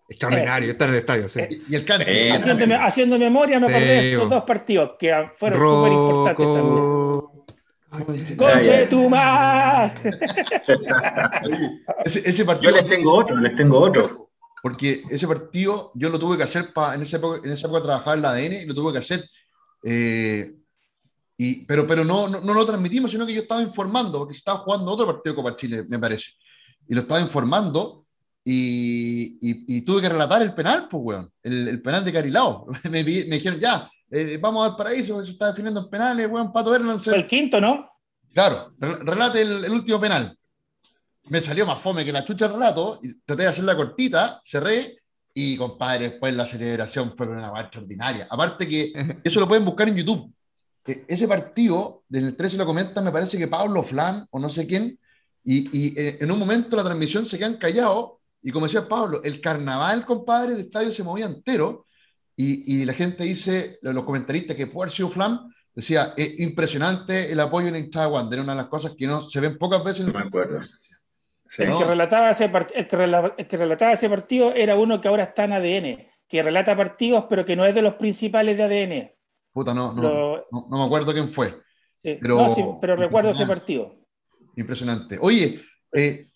Extraordinario, 0.08 0.70
está 0.70 0.84
en 0.84 0.90
el 0.92 0.96
estadio, 0.98 1.28
sí. 1.28 1.40
Eh, 1.40 1.48
Y, 1.68 1.74
el 1.74 1.84
cante. 1.84 2.28
Eh, 2.28 2.32
haciendo, 2.32 2.76
haciendo 2.76 3.18
memoria 3.18 3.58
me 3.58 3.66
acordé 3.66 3.86
de 3.86 4.10
esos 4.12 4.30
dos 4.30 4.44
partidos 4.44 4.92
que 4.98 5.30
fueron 5.34 5.60
súper 5.60 5.92
importantes 5.92 6.46
también. 6.46 7.36
Ese, 12.04 12.18
ese 12.28 12.38
Yo 12.38 12.46
partido. 12.46 12.72
les 12.72 12.86
tengo 12.86 13.14
otro, 13.14 13.36
les 13.38 13.54
tengo 13.56 13.78
otro. 13.80 14.30
Porque 14.62 15.02
ese 15.10 15.26
partido 15.26 15.92
yo 15.94 16.08
lo 16.08 16.18
tuve 16.18 16.36
que 16.36 16.42
hacer 16.42 16.72
pa, 16.72 16.94
en, 16.94 17.02
esa 17.02 17.18
época, 17.18 17.40
en 17.46 17.52
esa 17.52 17.66
época 17.68 17.82
trabajaba 17.84 18.16
en 18.16 18.22
la 18.22 18.30
ADN 18.30 18.52
y 18.54 18.64
lo 18.66 18.74
tuve 18.74 18.92
que 18.92 18.98
hacer. 18.98 19.24
eh, 19.84 20.52
y, 21.38 21.66
pero 21.66 21.86
pero 21.86 22.02
no, 22.02 22.28
no, 22.28 22.40
no 22.40 22.54
lo 22.54 22.64
transmitimos, 22.64 23.10
sino 23.10 23.26
que 23.26 23.34
yo 23.34 23.42
estaba 23.42 23.60
informando, 23.60 24.18
porque 24.18 24.32
se 24.32 24.38
estaba 24.38 24.58
jugando 24.60 24.90
otro 24.90 25.06
partido 25.06 25.34
de 25.34 25.42
Copa 25.42 25.54
Chile, 25.54 25.84
me 25.88 25.98
parece. 25.98 26.30
Y 26.88 26.94
lo 26.94 27.02
estaba 27.02 27.20
informando 27.20 28.05
y, 28.48 29.38
y, 29.40 29.76
y 29.76 29.80
tuve 29.80 30.00
que 30.02 30.08
relatar 30.08 30.40
el 30.40 30.54
penal, 30.54 30.86
pues, 30.88 31.02
weón. 31.04 31.32
El, 31.42 31.66
el 31.66 31.82
penal 31.82 32.04
de 32.04 32.12
Carilao. 32.12 32.66
me, 32.84 32.90
me 32.90 33.02
dijeron, 33.02 33.58
ya, 33.58 33.90
eh, 34.10 34.38
vamos 34.40 34.70
al 34.70 34.76
paraíso, 34.76 35.24
se 35.24 35.32
está 35.32 35.48
definiendo 35.48 35.80
en 35.80 35.90
penales, 35.90 36.28
weón, 36.30 36.52
Pato. 36.52 36.70
Fue 37.00 37.16
el 37.16 37.26
quinto, 37.26 37.60
¿no? 37.60 37.90
Claro, 38.32 38.72
rel- 38.78 39.00
relate 39.04 39.42
el, 39.42 39.64
el 39.64 39.72
último 39.72 39.98
penal. 40.00 40.36
Me 41.24 41.40
salió 41.40 41.66
más 41.66 41.80
fome 41.80 42.04
que 42.04 42.12
la 42.12 42.24
chucha 42.24 42.46
el 42.46 42.52
relato, 42.52 43.00
y 43.02 43.14
traté 43.24 43.42
de 43.42 43.48
hacerla 43.48 43.74
cortita, 43.74 44.40
cerré, 44.44 44.96
y 45.34 45.56
compadre, 45.56 46.10
después 46.10 46.32
la 46.34 46.46
celebración 46.46 47.14
fue 47.16 47.26
una 47.26 47.50
marcha 47.50 47.80
ordinaria. 47.80 48.28
Aparte 48.30 48.68
que 48.68 48.92
eso 49.24 49.40
lo 49.40 49.48
pueden 49.48 49.64
buscar 49.64 49.88
en 49.88 49.96
YouTube. 49.96 50.32
E- 50.86 51.04
Ese 51.08 51.26
partido, 51.26 52.04
del 52.08 52.36
13 52.36 52.56
lo 52.58 52.64
comentan, 52.64 53.02
me 53.02 53.10
parece 53.10 53.36
que 53.36 53.48
Pablo 53.48 53.82
Flan, 53.82 54.24
o 54.30 54.38
no 54.38 54.48
sé 54.50 54.68
quién, 54.68 54.96
y, 55.42 55.68
y 55.76 55.98
eh, 56.00 56.18
en 56.20 56.30
un 56.30 56.38
momento 56.38 56.76
la 56.76 56.84
transmisión 56.84 57.26
se 57.26 57.38
quedan 57.38 57.56
callados, 57.56 58.12
y 58.48 58.52
como 58.52 58.66
decía 58.66 58.86
Pablo, 58.88 59.20
el 59.24 59.40
carnaval, 59.40 60.04
compadre, 60.04 60.54
el 60.54 60.60
estadio 60.60 60.92
se 60.92 61.02
movía 61.02 61.26
entero, 61.26 61.84
y, 62.36 62.80
y 62.80 62.84
la 62.84 62.92
gente 62.92 63.24
dice, 63.24 63.78
los 63.82 64.04
comentaristas, 64.04 64.56
que 64.56 64.66
puede 64.66 64.86
haber 64.86 64.96
sido 64.96 65.08
Flan, 65.08 65.40
decía, 65.74 66.12
es 66.16 66.38
impresionante 66.38 67.32
el 67.32 67.40
apoyo 67.40 67.68
en 67.68 67.76
el 67.76 67.84
hinchada 67.84 68.08
Wander, 68.08 68.40
una 68.40 68.52
de 68.52 68.58
las 68.58 68.66
cosas 68.68 68.92
que 68.96 69.06
no 69.06 69.22
se 69.22 69.40
ven 69.40 69.58
pocas 69.58 69.82
veces 69.82 70.00
en 70.06 70.12
No 70.12 70.18
me 70.20 70.26
acuerdo. 70.26 70.60
Sí. 71.48 71.62
El, 71.62 71.68
No. 71.70 71.78
que 71.78 71.84
relataba 71.86 72.30
ese 72.30 72.52
part- 72.52 72.72
el, 72.74 72.86
que 72.86 72.96
rela- 72.96 73.34
el 73.36 73.46
que 73.46 73.56
relataba 73.56 73.92
ese 73.92 74.08
partido 74.08 74.52
era 74.52 74.76
uno 74.76 75.00
que 75.00 75.08
ahora 75.08 75.22
está 75.24 75.44
en 75.44 75.52
ADN, 75.52 76.08
que 76.28 76.42
relata 76.42 76.76
partidos, 76.76 77.24
pero 77.30 77.44
que 77.46 77.56
no 77.56 77.64
es 77.64 77.74
de 77.74 77.82
los 77.82 77.94
principales 77.94 78.56
de 78.56 78.62
ADN. 78.64 79.12
Puta, 79.52 79.72
no, 79.72 79.92
no, 79.94 80.02
Lo- 80.02 80.46
no, 80.52 80.66
no 80.70 80.78
me 80.78 80.84
acuerdo 80.84 81.12
quién 81.12 81.28
fue. 81.30 81.48
Sí, 82.02 82.18
Pero- 82.20 82.36
no, 82.36 82.54
sí, 82.54 82.62
pero 82.80 82.94
recuerdo 82.96 83.30
ese 83.30 83.46
partido. 83.46 83.96
Impresionante. 84.56 85.18
Oye, 85.20 85.60
eh, 85.92 86.26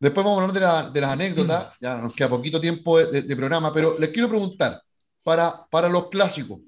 después 0.00 0.24
vamos 0.24 0.40
a 0.40 0.42
hablar 0.44 0.54
de, 0.54 0.60
la- 0.60 0.90
de 0.90 1.00
las 1.00 1.10
anécdotas, 1.10 1.74
ya 1.80 1.96
nos 1.96 2.14
queda 2.14 2.28
poquito 2.28 2.60
tiempo 2.60 2.98
de, 2.98 3.06
de- 3.06 3.22
de 3.22 3.36
programa, 3.36 3.72
pero 3.72 3.98
les 3.98 4.10
quiero 4.10 4.28
preguntar, 4.28 4.80
para, 5.22 5.66
para 5.70 5.88
los 5.88 6.08
clásicos, 6.08 6.60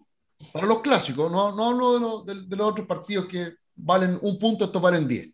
para 0.53 0.67
los 0.67 0.81
clásicos, 0.81 1.31
no, 1.31 1.53
no 1.55 1.67
hablo 1.69 1.95
de, 1.95 2.01
los- 2.01 2.27
de- 2.27 2.47
de 2.49 2.57
los 2.57 2.67
otros 2.69 2.87
partidos 2.87 3.27
que 3.27 3.55
valen 3.75 4.19
un 4.23 4.39
punto, 4.39 4.65
estos 4.67 4.83
valen 4.83 5.07
10. 5.09 5.31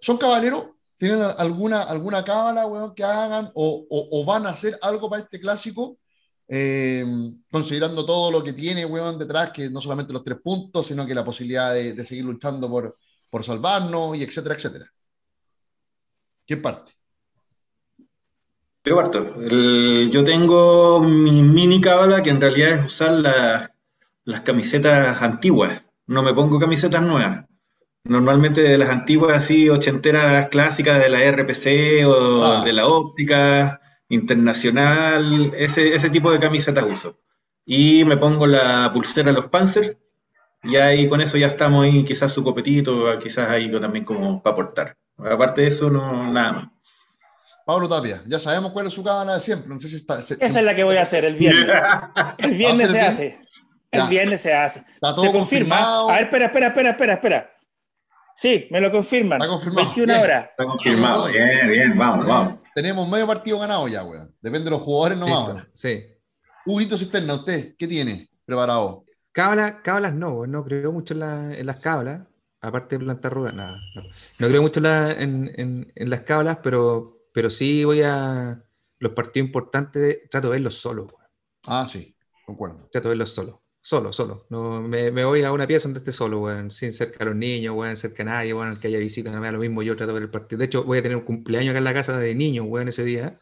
¿Son 0.00 0.16
caballeros? 0.16 0.64
¿Tienen 0.96 1.22
alguna, 1.38 1.82
alguna 1.82 2.24
cábala, 2.24 2.66
weón, 2.66 2.94
que 2.94 3.04
hagan 3.04 3.50
o, 3.54 3.86
o- 3.88 4.20
o 4.20 4.24
van 4.24 4.46
a 4.46 4.50
hacer 4.50 4.78
algo 4.82 5.08
para 5.08 5.22
este 5.22 5.40
clásico? 5.40 5.98
Eh, 6.48 7.04
considerando 7.50 8.04
todo 8.06 8.30
lo 8.30 8.42
que 8.42 8.52
tiene, 8.52 8.84
weón, 8.86 9.18
detrás, 9.18 9.50
que 9.52 9.68
no 9.70 9.80
solamente 9.80 10.12
los 10.12 10.24
tres 10.24 10.38
puntos, 10.42 10.86
sino 10.86 11.06
que 11.06 11.14
la 11.14 11.24
posibilidad 11.24 11.74
de, 11.74 11.92
de 11.92 12.04
seguir 12.04 12.24
luchando 12.24 12.68
por, 12.68 12.96
por 13.30 13.44
salvarnos 13.44 14.16
y 14.16 14.22
etcétera, 14.22 14.54
etcétera. 14.54 14.86
¿Quién 16.48 16.62
parte? 16.62 16.92
Yo 18.84 18.96
parto. 18.96 19.18
El- 19.42 20.08
yo 20.10 20.24
tengo 20.24 20.98
mi 21.00 21.42
mini 21.42 21.78
cábala 21.78 22.22
que 22.22 22.30
en 22.30 22.40
realidad 22.40 22.70
es 22.70 22.86
usar 22.86 23.12
la- 23.12 23.70
las 24.24 24.40
camisetas 24.40 25.20
antiguas. 25.20 25.82
No 26.06 26.22
me 26.22 26.32
pongo 26.32 26.58
camisetas 26.58 27.02
nuevas. 27.02 27.44
Normalmente 28.04 28.62
de 28.62 28.78
las 28.78 28.88
antiguas 28.88 29.36
así 29.36 29.68
ochenteras 29.68 30.48
clásicas 30.48 30.98
de 31.02 31.10
la 31.10 31.22
RPC 31.22 32.06
o 32.06 32.42
Ah. 32.42 32.64
de 32.64 32.72
la 32.72 32.86
óptica 32.86 33.82
internacional, 34.08 35.52
ese, 35.54 35.94
ese 35.94 36.08
tipo 36.08 36.30
de 36.32 36.38
camisetas 36.38 36.84
uso. 36.90 37.20
Y 37.66 38.06
me 38.06 38.16
pongo 38.16 38.46
la 38.46 38.90
pulsera 38.94 39.32
de 39.32 39.36
los 39.36 39.48
Panzers 39.48 39.98
y 40.62 40.76
ahí 40.76 41.10
con 41.10 41.20
eso 41.20 41.36
ya 41.36 41.48
estamos 41.48 41.84
ahí, 41.84 42.04
quizás 42.04 42.32
su 42.32 42.42
copetito, 42.42 43.18
quizás 43.18 43.50
ahí 43.50 43.70
también 43.78 44.06
como 44.06 44.42
para 44.42 44.54
aportar. 44.54 44.96
Aparte 45.18 45.62
de 45.62 45.68
eso, 45.68 45.90
no, 45.90 46.32
nada 46.32 46.52
más. 46.52 46.68
Pablo 47.66 47.88
Tapia, 47.88 48.22
ya 48.26 48.38
sabemos 48.38 48.72
cuál 48.72 48.86
es 48.86 48.92
su 48.94 49.02
cábala 49.04 49.34
de 49.34 49.40
siempre. 49.40 49.68
No 49.68 49.78
sé 49.78 49.88
si 49.88 49.96
está. 49.96 50.22
se- 50.22 50.34
Esa 50.40 50.58
es 50.60 50.64
la 50.64 50.74
que 50.74 50.84
voy 50.84 50.96
a 50.96 51.02
hacer 51.02 51.24
el 51.24 51.34
viernes. 51.34 51.66
El 52.38 52.52
viernes 52.56 52.90
se 52.90 52.98
¿Va 52.98 53.04
a 53.04 53.08
hace. 53.08 53.38
El 53.90 54.00
Ya. 54.02 54.08
viernes 54.08 54.40
se 54.40 54.54
hace. 54.54 54.80
Está 54.80 55.14
todo 55.14 55.22
Se 55.24 55.32
confirma. 55.32 55.76
confirmado. 55.76 56.10
A 56.10 56.12
ver, 56.14 56.22
espera, 56.24 56.46
espera, 56.46 56.66
espera, 56.68 56.90
espera, 56.90 57.12
espera. 57.14 57.50
Sí, 58.36 58.68
me 58.70 58.80
lo 58.80 58.90
confirman. 58.90 59.40
Está 59.40 59.48
confirmado. 59.52 59.86
21 59.86 60.12
Bien. 60.12 60.24
horas. 60.24 60.44
Está 60.50 60.64
confirmado. 60.64 61.26
Bien, 61.26 61.68
bien, 61.68 61.98
vamos, 61.98 62.26
vamos. 62.26 62.54
Tenemos 62.74 63.08
medio 63.08 63.26
partido 63.26 63.58
ganado 63.58 63.88
ya, 63.88 64.04
weón. 64.04 64.32
Depende 64.40 64.64
de 64.66 64.70
los 64.70 64.82
jugadores 64.82 65.18
nomás. 65.18 65.64
Sí. 65.74 66.04
Huguito 66.64 66.96
Cisterna, 66.96 67.34
¿usted 67.34 67.74
qué 67.78 67.86
tiene 67.88 68.28
preparado? 68.44 69.04
Cábala- 69.32 69.82
cábalas 69.82 70.14
no, 70.14 70.46
no 70.46 70.64
creo 70.64 70.92
mucho 70.92 71.14
en, 71.14 71.20
la- 71.20 71.54
en 71.56 71.66
las 71.66 71.80
cábalas, 71.80 72.20
aparte 72.60 72.96
de 72.98 73.04
plantar 73.04 73.32
rudas, 73.34 73.54
nada. 73.54 73.80
No, 73.94 74.02
No 74.38 74.48
creo 74.48 74.62
mucho 74.62 74.80
en, 74.80 74.84
la- 74.84 75.12
en- 75.12 75.52
en- 75.56 75.92
en 75.94 76.10
las 76.10 76.22
cábalas, 76.22 76.58
pero, 76.62 77.22
pero 77.32 77.50
sí 77.50 77.84
voy 77.84 78.02
a 78.04 78.62
los 78.98 79.12
partidos 79.12 79.46
importantes, 79.46 80.28
trato 80.30 80.48
de 80.48 80.52
verlos 80.52 80.74
solo, 80.76 81.04
weón. 81.04 81.28
Ah, 81.66 81.86
sí, 81.90 82.16
concuerdo. 82.46 82.88
trato 82.90 83.08
de 83.08 83.10
verlos 83.10 83.30
solo. 83.30 83.62
Solo, 83.80 84.12
solo. 84.12 84.46
No, 84.50 84.82
me, 84.82 85.10
me 85.10 85.24
voy 85.24 85.42
a 85.44 85.52
una 85.52 85.66
pieza 85.66 85.84
donde 85.88 86.00
esté 86.00 86.12
solo, 86.12 86.46
sin 86.70 86.92
cerca 86.92 87.22
a 87.24 87.26
los 87.28 87.36
niños, 87.36 87.74
weón, 87.76 87.96
cerca 87.96 88.22
a 88.22 88.26
nadie, 88.26 88.52
weón, 88.52 88.78
que 88.80 88.88
haya 88.88 88.98
visita, 88.98 89.30
no 89.30 89.40
me 89.40 89.46
da 89.46 89.52
lo 89.52 89.60
mismo, 89.60 89.82
yo 89.82 89.96
trato 89.96 90.08
de 90.12 90.14
ver 90.20 90.22
el 90.24 90.30
partido. 90.30 90.58
De 90.58 90.64
hecho, 90.66 90.84
voy 90.84 90.98
a 90.98 91.02
tener 91.02 91.16
un 91.16 91.24
cumpleaños 91.24 91.70
acá 91.70 91.78
en 91.78 91.84
la 91.84 91.94
casa 91.94 92.18
de 92.18 92.34
niños, 92.34 92.66
weón, 92.68 92.88
ese 92.88 93.04
día. 93.04 93.38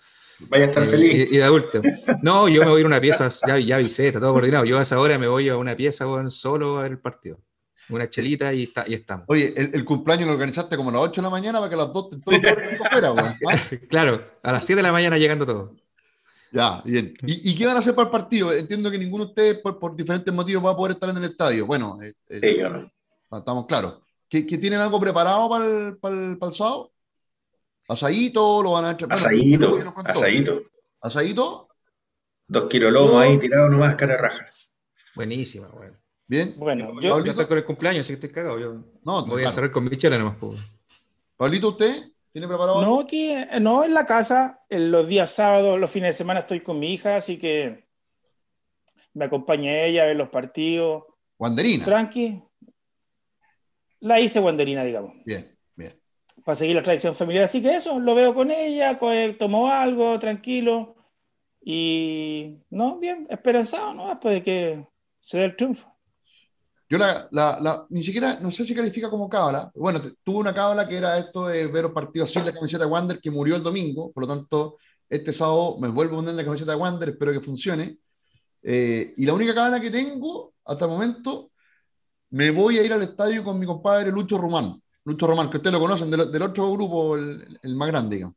Vaya 0.50 0.66
a 0.66 0.68
estar 0.68 0.84
eh, 0.84 0.86
feliz. 0.86 1.30
Y, 1.30 1.34
y 1.34 1.38
de 1.38 1.44
adulto. 1.44 1.80
No, 2.22 2.48
yo 2.48 2.60
me 2.62 2.68
voy 2.68 2.76
a 2.76 2.80
ir 2.80 2.84
a 2.86 2.88
una 2.88 3.00
pieza, 3.00 3.30
ya, 3.46 3.58
ya 3.58 3.76
avisé, 3.76 4.08
está 4.08 4.20
todo 4.20 4.34
coordinado. 4.34 4.66
Yo 4.66 4.78
a 4.78 4.82
esa 4.82 5.00
hora 5.00 5.18
me 5.18 5.26
voy 5.26 5.48
a 5.48 5.56
una 5.56 5.74
pieza, 5.74 6.04
solo 6.28 6.76
a 6.78 6.82
ver 6.82 6.92
el 6.92 6.98
partido. 7.00 7.40
Una 7.88 8.10
chelita 8.10 8.52
y, 8.52 8.64
está, 8.64 8.84
y 8.88 8.94
estamos. 8.94 9.26
Oye, 9.28 9.54
el, 9.56 9.70
el 9.74 9.84
cumpleaños 9.84 10.26
lo 10.26 10.32
organizaste 10.34 10.76
como 10.76 10.90
a 10.90 10.92
las 10.94 11.02
8 11.02 11.20
de 11.20 11.24
la 11.26 11.30
mañana 11.30 11.58
para 11.58 11.68
que 11.68 11.74
a 11.76 11.78
las 11.78 11.92
2 11.92 12.10
todo 12.10 12.20
el 12.36 12.44
equipo 12.44 12.84
fuera, 12.90 13.12
weón. 13.12 13.36
¿Ah? 13.48 13.58
Claro, 13.88 14.24
a 14.42 14.52
las 14.52 14.64
7 14.66 14.76
de 14.78 14.82
la 14.82 14.92
mañana 14.92 15.16
llegando 15.18 15.46
todo. 15.46 15.74
Ya, 16.52 16.80
bien. 16.84 17.14
¿Y, 17.26 17.50
y 17.50 17.54
qué 17.54 17.66
van 17.66 17.76
a 17.76 17.80
hacer 17.80 17.94
para 17.94 18.06
el 18.06 18.10
partido? 18.10 18.52
Entiendo 18.52 18.90
que 18.90 18.98
ninguno 18.98 19.24
de 19.24 19.30
ustedes, 19.30 19.58
por, 19.60 19.78
por 19.78 19.94
diferentes 19.94 20.32
motivos, 20.34 20.64
va 20.64 20.70
a 20.70 20.76
poder 20.76 20.92
estar 20.92 21.10
en 21.10 21.16
el 21.18 21.24
estadio. 21.24 21.66
Bueno, 21.66 21.98
eh, 22.02 22.14
eh, 22.28 22.40
Sí, 22.40 22.62
no. 22.62 22.90
estamos 23.38 23.66
claros. 23.66 23.98
¿Que, 24.28 24.44
que 24.46 24.58
tienen 24.58 24.80
algo 24.80 24.98
preparado 24.98 25.48
para 25.48 25.64
el, 25.66 25.96
para 25.98 26.14
el, 26.14 26.38
para 26.38 26.50
el 26.50 26.56
sábado? 26.56 26.92
¿Asadito? 27.88 28.62
¿Lo 28.62 28.72
van 28.72 28.84
a 28.86 28.90
echar? 28.92 29.08
Bueno, 29.08 29.20
Asadito, 29.26 29.94
contó. 29.94 30.10
asadito. 30.10 30.62
¿Asadito? 31.00 31.68
Dos 32.48 32.64
kilos 32.64 32.92
lomo 32.92 33.20
ahí 33.20 33.38
tirado 33.38 33.68
nomás, 33.68 33.94
cara 33.94 34.16
raja. 34.16 34.48
Buenísima, 35.14 35.68
weón. 35.68 35.85
¿Bien? 36.28 36.54
Bueno, 36.56 36.86
Pablito, 36.86 37.18
yo, 37.18 37.24
Yo 37.24 37.30
estoy 37.30 37.46
con 37.46 37.58
el 37.58 37.64
cumpleaños, 37.64 38.00
así 38.00 38.08
que 38.08 38.26
estoy 38.26 38.30
cagado. 38.30 38.58
Yo 38.58 38.82
No, 39.04 39.24
voy 39.26 39.44
a 39.44 39.50
cerrar 39.50 39.70
con 39.70 39.84
mi 39.84 39.96
chela 39.96 40.18
nomás, 40.18 40.36
pues. 40.40 40.58
Pablito, 41.36 41.68
¿usted 41.70 42.12
¿Tiene 42.36 42.48
preparado? 42.48 42.82
No, 42.82 43.00
aquí, 43.00 43.30
eh, 43.30 43.48
no 43.62 43.82
en 43.82 43.94
la 43.94 44.04
casa. 44.04 44.62
En 44.68 44.90
los 44.90 45.08
días 45.08 45.30
sábados, 45.30 45.80
los 45.80 45.90
fines 45.90 46.10
de 46.10 46.12
semana 46.12 46.40
estoy 46.40 46.60
con 46.60 46.78
mi 46.78 46.92
hija, 46.92 47.16
así 47.16 47.38
que 47.38 47.88
me 49.14 49.24
acompaña 49.24 49.72
ella 49.72 50.02
a 50.02 50.06
ver 50.06 50.16
los 50.16 50.28
partidos. 50.28 51.04
Wanderina. 51.38 51.86
Tranqui. 51.86 52.42
La 54.00 54.20
hice 54.20 54.38
guanderina, 54.38 54.84
digamos, 54.84 55.14
Bien, 55.24 55.56
bien. 55.74 55.98
para 56.44 56.56
seguir 56.56 56.76
la 56.76 56.82
tradición 56.82 57.14
familiar. 57.14 57.44
Así 57.44 57.62
que 57.62 57.74
eso, 57.74 57.98
lo 57.98 58.14
veo 58.14 58.34
con 58.34 58.50
ella, 58.50 58.98
eh, 59.00 59.34
tomo 59.38 59.70
algo, 59.70 60.18
tranquilo. 60.18 60.94
Y, 61.62 62.58
no, 62.68 62.98
bien, 62.98 63.26
esperanzado, 63.30 63.94
¿no? 63.94 64.08
Después 64.08 64.34
de 64.34 64.42
que 64.42 64.86
se 65.20 65.38
dé 65.38 65.44
el 65.46 65.56
triunfo. 65.56 65.95
Yo 66.88 66.98
la, 66.98 67.26
la, 67.32 67.58
la- 67.60 67.86
ni 67.90 68.02
siquiera, 68.02 68.38
no 68.40 68.50
sé 68.52 68.64
si 68.64 68.74
califica 68.74 69.10
como 69.10 69.28
cábala. 69.28 69.70
Bueno, 69.74 70.00
tuve 70.22 70.38
una 70.38 70.54
cábala 70.54 70.86
que 70.88 70.96
era 70.96 71.18
esto 71.18 71.48
de 71.48 71.66
ver 71.66 71.82
los 71.84 71.92
partidos 71.92 72.30
sin 72.30 72.44
la 72.44 72.52
camiseta 72.52 72.84
de 72.84 72.90
Wander, 72.90 73.20
que 73.20 73.30
murió 73.30 73.56
el 73.56 73.62
domingo. 73.62 74.12
Por 74.12 74.22
lo 74.22 74.28
tanto, 74.28 74.76
este 75.08 75.32
sábado 75.32 75.76
me 75.80 75.88
vuelvo 75.88 76.14
a 76.14 76.18
poner 76.20 76.34
la 76.34 76.44
camiseta 76.44 76.72
de 76.72 76.78
Wander, 76.78 77.08
espero 77.08 77.32
que 77.32 77.40
funcione. 77.40 77.98
Eh, 78.62 79.14
y 79.16 79.26
la 79.26 79.32
única 79.34 79.54
cábala 79.54 79.80
que 79.80 79.90
tengo 79.90 80.54
hasta 80.64 80.84
el 80.84 80.90
momento, 80.92 81.50
me 82.30 82.50
voy 82.50 82.78
a 82.78 82.82
ir 82.82 82.92
al 82.92 83.02
estadio 83.02 83.42
con 83.44 83.58
mi 83.58 83.66
compadre 83.66 84.10
Lucho 84.10 84.38
Román. 84.38 84.80
Lucho 85.04 85.26
Román, 85.26 85.48
que 85.50 85.56
ustedes 85.58 85.72
lo 85.74 85.80
conocen, 85.80 86.10
del, 86.10 86.30
del 86.32 86.42
otro 86.42 86.70
grupo, 86.72 87.16
el, 87.16 87.58
el 87.62 87.74
más 87.76 87.88
grande, 87.88 88.16
digamos. 88.16 88.36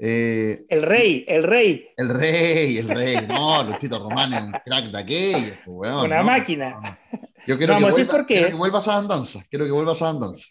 Eh, 0.00 0.64
El 0.68 0.82
rey, 0.82 1.24
el 1.26 1.42
rey, 1.42 1.88
el 1.96 2.08
rey, 2.08 2.78
el 2.78 2.88
rey. 2.88 3.16
No, 3.28 3.64
Luchito 3.64 3.98
Román 3.98 4.32
es 4.32 4.42
un 4.42 4.52
crack 4.64 4.84
de 4.92 4.98
aquellos, 4.98 5.56
pues, 5.64 5.66
weón, 5.66 6.04
una 6.06 6.18
no, 6.18 6.24
máquina. 6.24 6.78
no. 6.80 7.18
Yo 7.46 7.56
quiero 7.56 7.74
No 7.74 7.78
que, 7.86 7.92
vuelva, 7.92 8.10
por 8.12 8.26
qué. 8.26 8.34
quiero 8.34 8.48
que 8.50 8.54
vuelva 8.54 8.78
a 8.86 8.96
andanza. 8.98 9.44
Quiero 9.48 9.64
que 9.64 9.70
vuelva 9.70 9.92
a 9.98 10.08
andanza. 10.10 10.46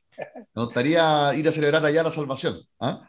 Me 0.55 0.63
gustaría 0.63 1.33
ir 1.35 1.47
a 1.47 1.51
celebrar 1.51 1.85
allá 1.85 2.03
la 2.03 2.11
salvación. 2.11 2.59
¿ah? 2.79 3.07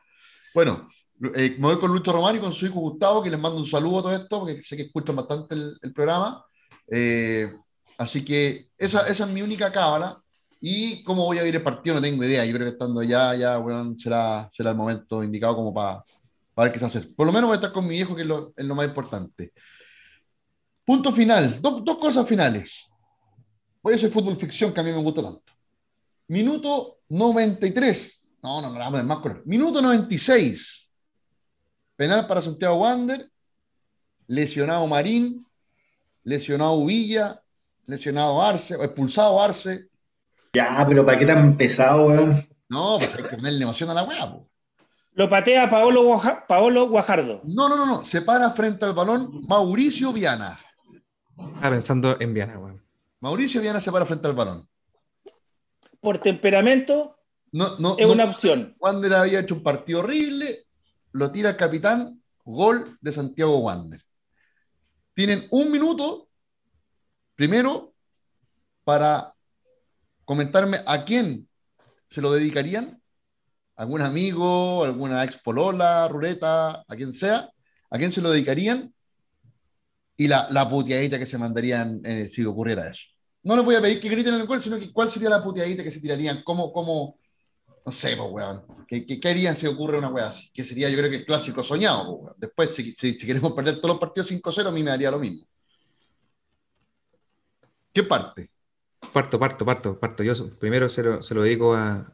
Bueno, 0.55 0.89
eh, 1.35 1.57
me 1.59 1.67
voy 1.69 1.79
con 1.79 1.93
Lucho 1.93 2.13
Román 2.13 2.37
y 2.37 2.41
con 2.41 2.53
su 2.53 2.67
hijo 2.67 2.81
Gustavo, 2.81 3.23
que 3.23 3.31
les 3.31 3.41
mando 3.41 3.59
un 3.59 3.67
saludo 3.67 4.01
a 4.01 4.03
todo 4.03 4.15
esto, 4.17 4.41
porque 4.41 4.63
sé 4.63 4.77
que 4.77 4.83
escuchan 4.85 5.17
bastante 5.17 5.55
el, 5.55 5.79
el 5.83 5.93
programa. 5.93 6.45
Eh, 6.91 7.53
así 7.99 8.25
que 8.25 8.67
esa, 8.77 9.07
esa 9.09 9.25
es 9.25 9.31
mi 9.31 9.43
única 9.43 9.73
cábala. 9.73 10.21
Y 10.61 11.05
cómo 11.05 11.25
voy 11.25 11.39
a 11.39 11.47
ir 11.47 11.55
el 11.55 11.63
partido 11.63 11.95
no 11.95 12.03
tengo 12.03 12.25
idea. 12.25 12.45
Yo 12.45 12.53
creo 12.53 12.67
que 12.67 12.73
estando 12.73 13.01
allá, 13.01 13.35
ya 13.37 13.59
weón, 13.61 13.97
será, 13.97 14.49
será 14.53 14.71
el 14.71 14.77
momento 14.77 15.23
indicado 15.23 15.55
como 15.55 15.73
para 15.73 16.03
ver 16.57 16.73
qué 16.73 16.81
se 16.81 16.87
hace. 16.87 17.01
Por 17.03 17.27
lo 17.27 17.33
menos 17.33 17.47
voy 17.47 17.55
a 17.55 17.61
estar 17.61 17.73
con 17.73 17.87
mi 17.87 17.97
hijo, 17.97 18.17
que 18.17 18.23
es 18.23 18.29
lo, 18.29 18.53
es 18.57 18.65
lo 18.65 18.75
más 18.75 18.87
importante. 18.89 19.53
Punto 20.85 21.13
final. 21.13 21.61
Dos- 21.63 21.85
dos 21.85 21.99
cosas 21.99 22.27
finales. 22.27 22.88
Voy 23.83 23.93
a 23.93 23.97
hacer 23.97 24.11
fútbol 24.11 24.37
ficción 24.37 24.73
que 24.73 24.81
a 24.81 24.83
mí 24.83 24.91
me 24.93 25.03
gusta 25.03 25.23
tanto. 25.23 25.53
Minuto 26.29 26.99
93. 27.09 28.23
No, 28.43 28.61
no, 28.63 28.71
no, 28.71 28.79
vamos 28.79 29.01
a 29.01 29.03
más 29.03 29.19
color. 29.19 29.43
Minuto 29.47 29.81
96. 29.83 30.91
Penal 31.97 32.27
para 32.27 32.43
Santiago 32.43 32.77
Wander. 32.77 33.29
Lesionado 34.27 34.87
Marín. 34.87 35.45
Lesionado 36.25 36.85
Villa. 36.85 37.41
Lesionado 37.87 38.43
Arce. 38.43 38.77
O 38.77 38.85
expulsado 38.85 39.41
Arce. 39.43 39.89
Ya, 40.53 40.85
pero 40.89 41.05
¿para 41.05 41.19
qué 41.19 41.27
tan 41.27 41.57
pesado, 41.57 42.07
weón? 42.07 42.47
No, 42.69 42.97
pues 42.99 43.15
hay 43.17 43.23
que 43.23 43.37
ponerle 43.37 43.63
emoción 43.63 43.89
a 43.91 43.95
la 43.95 44.03
weá. 44.05 44.31
po. 44.31 44.49
Lo 45.13 45.29
patea 45.29 45.69
Paolo, 45.69 46.05
Guaja- 46.05 46.47
Paolo 46.47 46.89
Guajardo. 46.89 47.41
No, 47.45 47.69
no, 47.69 47.77
no, 47.77 47.87
no. 47.87 48.05
Se 48.05 48.23
para 48.23 48.51
frente 48.53 48.85
al 48.85 48.93
balón 48.95 49.43
Mauricio 49.49 50.13
Viana. 50.13 50.59
Estaba 51.37 51.71
pensando 51.71 52.17
en 52.21 52.35
Viana, 52.35 52.59
weón. 52.59 52.85
Mauricio 53.21 53.61
Viana 53.61 53.81
se 53.81 53.91
para 53.93 54.07
frente 54.07 54.27
al 54.29 54.35
balón. 54.35 54.69
Por 56.01 56.19
temperamento, 56.19 57.19
No, 57.53 57.77
no, 57.79 57.97
es 57.99 58.07
no- 58.07 58.13
una 58.13 58.25
opción. 58.25 58.77
Wander 58.79 59.15
había 59.15 59.41
hecho 59.41 59.55
un 59.57 59.63
partido 59.63 60.01
horrible, 60.01 60.67
lo 61.13 61.31
tira 61.33 61.51
el 61.51 61.57
capitán, 61.57 62.23
gol 62.45 62.97
de 63.01 63.13
Santiago 63.13 63.59
Wander. 63.59 64.03
Tienen 65.15 65.49
un 65.51 65.71
minuto, 65.71 66.29
primero, 67.35 67.95
para 68.85 69.35
comentarme 70.25 70.79
a 70.87 71.05
quién 71.05 71.49
se 72.09 72.21
lo 72.21 72.31
dedicarían, 72.33 73.03
algún 73.77 74.03
amigo, 74.03 74.85
alguna 74.85 75.25
ex 75.25 75.39
polola, 75.39 76.07
ruleta, 76.09 76.85
a 76.87 76.97
quien 76.97 77.13
sea, 77.13 77.51
a 77.91 77.99
quién 77.99 78.13
se 78.13 78.21
lo 78.21 78.31
dedicarían 78.31 78.95
y 80.21 80.27
la, 80.27 80.49
la 80.51 80.69
puteadita 80.69 81.17
que 81.19 81.25
se 81.27 81.39
mandarían 81.39 82.03
eh, 82.05 82.29
si 82.29 82.45
ocurriera 82.45 82.89
eso. 82.89 83.07
No 83.45 83.55
les 83.55 83.65
voy 83.65 83.77
a 83.77 83.81
pedir 83.81 84.01
que 84.01 84.09
griten 84.09 84.35
en 84.35 84.41
el 84.41 84.47
gol, 84.49 84.61
sino 84.61 84.77
que 84.79 84.93
cuál 84.93 85.09
sería 85.09 85.31
la 85.31 85.43
puteadita 85.43 85.85
que 85.85 85.93
se 85.93 86.01
tirarían, 86.01 86.43
cómo, 86.43 86.73
cómo, 86.73 87.21
no 87.87 87.93
sé, 87.93 88.17
pues, 88.17 88.29
weón. 88.31 88.65
¿Qué, 88.89 89.07
qué, 89.07 89.29
harían 89.29 89.57
si 89.57 89.69
ocurre 89.69 89.97
una 89.97 90.09
weá 90.09 90.27
así? 90.29 90.51
Que 90.53 90.65
sería, 90.65 90.91
yo 90.91 90.99
creo 90.99 91.09
que 91.09 91.17
el 91.19 91.25
clásico 91.25 91.63
soñado, 91.63 92.11
weón. 92.17 92.35
Después, 92.37 92.75
si, 92.75 92.93
si- 92.95 93.17
queremos 93.17 93.53
perder 93.53 93.77
todos 93.77 93.91
los 93.95 94.01
partidos 94.01 94.29
5-0, 94.29 94.67
a 94.69 94.73
mí 94.73 94.83
me 94.83 94.91
daría 94.91 95.13
lo 95.13 95.21
mismo. 95.21 95.47
¿Qué 97.93 98.03
parte? 98.03 98.51
Parto, 99.13 99.39
parto, 99.39 99.65
parto, 99.65 100.01
parto. 100.01 100.23
Yo 100.25 100.35
primero 100.59 100.89
se 100.89 101.05
lo, 101.05 101.23
se 101.23 101.33
lo 101.35 101.43
dedico 101.45 101.75
a, 101.75 102.13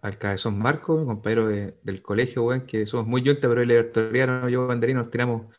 al 0.00 0.18
cabezón 0.18 0.58
Marco, 0.58 1.04
compañero 1.04 1.48
de- 1.48 1.76
del 1.82 2.00
colegio, 2.00 2.44
weón, 2.44 2.62
que 2.66 2.86
somos 2.86 3.06
muy 3.06 3.22
yunta, 3.22 3.46
pero 3.46 3.60
el 3.60 3.68
libertariano, 3.68 4.48
yo, 4.48 4.66
banderino, 4.66 5.02
nos 5.02 5.10
tiramos, 5.10 5.54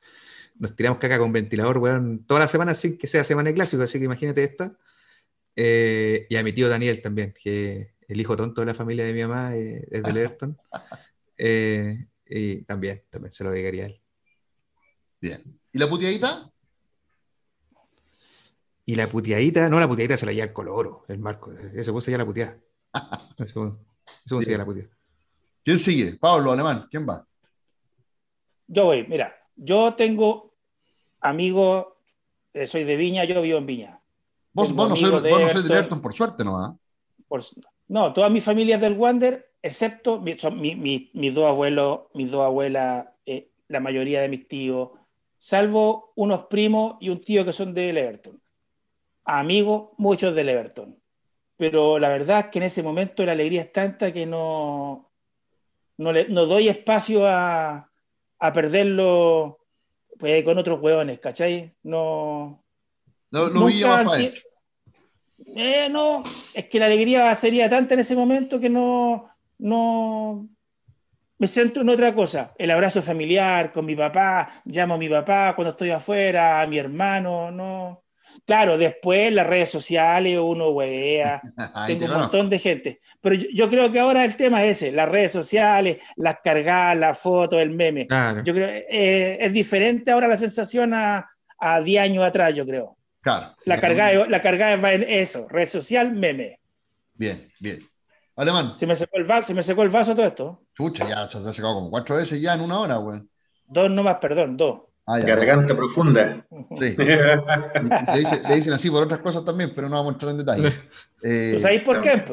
nos 0.55 0.75
tiramos 0.75 0.99
caca 0.99 1.19
con 1.19 1.31
ventilador, 1.31 1.77
weón, 1.77 2.25
toda 2.25 2.41
la 2.41 2.47
semana 2.47 2.75
sin 2.75 2.97
que 2.97 3.07
sea 3.07 3.23
semana 3.23 3.49
de 3.49 3.55
clásico, 3.55 3.83
así 3.83 3.99
que 3.99 4.05
imagínate 4.05 4.43
esta. 4.43 4.77
Eh, 5.55 6.25
y 6.29 6.35
a 6.35 6.43
mi 6.43 6.53
tío 6.53 6.69
Daniel 6.69 7.01
también, 7.01 7.33
que 7.33 7.93
el 8.07 8.21
hijo 8.21 8.35
tonto 8.35 8.61
de 8.61 8.67
la 8.67 8.75
familia 8.75 9.05
de 9.05 9.13
mi 9.13 9.21
mamá 9.21 9.55
eh, 9.55 9.87
es 9.89 10.03
del 10.03 10.17
Everton. 10.17 10.57
Eh, 11.35 12.07
y 12.27 12.61
también, 12.61 13.03
también 13.09 13.33
se 13.33 13.43
lo 13.43 13.51
dedicaría 13.51 13.83
a 13.83 13.87
él. 13.87 14.01
Bien. 15.19 15.59
¿Y 15.71 15.79
la 15.79 15.89
puteadita? 15.89 16.49
Y 18.85 18.95
la 18.95 19.07
puteadita, 19.07 19.67
no, 19.67 19.79
la 19.79 19.87
puteadita 19.87 20.15
se 20.15 20.27
la 20.27 20.31
lleva 20.31 20.45
el 20.45 20.53
coloro, 20.53 21.05
el 21.07 21.17
Marco. 21.17 21.51
Ese 21.51 21.91
puso 21.91 22.11
ya 22.11 22.19
la 22.19 22.25
puteada. 22.25 22.57
Ese 23.39 23.53
puso 23.55 23.79
ese 24.23 24.35
puso 24.35 24.49
ya 24.49 24.57
la 24.57 24.65
puteada. 24.65 24.89
¿Quién 25.65 25.79
sigue? 25.79 26.17
Pablo, 26.17 26.51
alemán. 26.51 26.87
¿Quién 26.89 27.09
va? 27.09 27.27
Yo 28.67 28.85
voy, 28.85 29.05
mira, 29.07 29.35
yo 29.55 29.93
tengo 29.95 30.55
amigos, 31.19 31.87
eh, 32.53 32.67
soy 32.67 32.83
de 32.83 32.95
Viña, 32.95 33.23
yo 33.25 33.41
vivo 33.41 33.57
en 33.57 33.65
Viña. 33.65 34.01
Vos, 34.53 34.67
no 34.89 34.95
sois 34.95 35.23
de 35.23 35.29
no 35.31 35.49
sois. 35.49 35.65
Everton, 35.79 36.01
por 36.01 36.13
suerte, 36.13 36.43
¿no? 36.43 36.57
ah? 36.57 36.77
Por- 37.27 37.43
no, 37.87 38.13
toda 38.13 38.29
mi 38.29 38.41
familia 38.41 38.75
es 38.75 38.81
del 38.81 38.97
Wander, 38.97 39.51
excepto 39.61 40.19
mi- 40.19 40.37
son 40.37 40.59
mi- 40.59 40.75
mi- 40.75 41.09
mis 41.13 41.33
dos 41.33 41.45
abuelos, 41.45 42.01
mis 42.13 42.29
dos 42.31 42.41
abuelas, 42.43 43.07
eh, 43.25 43.51
la 43.67 43.79
mayoría 43.79 44.21
de 44.21 44.29
mis 44.29 44.47
tíos, 44.47 44.89
salvo 45.37 46.11
unos 46.15 46.45
primos 46.45 46.95
y 46.99 47.09
un 47.09 47.19
tío 47.19 47.43
que 47.45 47.53
son 47.53 47.73
del 47.73 47.97
Everton. 47.97 48.41
Amigos, 49.25 49.89
muchos 49.97 50.35
del 50.35 50.49
Everton. 50.49 50.99
Pero 51.57 51.97
la 51.99 52.09
verdad 52.09 52.39
es 52.39 52.45
que 52.47 52.59
en 52.59 52.63
ese 52.63 52.83
momento 52.83 53.23
la 53.25 53.31
alegría 53.33 53.61
es 53.61 53.71
tanta 53.71 54.11
que 54.11 54.25
no, 54.25 55.11
no, 55.97 56.11
le, 56.11 56.27
no 56.29 56.45
doy 56.45 56.67
espacio 56.67 57.27
a, 57.27 57.91
a 58.43 58.51
perderlo 58.51 59.59
pues, 60.19 60.43
con 60.43 60.57
otros 60.57 60.81
hueones, 60.81 61.19
¿cachai? 61.19 61.73
No, 61.83 62.61
Lo, 63.31 63.47
lo 63.49 63.61
Nunca 63.61 64.05
si- 64.09 64.33
eh, 65.55 65.87
no, 65.89 66.23
es 66.53 66.65
que 66.65 66.77
la 66.79 66.87
alegría 66.87 67.33
sería 67.35 67.69
tanta 67.69 67.93
en 67.93 68.01
ese 68.01 68.15
momento 68.15 68.59
que 68.59 68.69
no, 68.69 69.29
no 69.59 70.49
me 71.37 71.47
centro 71.47 71.83
en 71.83 71.89
otra 71.89 72.13
cosa. 72.13 72.53
El 72.57 72.71
abrazo 72.71 73.01
familiar 73.01 73.71
con 73.71 73.85
mi 73.85 73.95
papá, 73.95 74.61
llamo 74.65 74.95
a 74.95 74.97
mi 74.97 75.07
papá 75.07 75.53
cuando 75.55 75.71
estoy 75.71 75.91
afuera, 75.91 76.61
a 76.61 76.67
mi 76.67 76.77
hermano, 76.77 77.49
no. 77.49 78.02
Claro, 78.45 78.77
después 78.77 79.31
las 79.31 79.47
redes 79.47 79.69
sociales 79.69 80.37
uno 80.41 80.69
huevea, 80.69 81.41
te 81.87 81.95
tengo 81.95 82.13
un 82.13 82.21
montón 82.21 82.49
de 82.49 82.59
gente. 82.59 82.99
Pero 83.21 83.35
yo, 83.35 83.47
yo 83.53 83.69
creo 83.69 83.91
que 83.91 83.99
ahora 83.99 84.25
el 84.25 84.35
tema 84.35 84.63
es 84.63 84.81
ese, 84.81 84.91
las 84.91 85.09
redes 85.09 85.31
sociales, 85.31 85.97
las 86.15 86.37
cargadas, 86.43 86.97
las 86.97 87.19
fotos, 87.19 87.61
el 87.61 87.71
meme. 87.71 88.07
Claro. 88.07 88.43
Yo 88.43 88.53
creo 88.53 88.67
eh, 88.67 89.37
es 89.39 89.53
diferente 89.53 90.11
ahora 90.11 90.27
la 90.27 90.37
sensación 90.37 90.93
a, 90.93 91.29
a 91.57 91.81
10 91.81 92.03
años 92.03 92.23
atrás, 92.23 92.53
yo 92.53 92.65
creo. 92.65 92.97
Claro. 93.21 93.55
La 93.65 93.79
cargada, 93.79 94.27
la 94.27 94.41
cargada 94.41 94.75
va 94.75 94.93
en 94.93 95.03
eso, 95.03 95.47
red 95.47 95.67
social, 95.67 96.11
meme. 96.11 96.59
Bien, 97.13 97.49
bien. 97.59 97.79
Alemán. 98.35 98.73
Se 98.73 98.87
me 98.87 98.95
secó 98.95 99.17
el 99.17 99.25
vaso, 99.25 99.47
se 99.47 99.53
me 99.53 99.63
secó 99.63 99.83
el 99.83 99.89
vaso 99.89 100.15
todo 100.15 100.25
esto. 100.25 100.63
Chucha, 100.75 101.07
ya 101.07 101.29
se 101.29 101.37
ha 101.37 101.53
secado 101.53 101.75
como 101.75 101.89
cuatro 101.89 102.15
veces 102.15 102.41
ya 102.41 102.55
en 102.55 102.61
una 102.61 102.79
hora, 102.79 102.99
weón. 102.99 103.29
Dos 103.65 103.89
nomás, 103.89 104.17
perdón, 104.19 104.57
dos. 104.57 104.81
Ah, 105.05 105.19
ya. 105.19 105.35
Garganta 105.35 105.75
profunda. 105.75 106.45
Sí. 106.79 106.95
Le, 106.97 108.19
dice- 108.19 108.41
le 108.47 108.55
dicen 108.55 108.71
así 108.73 108.89
por 108.89 109.03
otras 109.03 109.19
cosas 109.19 109.43
también, 109.43 109.73
pero 109.75 109.89
no 109.89 109.97
vamos 109.97 110.11
a 110.11 110.13
entrar 110.13 110.31
en 110.31 110.37
detalle. 110.37 110.73
Eh, 111.25 111.51
¿Tú 111.53 111.59
sabéis 111.61 111.83
por 111.83 112.01
qué? 112.01 112.21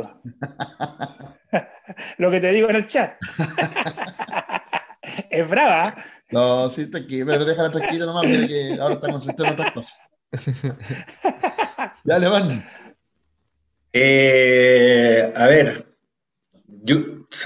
Lo 2.19 2.29
que 2.29 2.41
te 2.41 2.51
digo 2.51 2.69
en 2.69 2.75
el 2.75 2.89
chat. 2.89 3.19
es 5.31 5.49
brava. 5.49 5.95
no, 6.33 6.69
sí, 6.71 6.91
tranquilo, 6.91 7.27
pero 7.27 7.45
déjala 7.45 7.71
tranquila 7.71 8.07
nomás, 8.07 8.27
mira 8.27 8.49
que 8.49 8.77
ahora 8.81 8.95
está 8.95 9.13
concentrado 9.13 9.55
en 9.55 9.61
otras 9.61 9.73
cosas. 9.73 9.97
Ya, 12.03 12.17
Alemán. 12.17 12.65
Eh, 13.93 15.33
a 15.37 15.47
ver, 15.47 15.95
yo, 16.67 16.97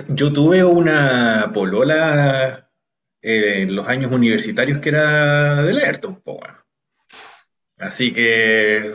yo 0.08 0.32
tuve 0.32 0.64
una 0.64 1.50
polola 1.52 2.63
eh, 3.24 3.62
en 3.62 3.74
los 3.74 3.88
años 3.88 4.12
universitarios 4.12 4.78
que 4.80 4.90
era 4.90 5.62
del 5.64 5.78
Ayrton, 5.78 6.20
po, 6.20 6.34
weón. 6.34 6.56
Así 7.78 8.12
que 8.12 8.94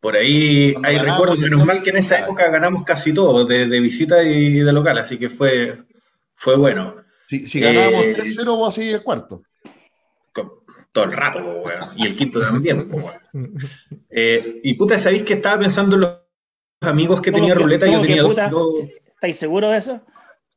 por 0.00 0.16
ahí 0.16 0.72
Cuando 0.72 0.88
hay 0.88 0.94
ganamos, 0.96 1.14
recuerdos, 1.18 1.38
menos 1.38 1.66
mal 1.66 1.82
que 1.82 1.90
en 1.90 1.96
esa 1.96 2.20
época 2.20 2.48
ganamos 2.50 2.84
casi 2.84 3.12
todo, 3.12 3.44
de, 3.44 3.66
de 3.66 3.80
visita 3.80 4.22
y 4.22 4.60
de 4.60 4.72
local, 4.72 4.98
así 4.98 5.18
que 5.18 5.28
fue, 5.28 5.82
fue 6.34 6.56
bueno. 6.56 6.96
Si, 7.28 7.48
si 7.48 7.60
ganábamos 7.60 8.04
Eh, 8.04 8.14
3-0, 8.16 8.44
vos 8.56 8.68
así 8.68 8.88
el 8.90 9.02
cuarto. 9.02 9.42
Con- 10.32 10.50
todo 10.92 11.04
el 11.04 11.12
rato, 11.12 11.40
po, 11.40 11.52
weón. 11.62 11.88
Y 11.96 12.06
el 12.06 12.14
quinto 12.16 12.40
también, 12.40 12.88
po, 12.88 12.98
weón. 12.98 13.54
Eh, 14.10 14.60
y 14.62 14.74
puta, 14.74 14.98
¿sabéis 14.98 15.24
que 15.24 15.34
estaba 15.34 15.58
pensando 15.58 15.96
en 15.96 16.02
los 16.02 16.18
amigos 16.82 17.20
que 17.20 17.32
¿Cómo 17.32 17.42
tenía 17.42 17.54
que- 17.56 17.62
ruleta? 17.62 17.86
Yo 17.86 18.00
que 18.00 18.06
tenía 18.06 18.22
dos, 18.22 18.30
puta? 18.30 18.48
dos- 18.48 18.80
¿Estáis 19.14 19.36
seguros 19.36 19.72
de 19.72 19.78
eso? 19.78 20.02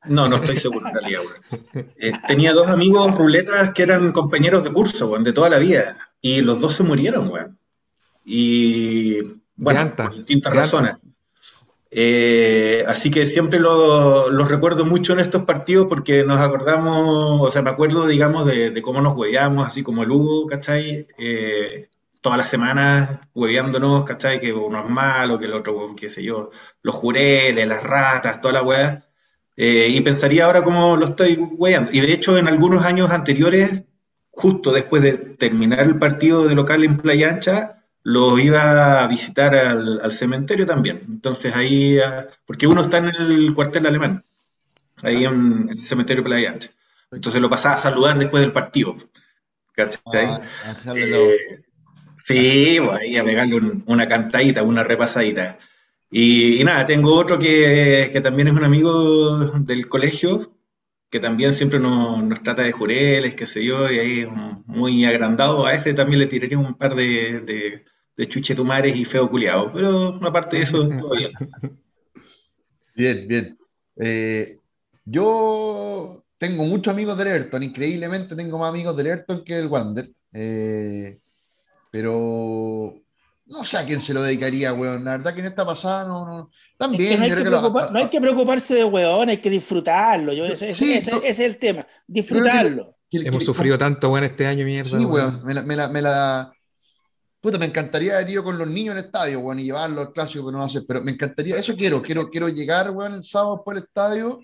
No, 0.04 0.28
no 0.28 0.36
estoy 0.36 0.56
seguro 0.56 0.88
en 0.88 0.94
realidad, 0.94 1.20
weón. 1.22 1.92
Eh, 1.98 2.12
tenía 2.26 2.52
dos 2.54 2.68
amigos 2.68 3.14
ruletas 3.16 3.72
que 3.74 3.82
eran 3.82 4.12
compañeros 4.12 4.64
de 4.64 4.72
curso, 4.72 5.08
weón, 5.08 5.24
de 5.24 5.32
toda 5.32 5.50
la 5.50 5.58
vida. 5.58 5.96
Y 6.20 6.40
los 6.40 6.60
dos 6.60 6.74
se 6.76 6.82
murieron, 6.82 7.30
weón. 7.30 7.58
Y 8.24 9.20
bueno, 9.56 9.80
por 10.08 10.14
distintas 10.16 10.54
razones. 10.54 10.96
Eh, 11.92 12.84
así 12.86 13.10
que 13.10 13.26
siempre 13.26 13.58
lo- 13.58 14.30
los 14.30 14.48
recuerdo 14.48 14.84
mucho 14.84 15.12
en 15.12 15.20
estos 15.20 15.44
partidos 15.44 15.86
porque 15.88 16.24
nos 16.24 16.38
acordamos, 16.38 17.40
o 17.48 17.50
sea, 17.50 17.62
me 17.62 17.70
acuerdo, 17.70 18.06
digamos, 18.06 18.46
de, 18.46 18.70
de 18.70 18.82
cómo 18.82 19.00
nos 19.00 19.16
hueveábamos, 19.16 19.66
así 19.66 19.82
como 19.82 20.02
el 20.04 20.10
Hugo, 20.12 20.46
¿cachai? 20.46 21.08
Eh, 21.18 21.88
todas 22.20 22.38
las 22.38 22.48
semanas 22.50 23.18
hueveándonos, 23.34 24.04
¿cachai? 24.04 24.40
Que 24.40 24.52
uno 24.52 24.80
es 24.84 24.88
malo, 24.90 25.38
que 25.38 25.46
el 25.46 25.54
otro, 25.54 25.94
qué 25.96 26.10
sé 26.10 26.22
yo, 26.22 26.50
los 26.82 26.94
jureles, 26.94 27.66
las 27.66 27.82
ratas, 27.82 28.40
toda 28.40 28.54
la 28.54 28.62
weá. 28.62 29.06
Eh, 29.62 29.88
y 29.90 30.00
pensaría 30.00 30.46
ahora 30.46 30.62
cómo 30.62 30.96
lo 30.96 31.06
estoy 31.06 31.36
hueveando. 31.36 31.90
Y 31.92 32.00
de 32.00 32.12
hecho, 32.12 32.38
en 32.38 32.48
algunos 32.48 32.84
años 32.84 33.10
anteriores, 33.10 33.84
justo 34.30 34.72
después 34.72 35.02
de 35.02 35.12
terminar 35.18 35.80
el 35.80 35.98
partido 35.98 36.46
de 36.48 36.54
local 36.54 36.84
en 36.84 36.96
Playa 36.96 37.28
Ancha, 37.30 37.84
lo 38.02 38.38
iba 38.38 39.04
a 39.04 39.06
visitar 39.08 39.54
al, 39.54 40.00
al 40.00 40.12
cementerio 40.12 40.66
también. 40.66 41.02
Entonces 41.08 41.54
ahí, 41.54 41.98
ah, 41.98 42.26
porque 42.46 42.66
uno 42.66 42.82
está 42.82 42.98
en 42.98 43.08
el 43.16 43.52
cuartel 43.54 43.86
alemán, 43.86 44.24
ahí 45.02 45.24
en, 45.26 45.68
en 45.70 45.78
el 45.78 45.84
cementerio 45.84 46.24
Playa 46.24 46.50
Ancha. 46.52 46.70
Entonces 47.12 47.40
lo 47.42 47.50
pasaba 47.50 47.76
a 47.76 47.80
saludar 47.82 48.18
después 48.18 48.42
del 48.42 48.52
partido. 48.52 48.96
¿Cachai? 49.74 50.00
Ah, 50.26 50.40
Eh, 50.94 51.36
sí, 52.16 52.78
pues 52.84 53.00
ahí 53.00 53.16
a 53.16 53.24
pegarle 53.24 53.54
un- 53.56 53.84
una 53.86 54.08
cantadita, 54.08 54.62
una 54.62 54.82
repasadita. 54.84 55.58
Y, 56.10 56.60
y 56.60 56.64
nada, 56.64 56.86
tengo 56.86 57.14
otro 57.14 57.38
que, 57.38 58.10
que 58.12 58.20
también 58.20 58.48
es 58.48 58.54
un 58.54 58.64
amigo 58.64 59.46
del 59.60 59.88
colegio, 59.88 60.52
que 61.08 61.20
también 61.20 61.52
siempre 61.52 61.78
nos, 61.78 62.22
nos 62.24 62.42
trata 62.42 62.62
de 62.62 62.72
jureles, 62.72 63.34
qué 63.34 63.46
sé 63.46 63.64
yo, 63.64 63.90
y 63.90 63.98
ahí 63.98 64.28
muy 64.66 65.04
agrandado. 65.04 65.66
A 65.66 65.74
ese 65.74 65.94
también 65.94 66.20
le 66.20 66.26
tiraría 66.26 66.58
un 66.58 66.74
par 66.74 66.94
de, 66.94 67.40
de, 67.40 67.84
de 68.16 68.28
chuchetumares 68.28 68.96
y 68.96 69.04
feo 69.04 69.30
culiado. 69.30 69.72
Pero 69.72 70.14
aparte 70.26 70.58
de 70.58 70.62
eso, 70.64 70.88
todo 71.00 71.12
bien. 71.16 71.32
Bien, 72.94 73.26
bien. 73.28 73.58
Eh, 73.96 74.58
yo 75.04 76.24
tengo 76.38 76.64
muchos 76.64 76.92
amigos 76.92 77.16
del 77.18 77.28
Everton, 77.28 77.62
increíblemente 77.62 78.36
tengo 78.36 78.58
más 78.58 78.70
amigos 78.70 78.96
del 78.96 79.06
Everton 79.08 79.44
que 79.44 79.56
del 79.56 79.68
Wander. 79.68 80.10
Eh, 80.32 81.20
pero 81.90 82.94
no 83.50 83.64
sé 83.64 83.76
a 83.78 83.84
quién 83.84 84.00
se 84.00 84.14
lo 84.14 84.22
dedicaría, 84.22 84.72
weón. 84.72 85.04
La 85.04 85.12
verdad 85.12 85.34
que 85.34 85.40
en 85.40 85.46
esta 85.46 85.66
pasada 85.66 86.06
no, 86.06 86.24
no. 86.26 86.50
Es 86.52 86.78
También, 86.78 87.10
que 87.10 87.16
no, 87.18 87.24
hay 87.24 87.30
yo 87.30 87.36
que 87.36 87.42
creo 87.42 87.60
que 87.62 87.68
lo- 87.68 87.90
no 87.90 87.98
hay 87.98 88.08
que 88.08 88.20
preocuparse 88.20 88.74
de 88.76 88.84
weón, 88.84 89.28
hay 89.28 89.36
que 89.38 89.50
disfrutarlo. 89.50 90.32
Yo, 90.32 90.46
ese, 90.46 90.74
Sí, 90.74 90.94
ese- 90.94 91.10
no. 91.10 91.16
ese 91.18 91.28
es 91.28 91.40
el 91.40 91.58
tema, 91.58 91.86
disfrutarlo. 92.06 92.96
que- 93.10 93.20
que- 93.20 93.28
Hemos 93.28 93.44
sufrido 93.44 93.76
tanto, 93.76 94.10
weón, 94.10 94.24
este 94.24 94.46
año, 94.46 94.64
mierda. 94.64 94.88
Sí, 94.98 95.04
weón. 95.04 95.34
weón. 95.34 95.44
Me 95.44 95.54
la, 95.54 95.62
me 95.62 95.76
la, 95.76 95.88
me 95.88 96.02
la- 96.02 96.52
Puta, 97.42 97.58
me 97.58 97.64
encantaría 97.64 98.16
haber 98.16 98.28
ido 98.30 98.44
con 98.44 98.58
los 98.58 98.68
niños 98.68 98.92
al 98.92 99.04
estadio, 99.04 99.40
weón, 99.40 99.58
y 99.60 99.64
llevarlos 99.64 100.06
al 100.08 100.12
clásico, 100.12 100.44
pero 100.44 100.58
no 100.58 100.62
hace. 100.64 100.82
Pero 100.82 101.02
me 101.02 101.10
encantaría, 101.12 101.56
eso 101.56 101.74
quiero, 101.74 102.02
quiero, 102.02 102.26
quiero 102.26 102.48
llegar, 102.50 102.90
weón, 102.90 103.14
el 103.14 103.24
sábado 103.24 103.56
después 103.56 103.76
del 103.76 103.84
estadio, 103.84 104.40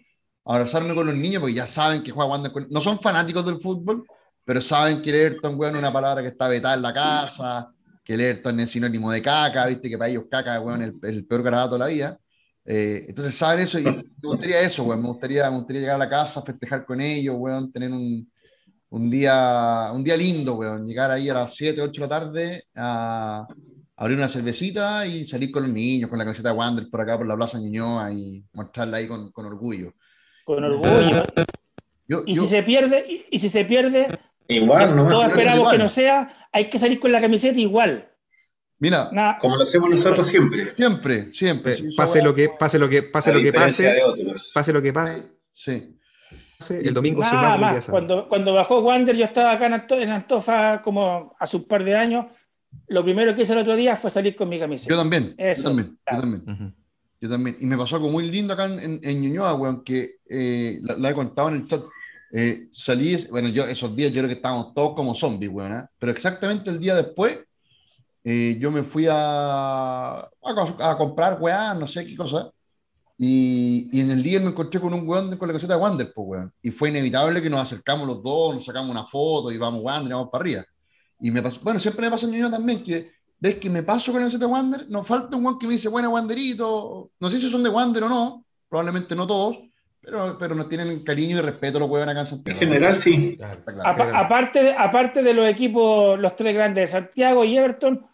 abrazarme 0.47 0.95
con 0.95 1.07
los 1.07 1.15
niños, 1.15 1.41
porque 1.41 1.55
ya 1.55 1.67
saben 1.67 2.03
que 2.03 2.11
juega 2.11 2.31
Wander 2.31 2.53
con- 2.53 2.67
No 2.71 2.81
son 2.81 2.99
fanáticos 2.99 3.45
del 3.45 3.61
fútbol, 3.61 4.05
pero 4.45 4.61
saben 4.63 5.03
que 5.03 5.11
el 5.11 5.17
Everton, 5.17 5.59
weón, 5.59 5.75
es 5.75 5.79
una 5.81 5.93
palabra 5.93 6.23
que 6.23 6.29
está 6.29 6.49
vetada 6.49 6.75
en 6.75 6.83
la 6.83 6.95
casa, 6.95 7.69
que 8.07 8.15
el 8.15 8.21
Everton 8.21 8.61
es 8.61 8.71
sinónimo 8.71 9.11
de 9.11 9.21
caca, 9.21 9.67
viste, 9.67 9.91
que 9.91 9.99
para 9.99 10.09
ellos 10.11 10.27
caca, 10.31 10.61
weón, 10.61 10.81
es 10.83 10.89
el, 11.03 11.11
el 11.17 11.25
peor 11.27 11.43
garabato 11.43 11.75
de 11.75 11.79
la 11.81 11.87
vida. 11.89 12.19
Eh, 12.65 13.05
entonces 13.09 13.35
saben 13.35 13.65
eso 13.65 13.81
y 13.81 13.83
me 13.83 14.05
gustaría 14.23 14.61
eso, 14.61 14.85
weón, 14.85 15.03
me 15.03 15.09
gustaría, 15.09 15.51
me 15.51 15.57
gustaría 15.57 15.81
llegar 15.83 15.97
a 15.97 15.99
la 15.99 16.09
casa, 16.09 16.41
festejar 16.43 16.87
con 16.87 17.01
ellos, 17.01 17.35
weón, 17.37 17.73
tener 17.73 17.91
un, 17.91 18.31
un 18.91 19.11
día, 19.11 19.91
un 19.93 20.05
día 20.05 20.17
lindo, 20.17 20.55
weón. 20.55 20.87
Llegar 20.87 21.11
ahí 21.11 21.29
a 21.29 21.35
las 21.35 21.55
7, 21.57 21.83
8 21.83 21.91
de 22.01 22.07
la 22.07 22.09
tarde 22.09 22.63
a 22.77 23.45
abrir 23.97 24.19
una 24.19 24.29
cervecita 24.29 25.05
y 25.07 25.27
salir 25.27 25.51
con 25.51 25.65
los 25.65 25.73
niños, 25.73 26.09
con 26.09 26.19
la 26.19 26.25
camiseta 26.25 26.51
de 26.53 26.55
Wander 26.57 26.89
por 26.89 27.01
acá, 27.01 27.17
por 27.19 27.27
la 27.27 27.35
Plaza 27.35 27.59
Ñuñoa 27.59 28.13
y 28.13 28.45
mostrarla 28.53 28.99
ahí 28.99 29.09
con, 29.09 29.33
con 29.33 29.47
orgullo. 29.47 29.95
Con 30.45 30.63
orgullo. 30.63 31.25
Yo, 32.07 32.23
Y 32.25 32.35
yo- 32.37 32.43
si 32.43 32.49
se 32.49 32.63
pierde, 32.63 33.05
y, 33.09 33.25
y 33.37 33.39
si 33.41 33.49
se 33.49 33.65
pierde, 33.65 34.07
Igual, 34.49 34.95
¿no? 34.95 35.09
todos 35.09 35.27
esperamos 35.29 35.59
igual. 35.59 35.77
que 35.77 35.83
no 35.83 35.89
sea, 35.89 36.46
hay 36.57 36.71
que 36.71 36.79
salir 36.79 36.99
con 36.99 37.13
la 37.13 37.21
camiseta 37.21 37.59
igual. 37.61 38.09
mira, 38.79 39.09
Nada, 39.13 39.39
Como 39.39 39.57
lo 39.57 39.63
hacemos 39.63 39.91
nosotros 39.91 40.29
siempre. 40.29 40.75
siempre, 40.77 41.33
siempre. 41.33 41.73
Eh, 41.75 41.77
sí, 41.77 41.97
pase 41.97 42.23
lo 42.23 42.35
que 42.35 42.49
pase, 42.49 42.79
lo 42.79 42.89
que 42.89 43.03
pase, 43.03 43.33
lo 43.33 43.41
que 43.43 43.53
pase, 43.53 44.01
pase 44.55 44.73
lo 44.73 44.83
que 44.83 44.93
pase, 44.93 45.23
Sí, 46.59 46.73
el 46.83 46.95
domingo 46.95 47.23
se 47.23 47.35
va 47.37 47.59
más. 47.59 47.87
Cuando, 47.87 48.27
cuando 48.29 48.55
bajó 48.55 48.81
Wander, 48.81 49.15
yo 49.15 49.27
estaba 49.27 49.53
acá 49.53 49.67
en, 49.67 49.75
Anto- 49.75 50.01
en 50.01 50.09
Antofa 50.09 50.81
como 50.81 51.37
hace 51.39 51.59
un 51.59 51.65
par 51.65 51.85
de 51.85 51.95
años. 51.95 52.27
Lo 52.89 53.05
primero 53.05 53.35
que 53.37 53.43
hice 53.43 53.53
el 53.53 53.59
otro 53.59 53.77
día 53.77 53.95
fue 53.97 54.11
salir 54.11 54.35
con 54.35 54.49
mi 54.49 54.59
camiseta. 54.59 54.95
yo 54.95 54.99
también, 54.99 55.35
Eso, 55.37 55.63
yo 55.63 55.69
también, 55.69 55.99
yo 56.11 56.21
también. 56.21 56.75
Yo 57.21 57.29
también. 57.29 57.57
Y 57.61 57.67
me 57.67 57.77
pasó 57.77 57.97
algo 57.97 58.09
muy 58.11 58.31
lindo 58.31 58.55
acá 58.55 58.65
en, 58.67 58.79
en, 58.81 59.01
en 59.03 59.21
Ñuñoa, 59.21 59.55
weón, 59.55 59.85
que 59.85 60.17
eh, 60.31 60.79
la, 60.83 60.95
la 60.97 61.11
he 61.11 61.15
contado 61.15 61.49
en 61.51 61.57
el 61.57 61.67
chat. 61.67 61.83
Eh, 62.33 62.69
salí, 62.73 63.27
bueno, 63.31 63.49
yo 63.49 63.65
esos 63.67 63.95
días 63.95 64.11
yo 64.13 64.19
creo 64.19 64.29
que 64.29 64.35
estábamos 64.35 64.75
todos 64.75 64.95
como 64.95 65.15
zombies, 65.15 65.51
weón, 65.53 65.73
¿ah? 65.73 65.89
Pero 65.99 66.13
exactamente 66.13 66.71
el 66.71 66.81
día 66.81 66.95
después, 66.95 67.39
eh, 68.25 68.57
yo 68.61 68.71
me 68.71 68.83
fui 68.83 69.07
a, 69.09 70.19
a, 70.19 70.31
a 70.81 70.99
comprar, 70.99 71.39
weón, 71.41 71.81
no 71.81 71.87
sé 71.89 72.05
qué 72.05 72.17
cosa. 72.17 72.51
Y, 73.19 73.89
y 73.93 74.01
en 74.03 74.11
el 74.11 74.23
día 74.23 74.41
me 74.41 74.49
encontré 74.49 74.79
con 74.79 74.93
un 74.93 75.09
weón 75.09 75.35
con 75.39 75.49
la 75.49 75.53
camiseta 75.53 75.75
de 75.75 75.81
Wander, 75.81 76.13
pues, 76.15 76.27
weón. 76.29 76.53
Y 76.61 76.71
fue 76.71 76.91
inevitable 76.91 77.41
que 77.41 77.49
nos 77.49 77.61
acercamos 77.61 78.07
los 78.07 78.23
dos, 78.23 78.55
nos 78.55 78.65
sacamos 78.65 78.91
una 78.91 79.07
foto 79.07 79.51
y 79.51 79.57
vamos 79.57 79.81
Wander, 79.83 80.13
vamos 80.13 80.29
para 80.31 80.43
arriba. 80.43 80.65
Y 81.21 81.31
me 81.31 81.43
pasó, 81.43 81.61
bueno, 81.63 81.81
siempre 81.81 82.07
me 82.07 82.11
pasa 82.11 82.27
en 82.27 82.33
Ñuñoa 82.33 82.51
también, 82.51 82.83
que 82.85 83.13
ves 83.39 83.57
que 83.57 83.71
me 83.71 83.83
paso 83.83 84.13
con 84.13 84.21
la 84.21 84.27
camiseta 84.27 84.47
de 84.47 84.53
Wander, 84.53 84.91
nos 84.91 85.07
falta 85.07 85.37
un 85.37 85.47
weón 85.47 85.59
que 85.59 85.67
me 85.67 85.75
dice, 85.75 85.89
buena 85.89 86.09
Wanderito. 86.09 87.13
No 87.19 87.31
sé 87.31 87.41
si 87.41 87.49
son 87.49 87.63
de 87.63 87.71
Wander 87.71 88.03
o 88.05 88.09
no, 88.09 88.45
probablemente 88.69 89.15
no 89.15 89.27
todos, 89.27 89.59
pero, 90.07 90.37
pero 90.39 90.55
nos 90.55 90.69
tienen 90.69 91.03
cariño 91.05 91.39
y 91.39 91.41
respeto 91.43 91.79
los 91.81 91.91
weones 91.91 92.13
acá 92.13 92.21
en 92.21 92.27
En 92.27 92.31
Santiago. 92.31 92.59
general, 92.61 92.97
sí. 92.97 93.37
Claro. 93.37 93.59
Está 93.59 93.75
claro. 93.75 93.89
Apa- 93.91 94.19
aparte, 94.19 94.63
de, 94.63 94.73
aparte 94.73 95.23
de 95.23 95.35
los 95.35 95.47
equipos, 95.49 96.19
los 96.19 96.35
tres 96.37 96.55
grandes 96.55 96.83
de 96.83 96.87
Santiago 96.87 97.45
y 97.45 97.57
Everton, 97.59 98.07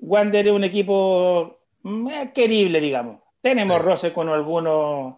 Wander 0.00 0.48
es 0.48 0.52
un 0.52 0.64
equipo 0.64 1.60
más 1.82 2.32
querible, 2.32 2.80
digamos. 2.80 3.20
Tenemos 3.40 3.78
Sí. 3.78 3.82
roce 3.84 4.12
con 4.12 4.28
algunos 4.28 5.14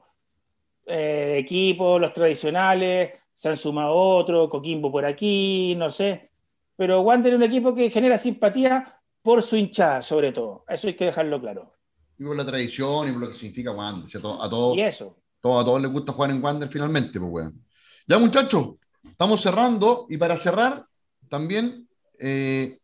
eh, 0.86 1.36
equipos, 1.38 2.00
los 2.00 2.12
tradicionales, 2.12 3.12
se 3.32 3.48
han 3.50 3.56
sumado 3.56 3.94
otros, 3.94 4.48
Coquimbo 4.48 4.90
por 4.92 5.04
aquí, 5.04 5.74
no 5.76 5.90
sé. 5.90 6.30
Pero 6.76 7.00
Wander 7.00 7.32
es 7.32 7.36
un 7.36 7.42
equipo 7.42 7.74
que 7.74 7.90
genera 7.90 8.16
simpatía 8.16 8.98
por 9.22 9.42
su 9.42 9.56
hinchada, 9.56 10.00
sobre 10.02 10.32
todo. 10.32 10.64
Eso 10.68 10.86
hay 10.88 10.94
que 10.94 11.06
dejarlo 11.06 11.40
claro. 11.40 11.72
Y 12.18 12.24
por 12.24 12.36
la 12.36 12.46
tradición 12.46 13.08
y 13.08 13.12
por 13.12 13.20
lo 13.22 13.28
que 13.28 13.34
significa 13.34 13.70
Wander. 13.72 14.08
si 14.08 14.16
A, 14.18 14.20
to- 14.20 14.42
a 14.42 14.48
todos, 14.48 14.76
Y 14.76 14.80
eso. 14.82 15.16
Todo- 15.40 15.60
a 15.60 15.64
todos 15.64 15.80
les 15.80 15.90
gusta 15.90 16.12
jugar 16.12 16.30
en 16.30 16.42
Wander 16.42 16.68
finalmente, 16.68 17.18
pues, 17.18 17.32
weón. 17.32 17.64
Ya, 18.06 18.18
muchachos, 18.18 18.76
estamos 19.08 19.40
cerrando. 19.40 20.06
Y 20.08 20.16
para 20.16 20.36
cerrar, 20.36 20.84
también, 21.28 21.88
eh, 22.18 22.78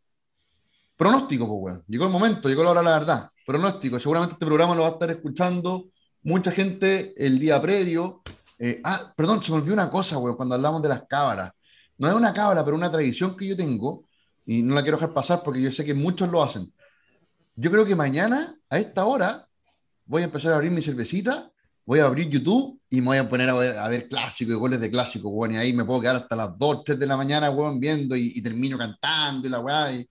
pronóstico, 0.96 1.46
pues, 1.46 1.62
weón. 1.62 1.84
Llegó 1.88 2.05
el 2.07 2.11
momento, 2.12 2.48
llegó 2.48 2.64
la 2.64 2.70
hora 2.70 2.82
la 2.82 2.98
verdad. 2.98 3.30
Pronóstico. 3.46 3.98
Seguramente 4.00 4.34
este 4.34 4.46
programa 4.46 4.74
lo 4.74 4.82
va 4.82 4.88
a 4.88 4.92
estar 4.92 5.11
escuchando 5.11 5.86
mucha 6.22 6.50
gente 6.50 7.12
el 7.16 7.38
día 7.38 7.61
previo. 7.61 8.22
Eh, 8.59 8.80
ah, 8.84 9.12
perdón, 9.16 9.42
se 9.42 9.50
me 9.50 9.59
olvidó 9.59 9.74
una 9.74 9.90
cosa, 9.90 10.16
weón, 10.18 10.36
cuando 10.36 10.55
hablamos 10.55 10.80
de 10.82 10.88
las 10.88 11.02
cábalas. 11.09 11.52
No 11.98 12.09
es 12.09 12.14
una 12.14 12.32
cábala, 12.32 12.64
pero 12.64 12.76
una 12.76 12.90
tradición 12.90 13.36
que 13.36 13.46
yo 13.46 13.57
tengo, 13.57 14.05
y 14.46 14.62
no 14.62 14.74
la 14.74 14.82
quiero 14.82 14.96
dejar 14.96 15.14
pasar 15.14 15.42
porque 15.42 15.61
yo 15.62 15.70
sé 15.70 15.84
que 15.84 15.94
muchos 15.94 16.30
lo 16.30 16.42
hacen. 16.42 16.72
Yo 17.57 17.70
creo 17.70 17.84
que 17.84 17.94
mañana, 17.94 18.59
a 18.68 18.78
esta 18.78 19.05
hora, 19.05 19.46
voy 20.07 20.22
a 20.22 20.24
empezar 20.24 20.52
a 20.52 20.57
abrir 20.57 20.70
mi 20.70 20.82
cervecita, 20.82 21.50
voy 21.87 22.01
a 22.01 22.07
abrir 22.07 22.28
YouTube 22.28 22.80
y 22.89 23.01
me 23.01 23.09
voy 23.09 23.18
a 23.18 23.28
poner 23.28 23.49
a 23.51 23.55
ver, 23.55 23.78
a 23.78 23.89
ver 23.89 24.09
clásicos 24.09 24.55
y 24.55 24.59
goles 24.59 24.80
de 24.80 24.91
clásicos, 24.91 25.30
weón, 25.32 25.55
y 25.55 25.57
ahí 25.57 25.72
me 25.72 25.85
puedo 25.85 26.01
quedar 26.01 26.16
hasta 26.16 26.37
las 26.37 26.59
2, 26.59 26.85
3 26.85 26.99
de 26.99 27.07
la 27.07 27.16
mañana, 27.16 27.51
weón, 27.51 27.78
viendo 27.78 28.16
y, 28.16 28.32
y 28.35 28.43
termino 28.43 28.78
cantando 28.78 29.47
y 29.47 29.51
la 29.51 29.61
weá. 29.61 29.93
Y, 29.93 30.09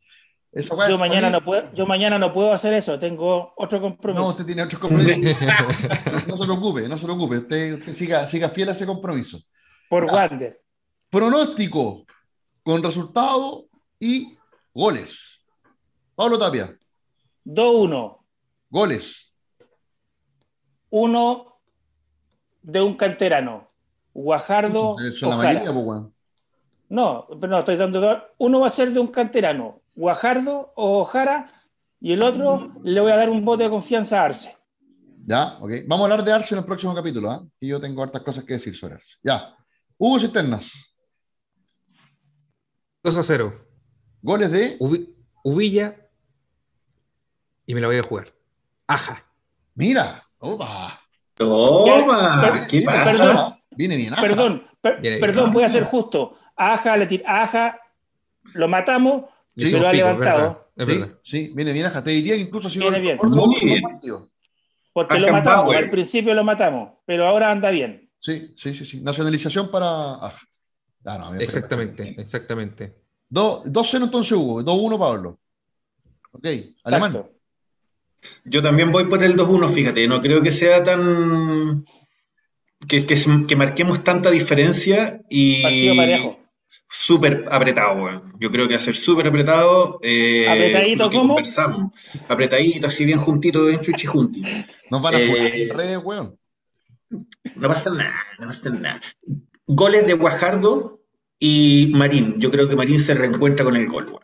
weá 0.72 0.90
Yo 0.90 0.98
mañana, 0.98 1.30
no 1.30 1.44
puedo, 1.44 1.74
yo 1.74 1.86
mañana 1.86 2.20
no 2.20 2.32
puedo 2.32 2.54
hacer 2.54 2.74
eso, 2.74 3.00
tengo 3.00 3.54
otro 3.58 3.82
compromiso. 3.82 4.24
No, 4.24 4.30
usted 4.30 4.46
tiene 4.46 4.64
otros 4.64 4.80
compromisos. 4.80 5.38
no, 6.28 6.38
se 6.38 6.44
preocupe, 6.44 6.88
no 6.88 6.98
se 6.98 7.06
preocupe. 7.06 7.38
Usted, 7.38 7.80
usted 7.80 7.94
siga, 7.96 8.28
siga 8.28 8.50
fiel 8.50 8.70
a 8.70 8.74
ese 8.74 8.86
compromiso. 8.86 9.40
por 9.90 10.06
ya. 10.08 10.14
Wander. 10.14 10.62
Pronóstico 11.10 12.06
con 12.64 12.84
resultado 12.84 13.66
y 14.00 14.36
goles. 14.74 15.42
Pablo 16.16 16.38
Tapia, 16.38 16.76
2-1. 17.46 18.18
goles. 18.70 19.34
Uno 20.92 21.53
de 22.64 22.82
un 22.82 22.96
canterano. 22.96 23.70
Guajardo. 24.14 24.96
Son 25.16 25.30
la 25.30 25.36
Ojara. 25.38 25.54
mayoría, 25.54 25.74
pues, 25.74 25.86
weón. 25.86 26.14
No, 26.90 27.28
pero 27.40 27.48
no, 27.48 27.60
estoy 27.60 27.76
dando 27.76 28.00
dos. 28.02 28.24
Uno 28.38 28.60
va 28.60 28.68
a 28.68 28.70
ser 28.72 28.92
de 28.92 29.00
un 29.00 29.08
canterano, 29.08 29.82
Guajardo 29.96 30.74
o 30.76 31.00
Ojara, 31.00 31.52
y 32.00 32.14
el 32.14 32.22
otro 32.22 32.74
le 32.84 33.00
voy 33.02 33.12
a 33.12 33.16
dar 33.18 33.30
un 33.30 33.44
voto 33.44 33.64
de 33.64 33.70
confianza 33.70 34.22
a 34.22 34.26
Arce. 34.26 34.56
Ya, 35.26 35.58
ok. 35.60 35.72
Vamos 35.88 36.02
a 36.02 36.04
hablar 36.14 36.24
de 36.26 36.32
Arce 36.34 36.54
en 36.54 36.60
el 36.60 36.66
próximo 36.66 36.94
capítulo, 36.94 37.32
¿ah? 37.32 37.44
Y 37.60 37.70
yo 37.70 37.80
tengo 37.80 38.04
hartas 38.04 38.22
cosas 38.24 38.44
que 38.44 38.54
decir 38.54 38.76
sobre 38.76 38.96
Arce. 38.96 39.16
Ya. 39.24 39.56
Hugo 39.98 40.20
Cisternas, 40.20 40.72
2 43.04 43.18
a 43.18 43.24
0. 43.24 43.68
goles 44.22 44.52
de. 44.52 44.78
Ubi- 44.80 45.16
Uvilla. 45.44 45.98
Y 47.66 47.74
me 47.76 47.82
la 47.82 47.88
voy 47.88 47.98
a 47.98 48.04
jugar. 48.04 48.34
Aja. 48.88 49.26
Mira, 49.76 50.24
opa. 50.40 51.00
Toma, 51.48 52.42
Ya, 52.42 52.68
¿qué 52.68 52.78
Viene 52.78 52.78
bien, 52.78 52.86
pasa? 52.86 53.04
Perdón. 53.06 53.54
Viene 53.72 53.98
bien. 53.98 54.14
Aja. 54.14 54.22
Perdón, 54.22 54.68
per- 54.82 55.02
Viene 55.02 55.18
bien. 55.18 55.28
perdón, 55.34 55.52
voy 55.54 55.64
a 55.64 55.68
ser 55.70 55.84
justo. 55.84 56.38
Aja, 56.56 56.98
le 56.98 57.08
tir- 57.08 57.24
Aja 57.26 57.80
lo 58.54 58.68
matamos, 58.68 59.24
Le 59.56 59.66
Sí, 59.66 59.70
hicimos 59.70 59.80
pero 59.82 59.88
ha 59.88 59.92
pico, 59.92 60.06
levantado. 60.08 60.38
verdad, 60.76 60.88
es 60.90 60.94
Sí, 60.96 61.00
verdad. 61.02 61.20
sí, 61.24 61.52
viene 61.56 61.74
bien 61.74 61.86
Aja. 61.86 62.04
Te 62.04 62.12
diría 62.12 62.34
que 62.36 62.42
incluso 62.42 62.68
ha 62.68 62.72
sido 62.72 62.90
Viene 62.90 63.00
bien. 63.00 63.20
Muy 63.22 63.60
bien. 63.62 63.82
partidos. 63.82 64.28
porque 64.96 65.16
lo 65.20 65.26
Beckenbauer. 65.28 65.44
matamos. 65.58 65.76
Al 65.76 65.90
principio 65.90 66.34
lo 66.36 66.44
matamos, 66.44 66.92
pero 67.06 67.26
ahora 67.28 67.50
anda 67.52 67.70
bien. 67.72 68.12
Sí, 68.20 68.54
sí, 68.56 68.76
sí, 68.76 68.86
sí. 68.86 69.02
Nacionalización 69.02 69.72
para 69.72 70.16
Aja. 70.16 70.40
Ah, 71.06 71.18
no, 71.18 71.36
Exactamente, 71.36 72.16
exactamente. 72.20 72.96
Do- 73.28 73.64
2-0 73.66 74.06
entonces 74.06 74.32
Hugo, 74.34 74.62
2-1 74.64 74.98
Pablo. 75.00 75.40
Ok, 76.32 76.48
alemán. 76.84 77.26
Yo 78.46 78.62
también 78.62 78.92
voy 78.92 79.06
por 79.06 79.24
el 79.24 79.36
2-1, 79.36 79.74
fíjate, 79.74 80.08
no 80.08 80.22
creo 80.22 80.42
que 80.42 80.52
sea 80.52 80.84
tan... 80.84 81.84
Que, 82.88 83.06
que, 83.06 83.16
que 83.48 83.56
marquemos 83.56 84.04
tanta 84.04 84.30
diferencia 84.30 85.22
y 85.30 85.62
Partido 85.64 85.96
parejo. 85.96 86.40
súper 86.90 87.46
apretado, 87.50 88.04
weón. 88.04 88.34
Yo 88.40 88.52
creo 88.52 88.68
que 88.68 88.76
va 88.76 88.82
a 88.82 88.84
ser 88.84 88.96
súper 88.96 89.28
apretado. 89.28 90.00
eh, 90.04 90.48
¿Apretadito 90.50 91.10
cómo? 91.10 91.36
conversamos. 91.36 91.92
Apretadito, 92.28 92.88
así 92.88 93.06
bien 93.06 93.20
juntito, 93.20 93.66
bien 93.68 93.80
chuchi 93.80 94.06
junti. 94.06 94.44
Nos 94.92 95.02
van 95.02 95.16
a 95.16 95.20
Eh, 95.22 95.28
jugar 95.28 95.46
en 95.56 95.70
redes, 95.70 96.00
weón. 96.04 96.38
No 97.56 97.68
pasa 97.70 97.90
nada, 97.92 98.16
no 98.40 98.48
pasa 98.48 98.70
nada. 98.72 99.00
Goles 99.66 100.06
de 100.06 100.14
Guajardo 100.16 101.00
y 101.40 101.90
Marín. 101.94 102.36
Yo 102.40 102.52
creo 102.52 102.68
que 102.68 102.76
Marín 102.76 103.00
se 103.00 103.14
reencuentra 103.14 103.64
con 103.64 103.78
el 103.78 103.88
gol, 103.88 104.08
weón. 104.08 104.23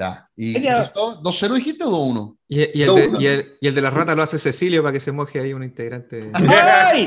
Ya. 0.00 0.30
¿Y 0.34 0.56
Ella- 0.56 0.80
esto, 0.82 1.20
2-0 1.22 1.54
dijiste 1.56 1.84
o 1.84 1.90
2-1? 1.90 2.38
Y, 2.48 2.78
y 2.78 2.82
el 2.84 2.94
de, 2.94 3.08
no. 3.08 3.20
y 3.20 3.26
el- 3.26 3.58
y 3.60 3.68
el 3.68 3.74
de 3.74 3.82
la 3.82 3.90
rata 3.90 4.14
lo 4.14 4.22
hace 4.22 4.38
Cecilio 4.38 4.82
para 4.82 4.94
que 4.94 5.00
se 5.00 5.12
moje 5.12 5.38
ahí 5.40 5.52
un 5.52 5.62
integrante. 5.62 6.30
¡Ay! 6.32 7.06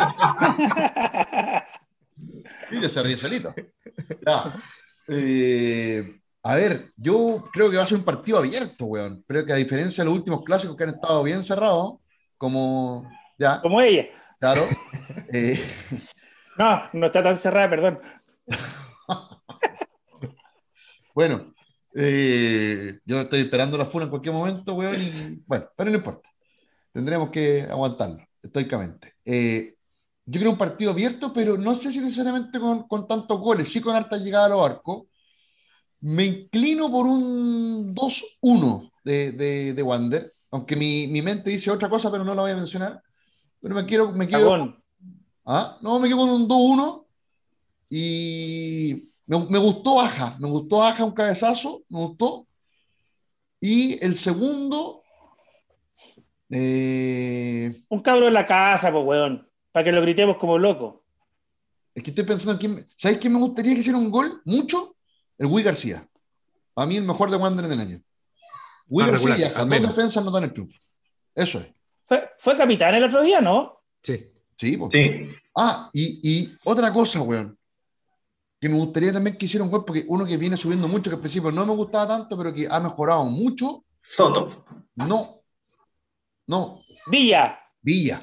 Mira, 2.71 2.89
se 2.89 3.01
ríe 3.03 3.17
solito. 3.17 3.53
Ya. 4.25 4.61
Eh, 5.07 6.19
a 6.43 6.55
ver, 6.55 6.91
yo 6.95 7.43
creo 7.51 7.71
que 7.71 7.77
va 7.77 7.83
a 7.83 7.87
ser 7.87 7.97
un 7.97 8.05
partido 8.05 8.37
abierto, 8.37 8.85
weón. 8.85 9.23
Creo 9.27 9.43
que 9.45 9.53
a 9.53 9.57
diferencia 9.57 10.03
de 10.03 10.09
los 10.09 10.17
últimos 10.19 10.43
clásicos 10.43 10.75
que 10.75 10.83
han 10.83 10.91
estado 10.91 11.23
bien 11.23 11.43
cerrados, 11.43 11.95
como 12.37 13.09
ya, 13.39 13.59
Como 13.61 13.81
ella. 13.81 14.05
claro. 14.39 14.61
eh, 15.33 15.59
No, 16.59 16.83
no 16.93 17.07
está 17.07 17.23
tan 17.23 17.37
cerrada, 17.37 17.67
perdón. 17.71 17.99
bueno, 21.15 21.52
eh, 21.95 22.99
yo 23.05 23.21
estoy 23.21 23.41
esperando 23.41 23.77
la 23.77 23.85
funa 23.85 24.05
en 24.05 24.09
cualquier 24.09 24.33
momento, 24.33 24.73
weón, 24.73 25.01
y 25.01 25.41
bueno, 25.45 25.65
pero 25.75 25.89
no 25.91 25.97
importa. 25.97 26.29
Tendremos 26.91 27.29
que 27.29 27.63
aguantarlo, 27.63 28.23
estoicamente. 28.41 29.13
Eh, 29.25 29.75
yo 30.25 30.39
creo 30.39 30.51
un 30.51 30.57
partido 30.57 30.91
abierto, 30.91 31.33
pero 31.33 31.57
no 31.57 31.75
sé 31.75 31.91
si 31.91 31.99
necesariamente 31.99 32.59
con, 32.59 32.87
con 32.87 33.07
tantos 33.07 33.39
goles, 33.39 33.71
sí 33.71 33.81
con 33.81 33.95
harta 33.95 34.17
llegada 34.17 34.45
a 34.45 34.49
los 34.49 34.61
arcos. 34.61 35.03
Me 36.01 36.25
inclino 36.25 36.91
por 36.91 37.05
un 37.05 37.93
2-1 37.95 38.91
de, 39.03 39.31
de, 39.31 39.73
de 39.73 39.83
Wander, 39.83 40.33
aunque 40.51 40.75
mi, 40.75 41.07
mi 41.07 41.21
mente 41.21 41.49
dice 41.49 41.71
otra 41.71 41.89
cosa, 41.89 42.11
pero 42.11 42.23
no 42.23 42.35
la 42.35 42.41
voy 42.41 42.51
a 42.51 42.55
mencionar. 42.55 43.01
Pero 43.61 43.75
me 43.75 43.85
quiero, 43.85 44.11
me 44.11 44.27
quiero. 44.27 44.77
¿Ah? 45.45 45.77
No, 45.81 45.99
me 45.99 46.07
quedo 46.07 46.19
con 46.19 46.29
un 46.29 46.47
2-1 46.47 47.05
y 47.89 49.12
me, 49.25 49.39
me 49.49 49.57
gustó 49.59 49.99
Aja, 50.01 50.35
me 50.39 50.47
gustó 50.47 50.83
Aja 50.83 51.03
un 51.05 51.11
cabezazo, 51.13 51.83
me 51.89 51.99
gustó. 51.99 52.47
Y 53.59 54.03
el 54.03 54.15
segundo, 54.17 55.03
eh, 56.49 57.83
Un 57.89 57.99
cabro 58.01 58.27
en 58.27 58.33
la 58.33 58.45
casa, 58.45 58.91
pues, 58.91 59.03
weón. 59.05 59.49
Para 59.71 59.85
que 59.85 59.91
lo 59.91 60.01
gritemos 60.01 60.37
como 60.37 60.57
loco. 60.59 61.03
es 61.95 62.03
que 62.03 62.11
estoy 62.11 62.25
pensando 62.25 62.53
en 62.53 62.57
quién, 62.59 62.87
¿sabéis 62.97 63.19
quién 63.19 63.33
me 63.33 63.39
gustaría 63.39 63.73
que 63.73 63.79
hiciera 63.79 63.97
un 63.97 64.11
gol? 64.11 64.41
Mucho, 64.45 64.95
el 65.37 65.47
Wii 65.47 65.63
García. 65.63 66.07
A 66.75 66.85
mí 66.85 66.97
el 66.97 67.03
mejor 67.03 67.31
de 67.31 67.37
Wander 67.37 67.67
del 67.67 67.79
año. 67.79 68.01
Wii 68.87 69.05
Ah, 69.07 69.09
García 69.11 69.29
regular, 69.35 69.39
y 69.39 69.43
Aja, 69.53 69.65
dos 69.65 69.87
defensas 69.95 70.23
nos 70.23 70.33
dan 70.33 70.43
el 70.43 70.53
triunfo. 70.53 70.79
Eso 71.33 71.59
es. 71.59 71.67
Fue, 72.05 72.29
fue 72.37 72.55
capitán 72.55 72.93
el 72.95 73.03
otro 73.05 73.23
día, 73.23 73.41
¿no? 73.41 73.81
Sí. 74.03 74.27
Sí, 74.55 74.77
po. 74.77 74.89
Sí, 74.91 75.27
Ah, 75.57 75.89
y, 75.93 76.19
y 76.23 76.55
otra 76.65 76.91
cosa, 76.93 77.21
weón, 77.21 77.57
que 78.63 78.69
me 78.69 78.77
gustaría 78.77 79.11
también 79.11 79.35
que 79.37 79.45
hiciera 79.45 79.63
un 79.65 79.69
gol, 79.69 79.83
porque 79.83 80.05
uno 80.07 80.25
que 80.25 80.37
viene 80.37 80.55
subiendo 80.55 80.87
mucho, 80.87 81.09
que 81.09 81.15
al 81.15 81.19
principio 81.21 81.51
no 81.51 81.65
me 81.65 81.73
gustaba 81.75 82.07
tanto, 82.07 82.37
pero 82.37 82.53
que 82.53 82.65
ha 82.69 82.79
mejorado 82.79 83.25
mucho, 83.25 83.83
Soto. 84.01 84.63
no, 84.95 85.41
no, 86.47 86.79
Villa. 87.07 87.59
Villa, 87.81 88.21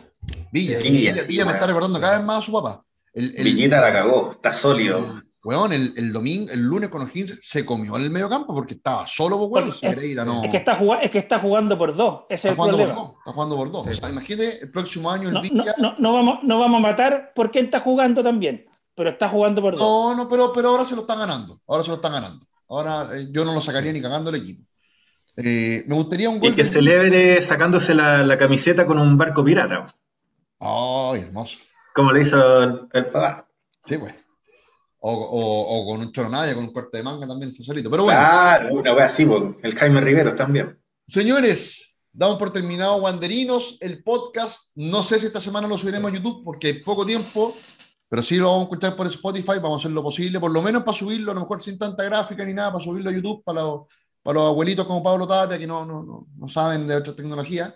Villa, 0.51 0.79
Villa, 0.79 0.81
Villa, 0.81 1.15
sí, 1.17 1.29
Villa 1.29 1.45
me 1.45 1.53
está 1.53 1.67
recordando 1.67 2.01
cada 2.01 2.17
vez 2.19 2.27
más 2.27 2.39
a 2.39 2.43
su 2.43 2.53
papá. 2.53 2.83
El, 3.13 3.35
el- 3.37 3.45
Villita 3.45 3.81
la 3.83 3.93
cagó, 3.93 4.31
está 4.31 4.53
sólido. 4.53 4.99
el- 4.99 5.25
weón, 5.45 5.73
el, 5.75 5.93
el 5.97 6.13
domingo, 6.13 6.51
el 6.53 6.61
lunes 6.61 6.89
con 6.91 7.03
O'Higgins 7.03 7.39
se 7.43 7.65
comió 7.67 7.97
en 7.97 8.03
el 8.03 8.11
medio 8.11 8.29
campo 8.31 8.55
porque 8.55 8.75
estaba 8.75 9.07
solo, 9.07 9.37
weón, 9.45 9.73
si 9.75 9.87
no... 10.15 10.43
Es 10.45 10.51
que, 10.51 10.57
está 10.59 10.75
jugando, 10.75 11.05
es 11.05 11.11
que 11.11 11.19
está 11.19 11.39
jugando 11.39 11.77
por 11.79 11.95
dos. 11.97 12.23
Ese 12.31 12.49
es 12.49 12.53
está 12.53 12.53
el 12.53 12.57
jugando 12.57 12.77
por 12.79 12.87
problema. 12.87 13.09
dos, 13.09 13.19
está 13.19 13.33
jugando 13.33 13.57
por 13.57 13.71
dos. 13.71 13.85
Sí. 13.85 13.91
O 13.91 13.95
sea, 13.95 14.09
imagínate 14.11 14.63
el 14.63 14.71
próximo 14.71 15.11
año 15.11 15.29
el 15.29 15.35
No, 15.35 15.43
no, 15.43 15.49
Villa... 15.49 15.75
no, 15.79 15.95
no 15.99 16.13
vamos, 16.15 16.39
no 16.43 16.59
vamos 16.59 16.79
a 16.79 16.83
matar 16.83 17.33
porque 17.35 17.59
él 17.59 17.67
está 17.67 17.81
jugando 17.81 18.23
también. 18.23 18.67
Pero 19.01 19.11
está 19.13 19.31
jugando 19.31 19.63
por 19.63 19.73
dos. 19.77 19.81
No, 19.81 20.15
no, 20.15 20.29
pero, 20.29 20.53
pero 20.53 20.69
ahora 20.69 20.85
se 20.85 20.95
lo 20.95 21.01
están 21.03 21.21
ganando. 21.21 21.59
Ahora 21.67 21.83
se 21.83 21.89
lo 21.89 21.95
están 21.97 22.13
ganando. 22.13 22.47
Ahora 22.69 23.09
eh, 23.19 23.29
yo 23.31 23.47
no 23.47 23.55
lo 23.55 23.63
sacaría 23.63 23.95
ni 23.95 24.03
cagando 24.03 24.29
el 24.29 24.37
equipo. 24.37 24.63
Eh, 25.39 25.85
me 25.87 25.95
gustaría 25.95 26.29
un 26.29 26.39
gol. 26.39 26.51
Y 26.51 26.55
que 26.55 26.65
de- 26.65 26.69
celebre 26.69 27.41
sacándose 27.41 27.95
la, 27.95 28.23
la 28.25 28.37
camiseta 28.37 28.85
con 28.85 28.99
un 28.99 29.17
barco 29.17 29.43
pirata, 29.43 29.87
Ay, 30.59 31.23
hermoso. 31.23 31.59
como 31.95 32.13
le 32.13 32.21
hizo 32.21 32.63
el, 32.63 32.81
el 32.93 33.07
papá. 33.07 33.49
Sí, 33.89 33.97
pues. 33.97 34.15
O, 34.99 35.13
o- 35.15 35.81
o 35.83 35.87
con 35.87 36.01
un 36.03 36.13
choronaya, 36.13 36.55
con 36.55 36.65
un 36.65 36.73
corte 36.75 36.99
de 36.99 37.03
manga 37.03 37.27
también, 37.27 37.51
eso 37.51 37.63
solito. 37.63 37.91
Pero 37.91 38.05
bueno, 38.05 38.21
Ah, 38.23 38.61
una 38.71 38.93
wea 38.93 39.07
así, 39.07 39.25
po. 39.25 39.57
el 39.63 39.75
Jaime 39.75 40.03
Rivero 40.03 40.35
también. 40.35 40.79
señores, 41.07 41.95
damos 42.13 42.37
por 42.39 42.53
terminado 42.53 42.97
Wanderinos, 42.97 43.79
el 43.81 44.03
podcast. 44.03 44.73
No 44.75 45.03
sé 45.03 45.19
si 45.19 45.25
esta 45.27 45.41
semana 45.41 45.67
lo 45.67 45.79
subiremos 45.79 46.11
a 46.11 46.15
YouTube 46.15 46.45
porque 46.45 46.67
hay 46.67 46.73
poco 46.83 47.07
tiempo, 47.07 47.57
pero 48.11 48.23
sí 48.23 48.37
lo 48.37 48.47
vamos 48.47 48.61
a 48.61 48.65
escuchar 48.65 48.97
por 48.97 49.07
Spotify. 49.07 49.53
Vamos 49.63 49.75
a 49.75 49.79
hacer 49.79 49.93
lo 49.93 50.03
posible, 50.03 50.41
por 50.41 50.51
lo 50.51 50.61
menos 50.63 50.83
para 50.83 50.99
subirlo, 50.99 51.31
a 51.31 51.35
lo 51.35 51.41
mejor 51.43 51.63
sin 51.63 51.79
tanta 51.79 52.03
gráfica 52.05 52.45
ni 52.45 52.53
nada, 52.53 52.73
para 52.73 52.85
subirlo 52.85 53.09
a 53.09 53.13
YouTube 53.13 53.43
para 53.45 53.63
los, 53.63 53.83
para 54.23 54.41
los 54.41 54.49
abuelitos 54.49 54.85
como 54.87 55.03
Pablo 55.03 55.27
Tapia, 55.29 55.59
que 55.59 55.67
no, 55.67 55.87
no, 55.87 56.03
no, 56.03 56.27
no 56.37 56.49
saben 56.49 56.89
de 56.89 56.97
otra 56.97 57.15
tecnología. 57.15 57.73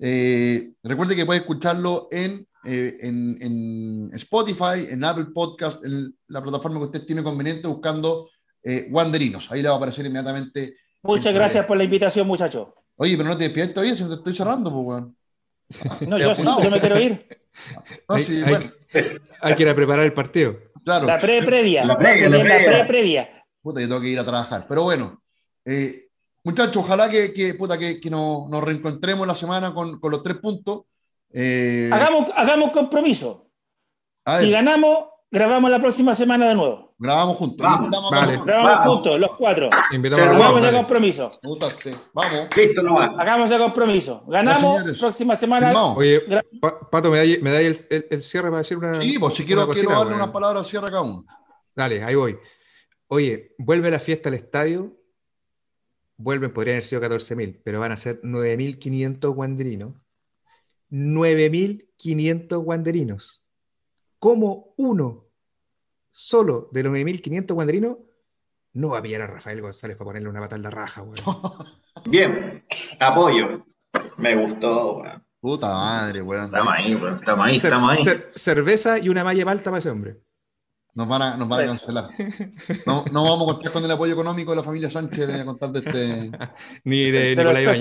Eh, 0.00 0.70
recuerde 0.84 1.16
que 1.16 1.26
puede 1.26 1.40
escucharlo 1.40 2.06
en, 2.12 2.46
eh, 2.64 2.96
en, 3.00 3.36
en 3.42 4.10
Spotify, 4.14 4.86
en 4.88 5.02
Apple 5.04 5.26
Podcast, 5.34 5.84
en 5.84 6.16
la 6.28 6.40
plataforma 6.42 6.78
que 6.78 6.86
usted 6.86 7.04
tiene 7.04 7.22
conveniente, 7.22 7.66
buscando 7.66 8.30
eh, 8.62 8.86
Wanderinos. 8.90 9.50
Ahí 9.50 9.62
le 9.62 9.68
va 9.68 9.74
a 9.74 9.76
aparecer 9.78 10.06
inmediatamente. 10.06 10.76
Muchas 11.02 11.34
gracias 11.34 11.66
por 11.66 11.76
la 11.76 11.84
invitación, 11.84 12.26
muchachos. 12.26 12.68
Oye, 12.96 13.16
pero 13.16 13.28
no 13.28 13.36
te 13.36 13.44
despiertes 13.44 13.74
todavía, 13.74 13.96
si 13.96 14.04
no 14.04 14.10
te 14.10 14.14
estoy 14.16 14.36
cerrando, 14.36 14.72
pues, 14.72 14.86
weón. 14.86 15.16
No, 16.06 16.18
yo, 16.18 16.30
apurado. 16.30 16.62
yo 16.62 16.70
me 16.70 16.80
quiero 16.80 17.00
ir. 17.00 17.26
No, 18.08 18.16
sí, 18.18 18.36
hay- 18.36 18.48
bueno, 18.48 18.64
Hay 18.64 18.81
que 19.56 19.62
ir 19.62 19.68
a 19.68 19.74
preparar 19.74 20.04
el 20.04 20.12
partido. 20.12 20.56
claro. 20.84 21.06
La 21.06 21.18
pre-previa. 21.18 21.84
La 21.84 21.98
previa, 21.98 22.28
La 22.28 22.38
la 22.38 22.44
previa. 22.44 22.66
pre-previa. 22.70 23.44
Puta, 23.62 23.80
yo 23.80 23.88
tengo 23.88 24.00
que 24.00 24.08
ir 24.08 24.18
a 24.18 24.24
trabajar. 24.24 24.66
Pero 24.68 24.82
bueno, 24.84 25.22
eh, 25.64 26.08
muchachos, 26.44 26.76
ojalá 26.76 27.08
que, 27.08 27.32
que, 27.32 27.54
puta, 27.54 27.78
que, 27.78 28.00
que 28.00 28.10
nos, 28.10 28.48
nos 28.48 28.62
reencontremos 28.64 29.26
la 29.26 29.34
semana 29.34 29.72
con, 29.72 29.98
con 30.00 30.10
los 30.10 30.22
tres 30.22 30.36
puntos. 30.38 30.82
Eh, 31.32 31.88
Hagamos, 31.92 32.30
hagamos 32.36 32.66
un 32.66 32.70
compromiso. 32.72 33.48
Si 34.40 34.50
ganamos, 34.50 35.06
grabamos 35.32 35.70
la 35.70 35.80
próxima 35.80 36.14
semana 36.14 36.48
de 36.48 36.54
nuevo. 36.54 36.94
Grabamos 36.98 37.36
juntos. 37.38 37.66
Vamos. 37.66 38.10
Vale. 38.12 38.38
Grabamos 38.44 38.70
Vamos. 38.78 38.94
juntos, 38.94 39.18
los 39.18 39.32
cuatro. 39.36 39.68
Invitamos 39.90 40.24
Hagamos 40.28 40.56
el 40.58 40.62
dale. 40.62 40.76
compromiso. 40.76 41.30
Vamos. 42.12 42.48
Listo 42.56 42.82
nomás. 42.82 43.10
Hagamos 43.18 43.50
el 43.50 43.58
compromiso. 43.58 44.24
Ganamos, 44.28 44.76
señores. 44.76 44.98
próxima 45.00 45.34
semana. 45.34 45.92
Oye, 45.94 46.20
Pato, 46.90 47.10
¿me 47.10 47.18
da, 47.18 47.24
me 47.42 47.50
da 47.50 47.60
el, 47.60 47.84
el- 47.90 48.06
el 48.10 48.22
cierre 48.22 48.50
para 48.50 48.58
decir 48.62 48.76
una. 48.78 49.00
Sí, 49.00 49.18
pues 49.18 49.34
si 49.34 49.44
quiero, 49.44 49.64
una 49.64 49.72
quiero 49.72 49.88
cosita, 49.88 50.04
darle 50.04 50.14
unas 50.14 50.30
palabras 50.30 50.60
al 50.62 50.66
cierre 50.70 50.86
cada 50.90 51.02
uno. 51.02 51.24
Dale, 51.74 52.04
ahí 52.04 52.14
voy. 52.14 52.38
Oye, 53.08 53.54
vuelve 53.58 53.90
la 53.90 53.98
fiesta 53.98 54.28
al 54.28 54.34
estadio. 54.36 54.96
Vuelven, 56.18 56.52
podrían 56.52 56.76
haber 56.76 56.84
sido 56.86 57.00
14.000, 57.02 57.62
pero 57.64 57.80
van 57.80 57.90
a 57.90 57.96
ser 57.96 58.20
9.500 58.22 59.34
guanderinos. 59.34 59.94
9.500 60.90 62.58
guanderinos. 62.62 63.41
¿Cómo 64.22 64.72
uno 64.76 65.24
solo 66.12 66.68
de 66.70 66.84
los 66.84 66.92
9.500 66.94 67.54
guanderinos 67.54 67.96
no 68.74 68.90
va 68.90 68.98
a 68.98 69.02
pillar 69.02 69.22
a 69.22 69.26
Rafael 69.26 69.60
González 69.60 69.96
para 69.96 70.10
ponerle 70.10 70.28
una 70.28 70.38
pata 70.38 70.54
en 70.54 70.62
la 70.62 70.70
raja, 70.70 71.02
weón? 71.02 71.16
Bien. 72.06 72.64
Apoyo. 73.00 73.66
Me 74.18 74.36
gustó, 74.36 74.98
weón. 74.98 75.24
Puta 75.40 75.72
madre, 75.72 76.22
weón. 76.22 76.44
Estamos 76.44 76.72
ahí, 76.78 76.94
weón. 76.94 77.14
Estamos 77.16 77.46
ahí, 77.46 77.56
estamos 77.56 77.90
ahí. 77.90 78.04
cer- 78.04 78.30
cerveza 78.36 78.98
y 79.00 79.08
una 79.08 79.24
malla 79.24 79.44
palta 79.44 79.64
para 79.64 79.78
ese 79.78 79.90
hombre. 79.90 80.20
Nos 80.94 81.08
van 81.08 81.22
a, 81.22 81.36
nos 81.38 81.48
van 81.48 81.60
a 81.60 81.66
cancelar. 81.66 82.10
No, 82.86 83.04
no 83.10 83.24
vamos 83.24 83.48
a 83.48 83.52
contar 83.54 83.72
con 83.72 83.84
el 83.84 83.90
apoyo 83.90 84.12
económico 84.12 84.50
de 84.50 84.56
la 84.56 84.62
familia 84.62 84.90
Sánchez 84.90 85.26
de 85.26 85.44
contar 85.44 85.72
de 85.72 85.78
este. 85.78 86.30
Ni 86.84 87.10
de, 87.10 87.34
Nicolás 87.34 87.78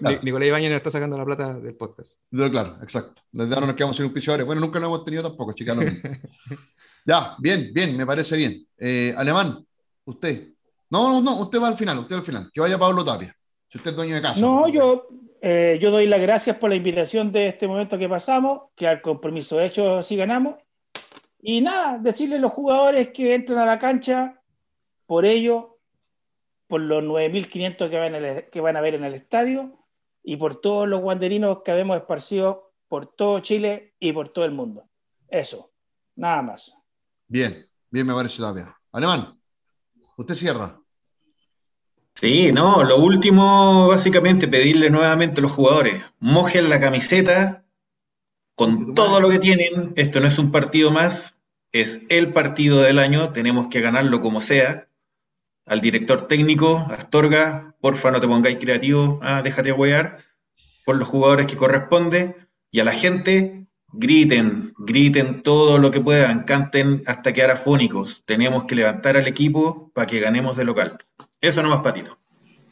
Claro. 0.00 0.20
Nicolás 0.22 0.48
Ibáñez 0.48 0.70
nos 0.70 0.76
está 0.78 0.90
sacando 0.90 1.18
la 1.18 1.24
plata 1.26 1.52
del 1.54 1.74
podcast. 1.74 2.14
Claro, 2.30 2.78
exacto. 2.82 3.22
Desde 3.30 3.54
ahora 3.54 3.66
nos 3.66 3.76
quedamos 3.76 3.96
sin 3.96 4.06
auspiciadores. 4.06 4.46
Bueno, 4.46 4.62
nunca 4.62 4.78
lo 4.78 4.86
hemos 4.86 5.04
tenido 5.04 5.22
tampoco, 5.24 5.52
chicas. 5.52 5.76
ya, 7.04 7.36
bien, 7.38 7.70
bien, 7.74 7.96
me 7.96 8.06
parece 8.06 8.36
bien. 8.36 8.66
Eh, 8.78 9.14
Alemán, 9.16 9.64
usted. 10.06 10.48
No, 10.90 11.12
no, 11.12 11.20
no, 11.20 11.42
usted 11.42 11.60
va 11.60 11.68
al 11.68 11.76
final, 11.76 11.98
usted 11.98 12.14
va 12.14 12.20
al 12.20 12.24
final. 12.26 12.50
Que 12.52 12.62
vaya 12.62 12.78
Pablo 12.78 13.04
Tapia. 13.04 13.34
Si 13.70 13.76
usted 13.76 13.90
es 13.90 13.96
dueño 13.96 14.14
de 14.14 14.22
casa. 14.22 14.40
No, 14.40 14.68
yo, 14.68 15.06
eh, 15.42 15.78
yo 15.82 15.90
doy 15.90 16.06
las 16.06 16.20
gracias 16.20 16.56
por 16.56 16.70
la 16.70 16.76
invitación 16.76 17.30
de 17.30 17.48
este 17.48 17.68
momento 17.68 17.98
que 17.98 18.08
pasamos, 18.08 18.70
que 18.74 18.86
al 18.86 19.02
compromiso 19.02 19.60
hecho 19.60 20.02
sí 20.02 20.16
ganamos. 20.16 20.54
Y 21.40 21.60
nada, 21.60 21.98
decirle 21.98 22.36
a 22.36 22.40
los 22.40 22.52
jugadores 22.52 23.08
que 23.08 23.34
entran 23.34 23.58
a 23.60 23.66
la 23.66 23.78
cancha 23.78 24.42
por 25.06 25.24
ello, 25.24 25.78
por 26.66 26.80
los 26.80 27.02
9.500 27.02 27.88
que, 27.88 27.98
van 27.98 28.14
el- 28.14 28.50
que 28.50 28.60
van 28.60 28.76
a 28.76 28.80
ver 28.80 28.94
en 28.94 29.04
el 29.04 29.14
estadio 29.14 29.86
y 30.22 30.36
por 30.36 30.60
todos 30.60 30.86
los 30.88 31.00
guanderinos 31.00 31.62
que 31.64 31.70
habemos 31.70 31.96
esparcido 31.96 32.72
por 32.88 33.06
todo 33.06 33.40
Chile 33.40 33.94
y 33.98 34.12
por 34.12 34.30
todo 34.30 34.44
el 34.44 34.52
mundo. 34.52 34.88
Eso, 35.28 35.72
nada 36.16 36.42
más. 36.42 36.74
Bien, 37.26 37.66
bien, 37.90 38.06
me 38.06 38.14
parece 38.14 38.42
Tapia. 38.42 38.76
Alemán, 38.92 39.38
usted 40.16 40.34
cierra. 40.34 40.80
Sí, 42.14 42.50
no, 42.52 42.82
lo 42.82 42.96
último, 42.98 43.86
básicamente, 43.88 44.48
pedirle 44.48 44.90
nuevamente 44.90 45.40
a 45.40 45.42
los 45.42 45.52
jugadores, 45.52 46.02
mojen 46.18 46.68
la 46.68 46.80
camiseta 46.80 47.64
con 48.58 48.92
todo 48.92 49.20
lo 49.20 49.30
que 49.30 49.38
tienen. 49.38 49.92
Esto 49.94 50.18
no 50.18 50.26
es 50.26 50.36
un 50.36 50.50
partido 50.50 50.90
más, 50.90 51.36
es 51.70 52.02
el 52.08 52.32
partido 52.32 52.80
del 52.80 52.98
año, 52.98 53.30
tenemos 53.30 53.68
que 53.68 53.80
ganarlo 53.80 54.20
como 54.20 54.40
sea. 54.40 54.88
Al 55.64 55.80
director 55.80 56.26
técnico, 56.26 56.84
Astorga, 56.90 57.76
porfa, 57.80 58.10
no 58.10 58.20
te 58.20 58.26
pongáis 58.26 58.58
creativo, 58.58 59.20
ah, 59.22 59.42
déjate 59.42 59.70
huear, 59.70 60.18
por 60.84 60.98
los 60.98 61.06
jugadores 61.06 61.46
que 61.46 61.56
corresponde. 61.56 62.34
Y 62.72 62.80
a 62.80 62.84
la 62.84 62.92
gente, 62.92 63.68
griten, 63.92 64.74
griten 64.76 65.44
todo 65.44 65.78
lo 65.78 65.92
que 65.92 66.00
puedan, 66.00 66.42
canten 66.42 67.04
hasta 67.06 67.32
quedar 67.32 67.52
afónicos. 67.52 68.24
Tenemos 68.26 68.64
que 68.64 68.74
levantar 68.74 69.16
al 69.16 69.28
equipo 69.28 69.92
para 69.94 70.08
que 70.08 70.18
ganemos 70.18 70.56
de 70.56 70.64
local. 70.64 70.98
Eso 71.40 71.62
nomás, 71.62 71.82
Patito. 71.82 72.18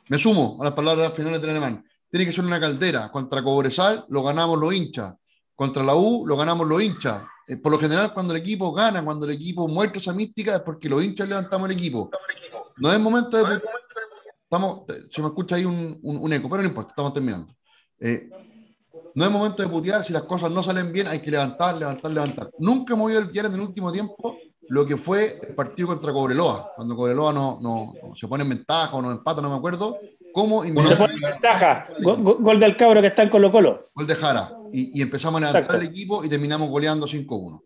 Me 0.08 0.18
sumo 0.18 0.58
a 0.60 0.64
las 0.64 0.72
palabras 0.72 1.12
finales 1.14 1.40
del 1.40 1.50
alemán. 1.50 1.86
Tiene 2.10 2.26
que 2.26 2.32
ser 2.32 2.44
una 2.44 2.58
caldera. 2.58 3.08
Contra 3.12 3.40
Cobresal 3.40 4.04
lo 4.08 4.24
ganamos 4.24 4.58
los 4.58 4.74
hinchas. 4.74 5.14
Contra 5.56 5.82
la 5.82 5.94
U 5.96 6.26
lo 6.26 6.36
ganamos 6.36 6.68
los 6.68 6.80
hinchas. 6.82 7.24
Eh, 7.48 7.56
por 7.56 7.72
lo 7.72 7.78
general, 7.78 8.12
cuando 8.12 8.34
el 8.34 8.40
equipo 8.40 8.72
gana, 8.72 9.02
cuando 9.04 9.24
el 9.26 9.32
equipo 9.32 9.66
muestra 9.66 10.00
esa 10.00 10.12
mística, 10.12 10.54
es 10.56 10.60
porque 10.60 10.88
los 10.88 11.02
hinchas 11.02 11.28
levantamos 11.28 11.68
el 11.68 11.74
equipo. 11.76 12.10
No 12.76 12.92
es 12.92 13.00
momento 13.00 13.42
de. 13.42 13.60
Estamos, 14.42 14.82
se 15.10 15.20
me 15.22 15.28
escucha 15.28 15.56
ahí 15.56 15.64
un, 15.64 15.98
un- 16.02 16.32
eco, 16.32 16.48
pero 16.48 16.62
no 16.62 16.68
importa, 16.68 16.90
estamos 16.90 17.12
terminando. 17.12 17.52
Eh, 17.98 18.28
no 19.14 19.24
es 19.24 19.30
momento 19.30 19.62
de 19.62 19.68
putear, 19.68 20.04
si 20.04 20.12
las 20.12 20.22
cosas 20.22 20.52
no 20.52 20.62
salen 20.62 20.92
bien, 20.92 21.08
hay 21.08 21.20
que 21.20 21.30
levantar, 21.30 21.76
levantar, 21.76 22.12
levantar. 22.12 22.50
Nunca 22.58 22.94
hemos 22.94 23.10
ido 23.10 23.20
olvidar 23.20 23.46
en 23.46 23.54
el 23.54 23.60
último 23.60 23.90
tiempo 23.90 24.36
lo 24.68 24.84
que 24.84 24.96
fue 24.96 25.38
el 25.46 25.54
partido 25.54 25.88
contra 25.88 26.12
Cobreloa, 26.12 26.72
cuando 26.74 26.96
Cobreloa 26.96 27.32
no, 27.32 27.58
no, 27.60 27.92
no 28.02 28.16
se 28.16 28.26
pone 28.26 28.42
en 28.42 28.50
ventaja 28.50 28.96
o 28.96 29.02
nos 29.02 29.14
empata, 29.16 29.40
no 29.40 29.50
me 29.50 29.56
acuerdo, 29.56 29.98
cómo 30.32 30.62
Se 30.62 30.68
inmediatamente- 30.68 31.14
pone 31.20 31.26
en 31.26 31.32
ventaja. 31.32 31.86
Go- 32.02 32.16
go- 32.16 32.36
Gol 32.40 32.58
del 32.60 32.76
cabro 32.76 33.00
que 33.00 33.06
está 33.08 33.22
en 33.22 33.28
Colo 33.30 33.52
Colo. 33.52 33.80
gol 33.94 34.06
de 34.06 34.14
Jara 34.16 34.52
y, 34.72 34.98
y 34.98 35.02
empezamos 35.02 35.42
a 35.42 35.46
levantar 35.46 35.76
el 35.76 35.82
equipo 35.88 36.24
y 36.24 36.28
terminamos 36.28 36.68
goleando 36.68 37.06
5-1. 37.06 37.62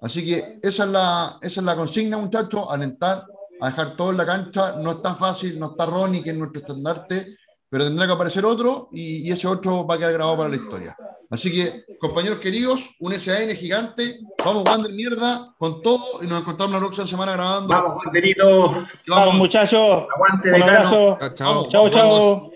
Así 0.00 0.24
que 0.24 0.58
esa 0.62 0.84
es 0.84 0.90
la, 0.90 1.38
esa 1.42 1.60
es 1.60 1.64
la 1.66 1.74
consigna, 1.76 2.16
muchachos, 2.18 2.66
alentar, 2.70 3.24
a 3.60 3.66
dejar 3.68 3.96
todo 3.96 4.10
en 4.12 4.16
la 4.16 4.24
cancha. 4.26 4.76
No 4.80 4.92
está 4.92 5.14
fácil, 5.16 5.58
no 5.58 5.72
está 5.72 5.86
Ronnie, 5.86 6.22
que 6.22 6.30
es 6.30 6.36
nuestro 6.36 6.60
estandarte, 6.60 7.36
pero 7.70 7.84
tendrá 7.84 8.06
que 8.06 8.12
aparecer 8.12 8.44
otro 8.44 8.88
y, 8.92 9.28
y 9.28 9.32
ese 9.32 9.46
otro 9.46 9.86
va 9.86 9.94
a 9.96 9.98
quedar 9.98 10.12
grabado 10.14 10.36
para 10.38 10.48
la 10.48 10.56
historia. 10.56 10.96
Así 11.30 11.52
que, 11.52 11.84
compañeros 11.98 12.38
queridos, 12.38 12.88
un 13.00 13.14
SAN 13.14 13.50
gigante, 13.54 14.20
vamos 14.44 14.64
Wander 14.66 14.92
mierda 14.92 15.54
con 15.58 15.82
todo 15.82 16.22
y 16.22 16.26
nos 16.26 16.40
encontramos 16.40 16.72
la 16.72 16.78
próxima 16.80 17.06
semana 17.06 17.32
grabando. 17.32 17.68
Vamos, 17.68 18.02
Banderito. 18.04 18.84
Y 19.06 19.10
Vamos, 19.10 19.34
muchachos. 19.34 20.06
Aguante, 20.14 20.52
Un 20.54 20.62
abrazo. 20.62 21.18
Chao, 21.20 21.34
chao. 21.34 21.54
Vamos. 21.54 21.68
Chao, 21.68 21.90
chao. 21.90 22.50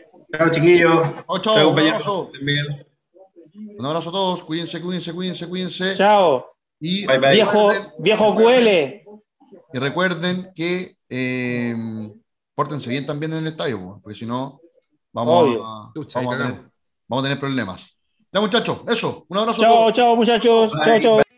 Chiquillos. 0.50 1.02
Chao, 1.26 1.38
chao, 1.40 1.54
un 1.56 1.64
compañeros. 1.64 1.94
abrazo. 2.06 2.30
Un 3.78 3.84
abrazo 3.86 4.08
a 4.08 4.12
todos, 4.12 4.42
cuídense, 4.44 4.80
cuídense, 4.80 5.12
cuídense, 5.12 5.46
cuídense. 5.48 5.94
Chao. 5.94 6.46
Y 6.80 7.06
Bye, 7.06 7.18
bye. 7.18 7.30
Viejo, 7.32 7.70
recuerden- 7.70 7.92
viejo 7.98 8.34
cuele. 8.34 9.04
Y 9.74 9.78
recuerden 9.78 10.52
que 10.54 10.96
eh, 11.10 11.74
pórtense 12.54 12.88
bien 12.88 13.04
también 13.06 13.32
en 13.34 13.40
el 13.40 13.48
estadio, 13.48 13.78
po, 13.78 14.00
porque 14.02 14.18
si 14.18 14.24
no, 14.24 14.61
vamos, 15.12 15.42
Obvio. 15.42 15.64
a, 15.64 15.92
vamos, 15.94 16.06
a 16.16 16.20
tener, 16.20 16.28
cagamos. 16.38 16.72
vamos 17.08 17.22
a 17.22 17.26
tener 17.26 17.40
problemas. 17.40 17.90
Ya, 18.32 18.40
muchachos, 18.40 18.78
eso. 18.88 19.26
Un 19.28 19.38
abrazo 19.38 19.60
a 19.60 19.64
Chao, 19.64 19.74
todos. 19.74 19.92
chao, 19.92 20.16
muchachos. 20.16 20.72
Chao, 20.84 21.00
chao. 21.00 21.31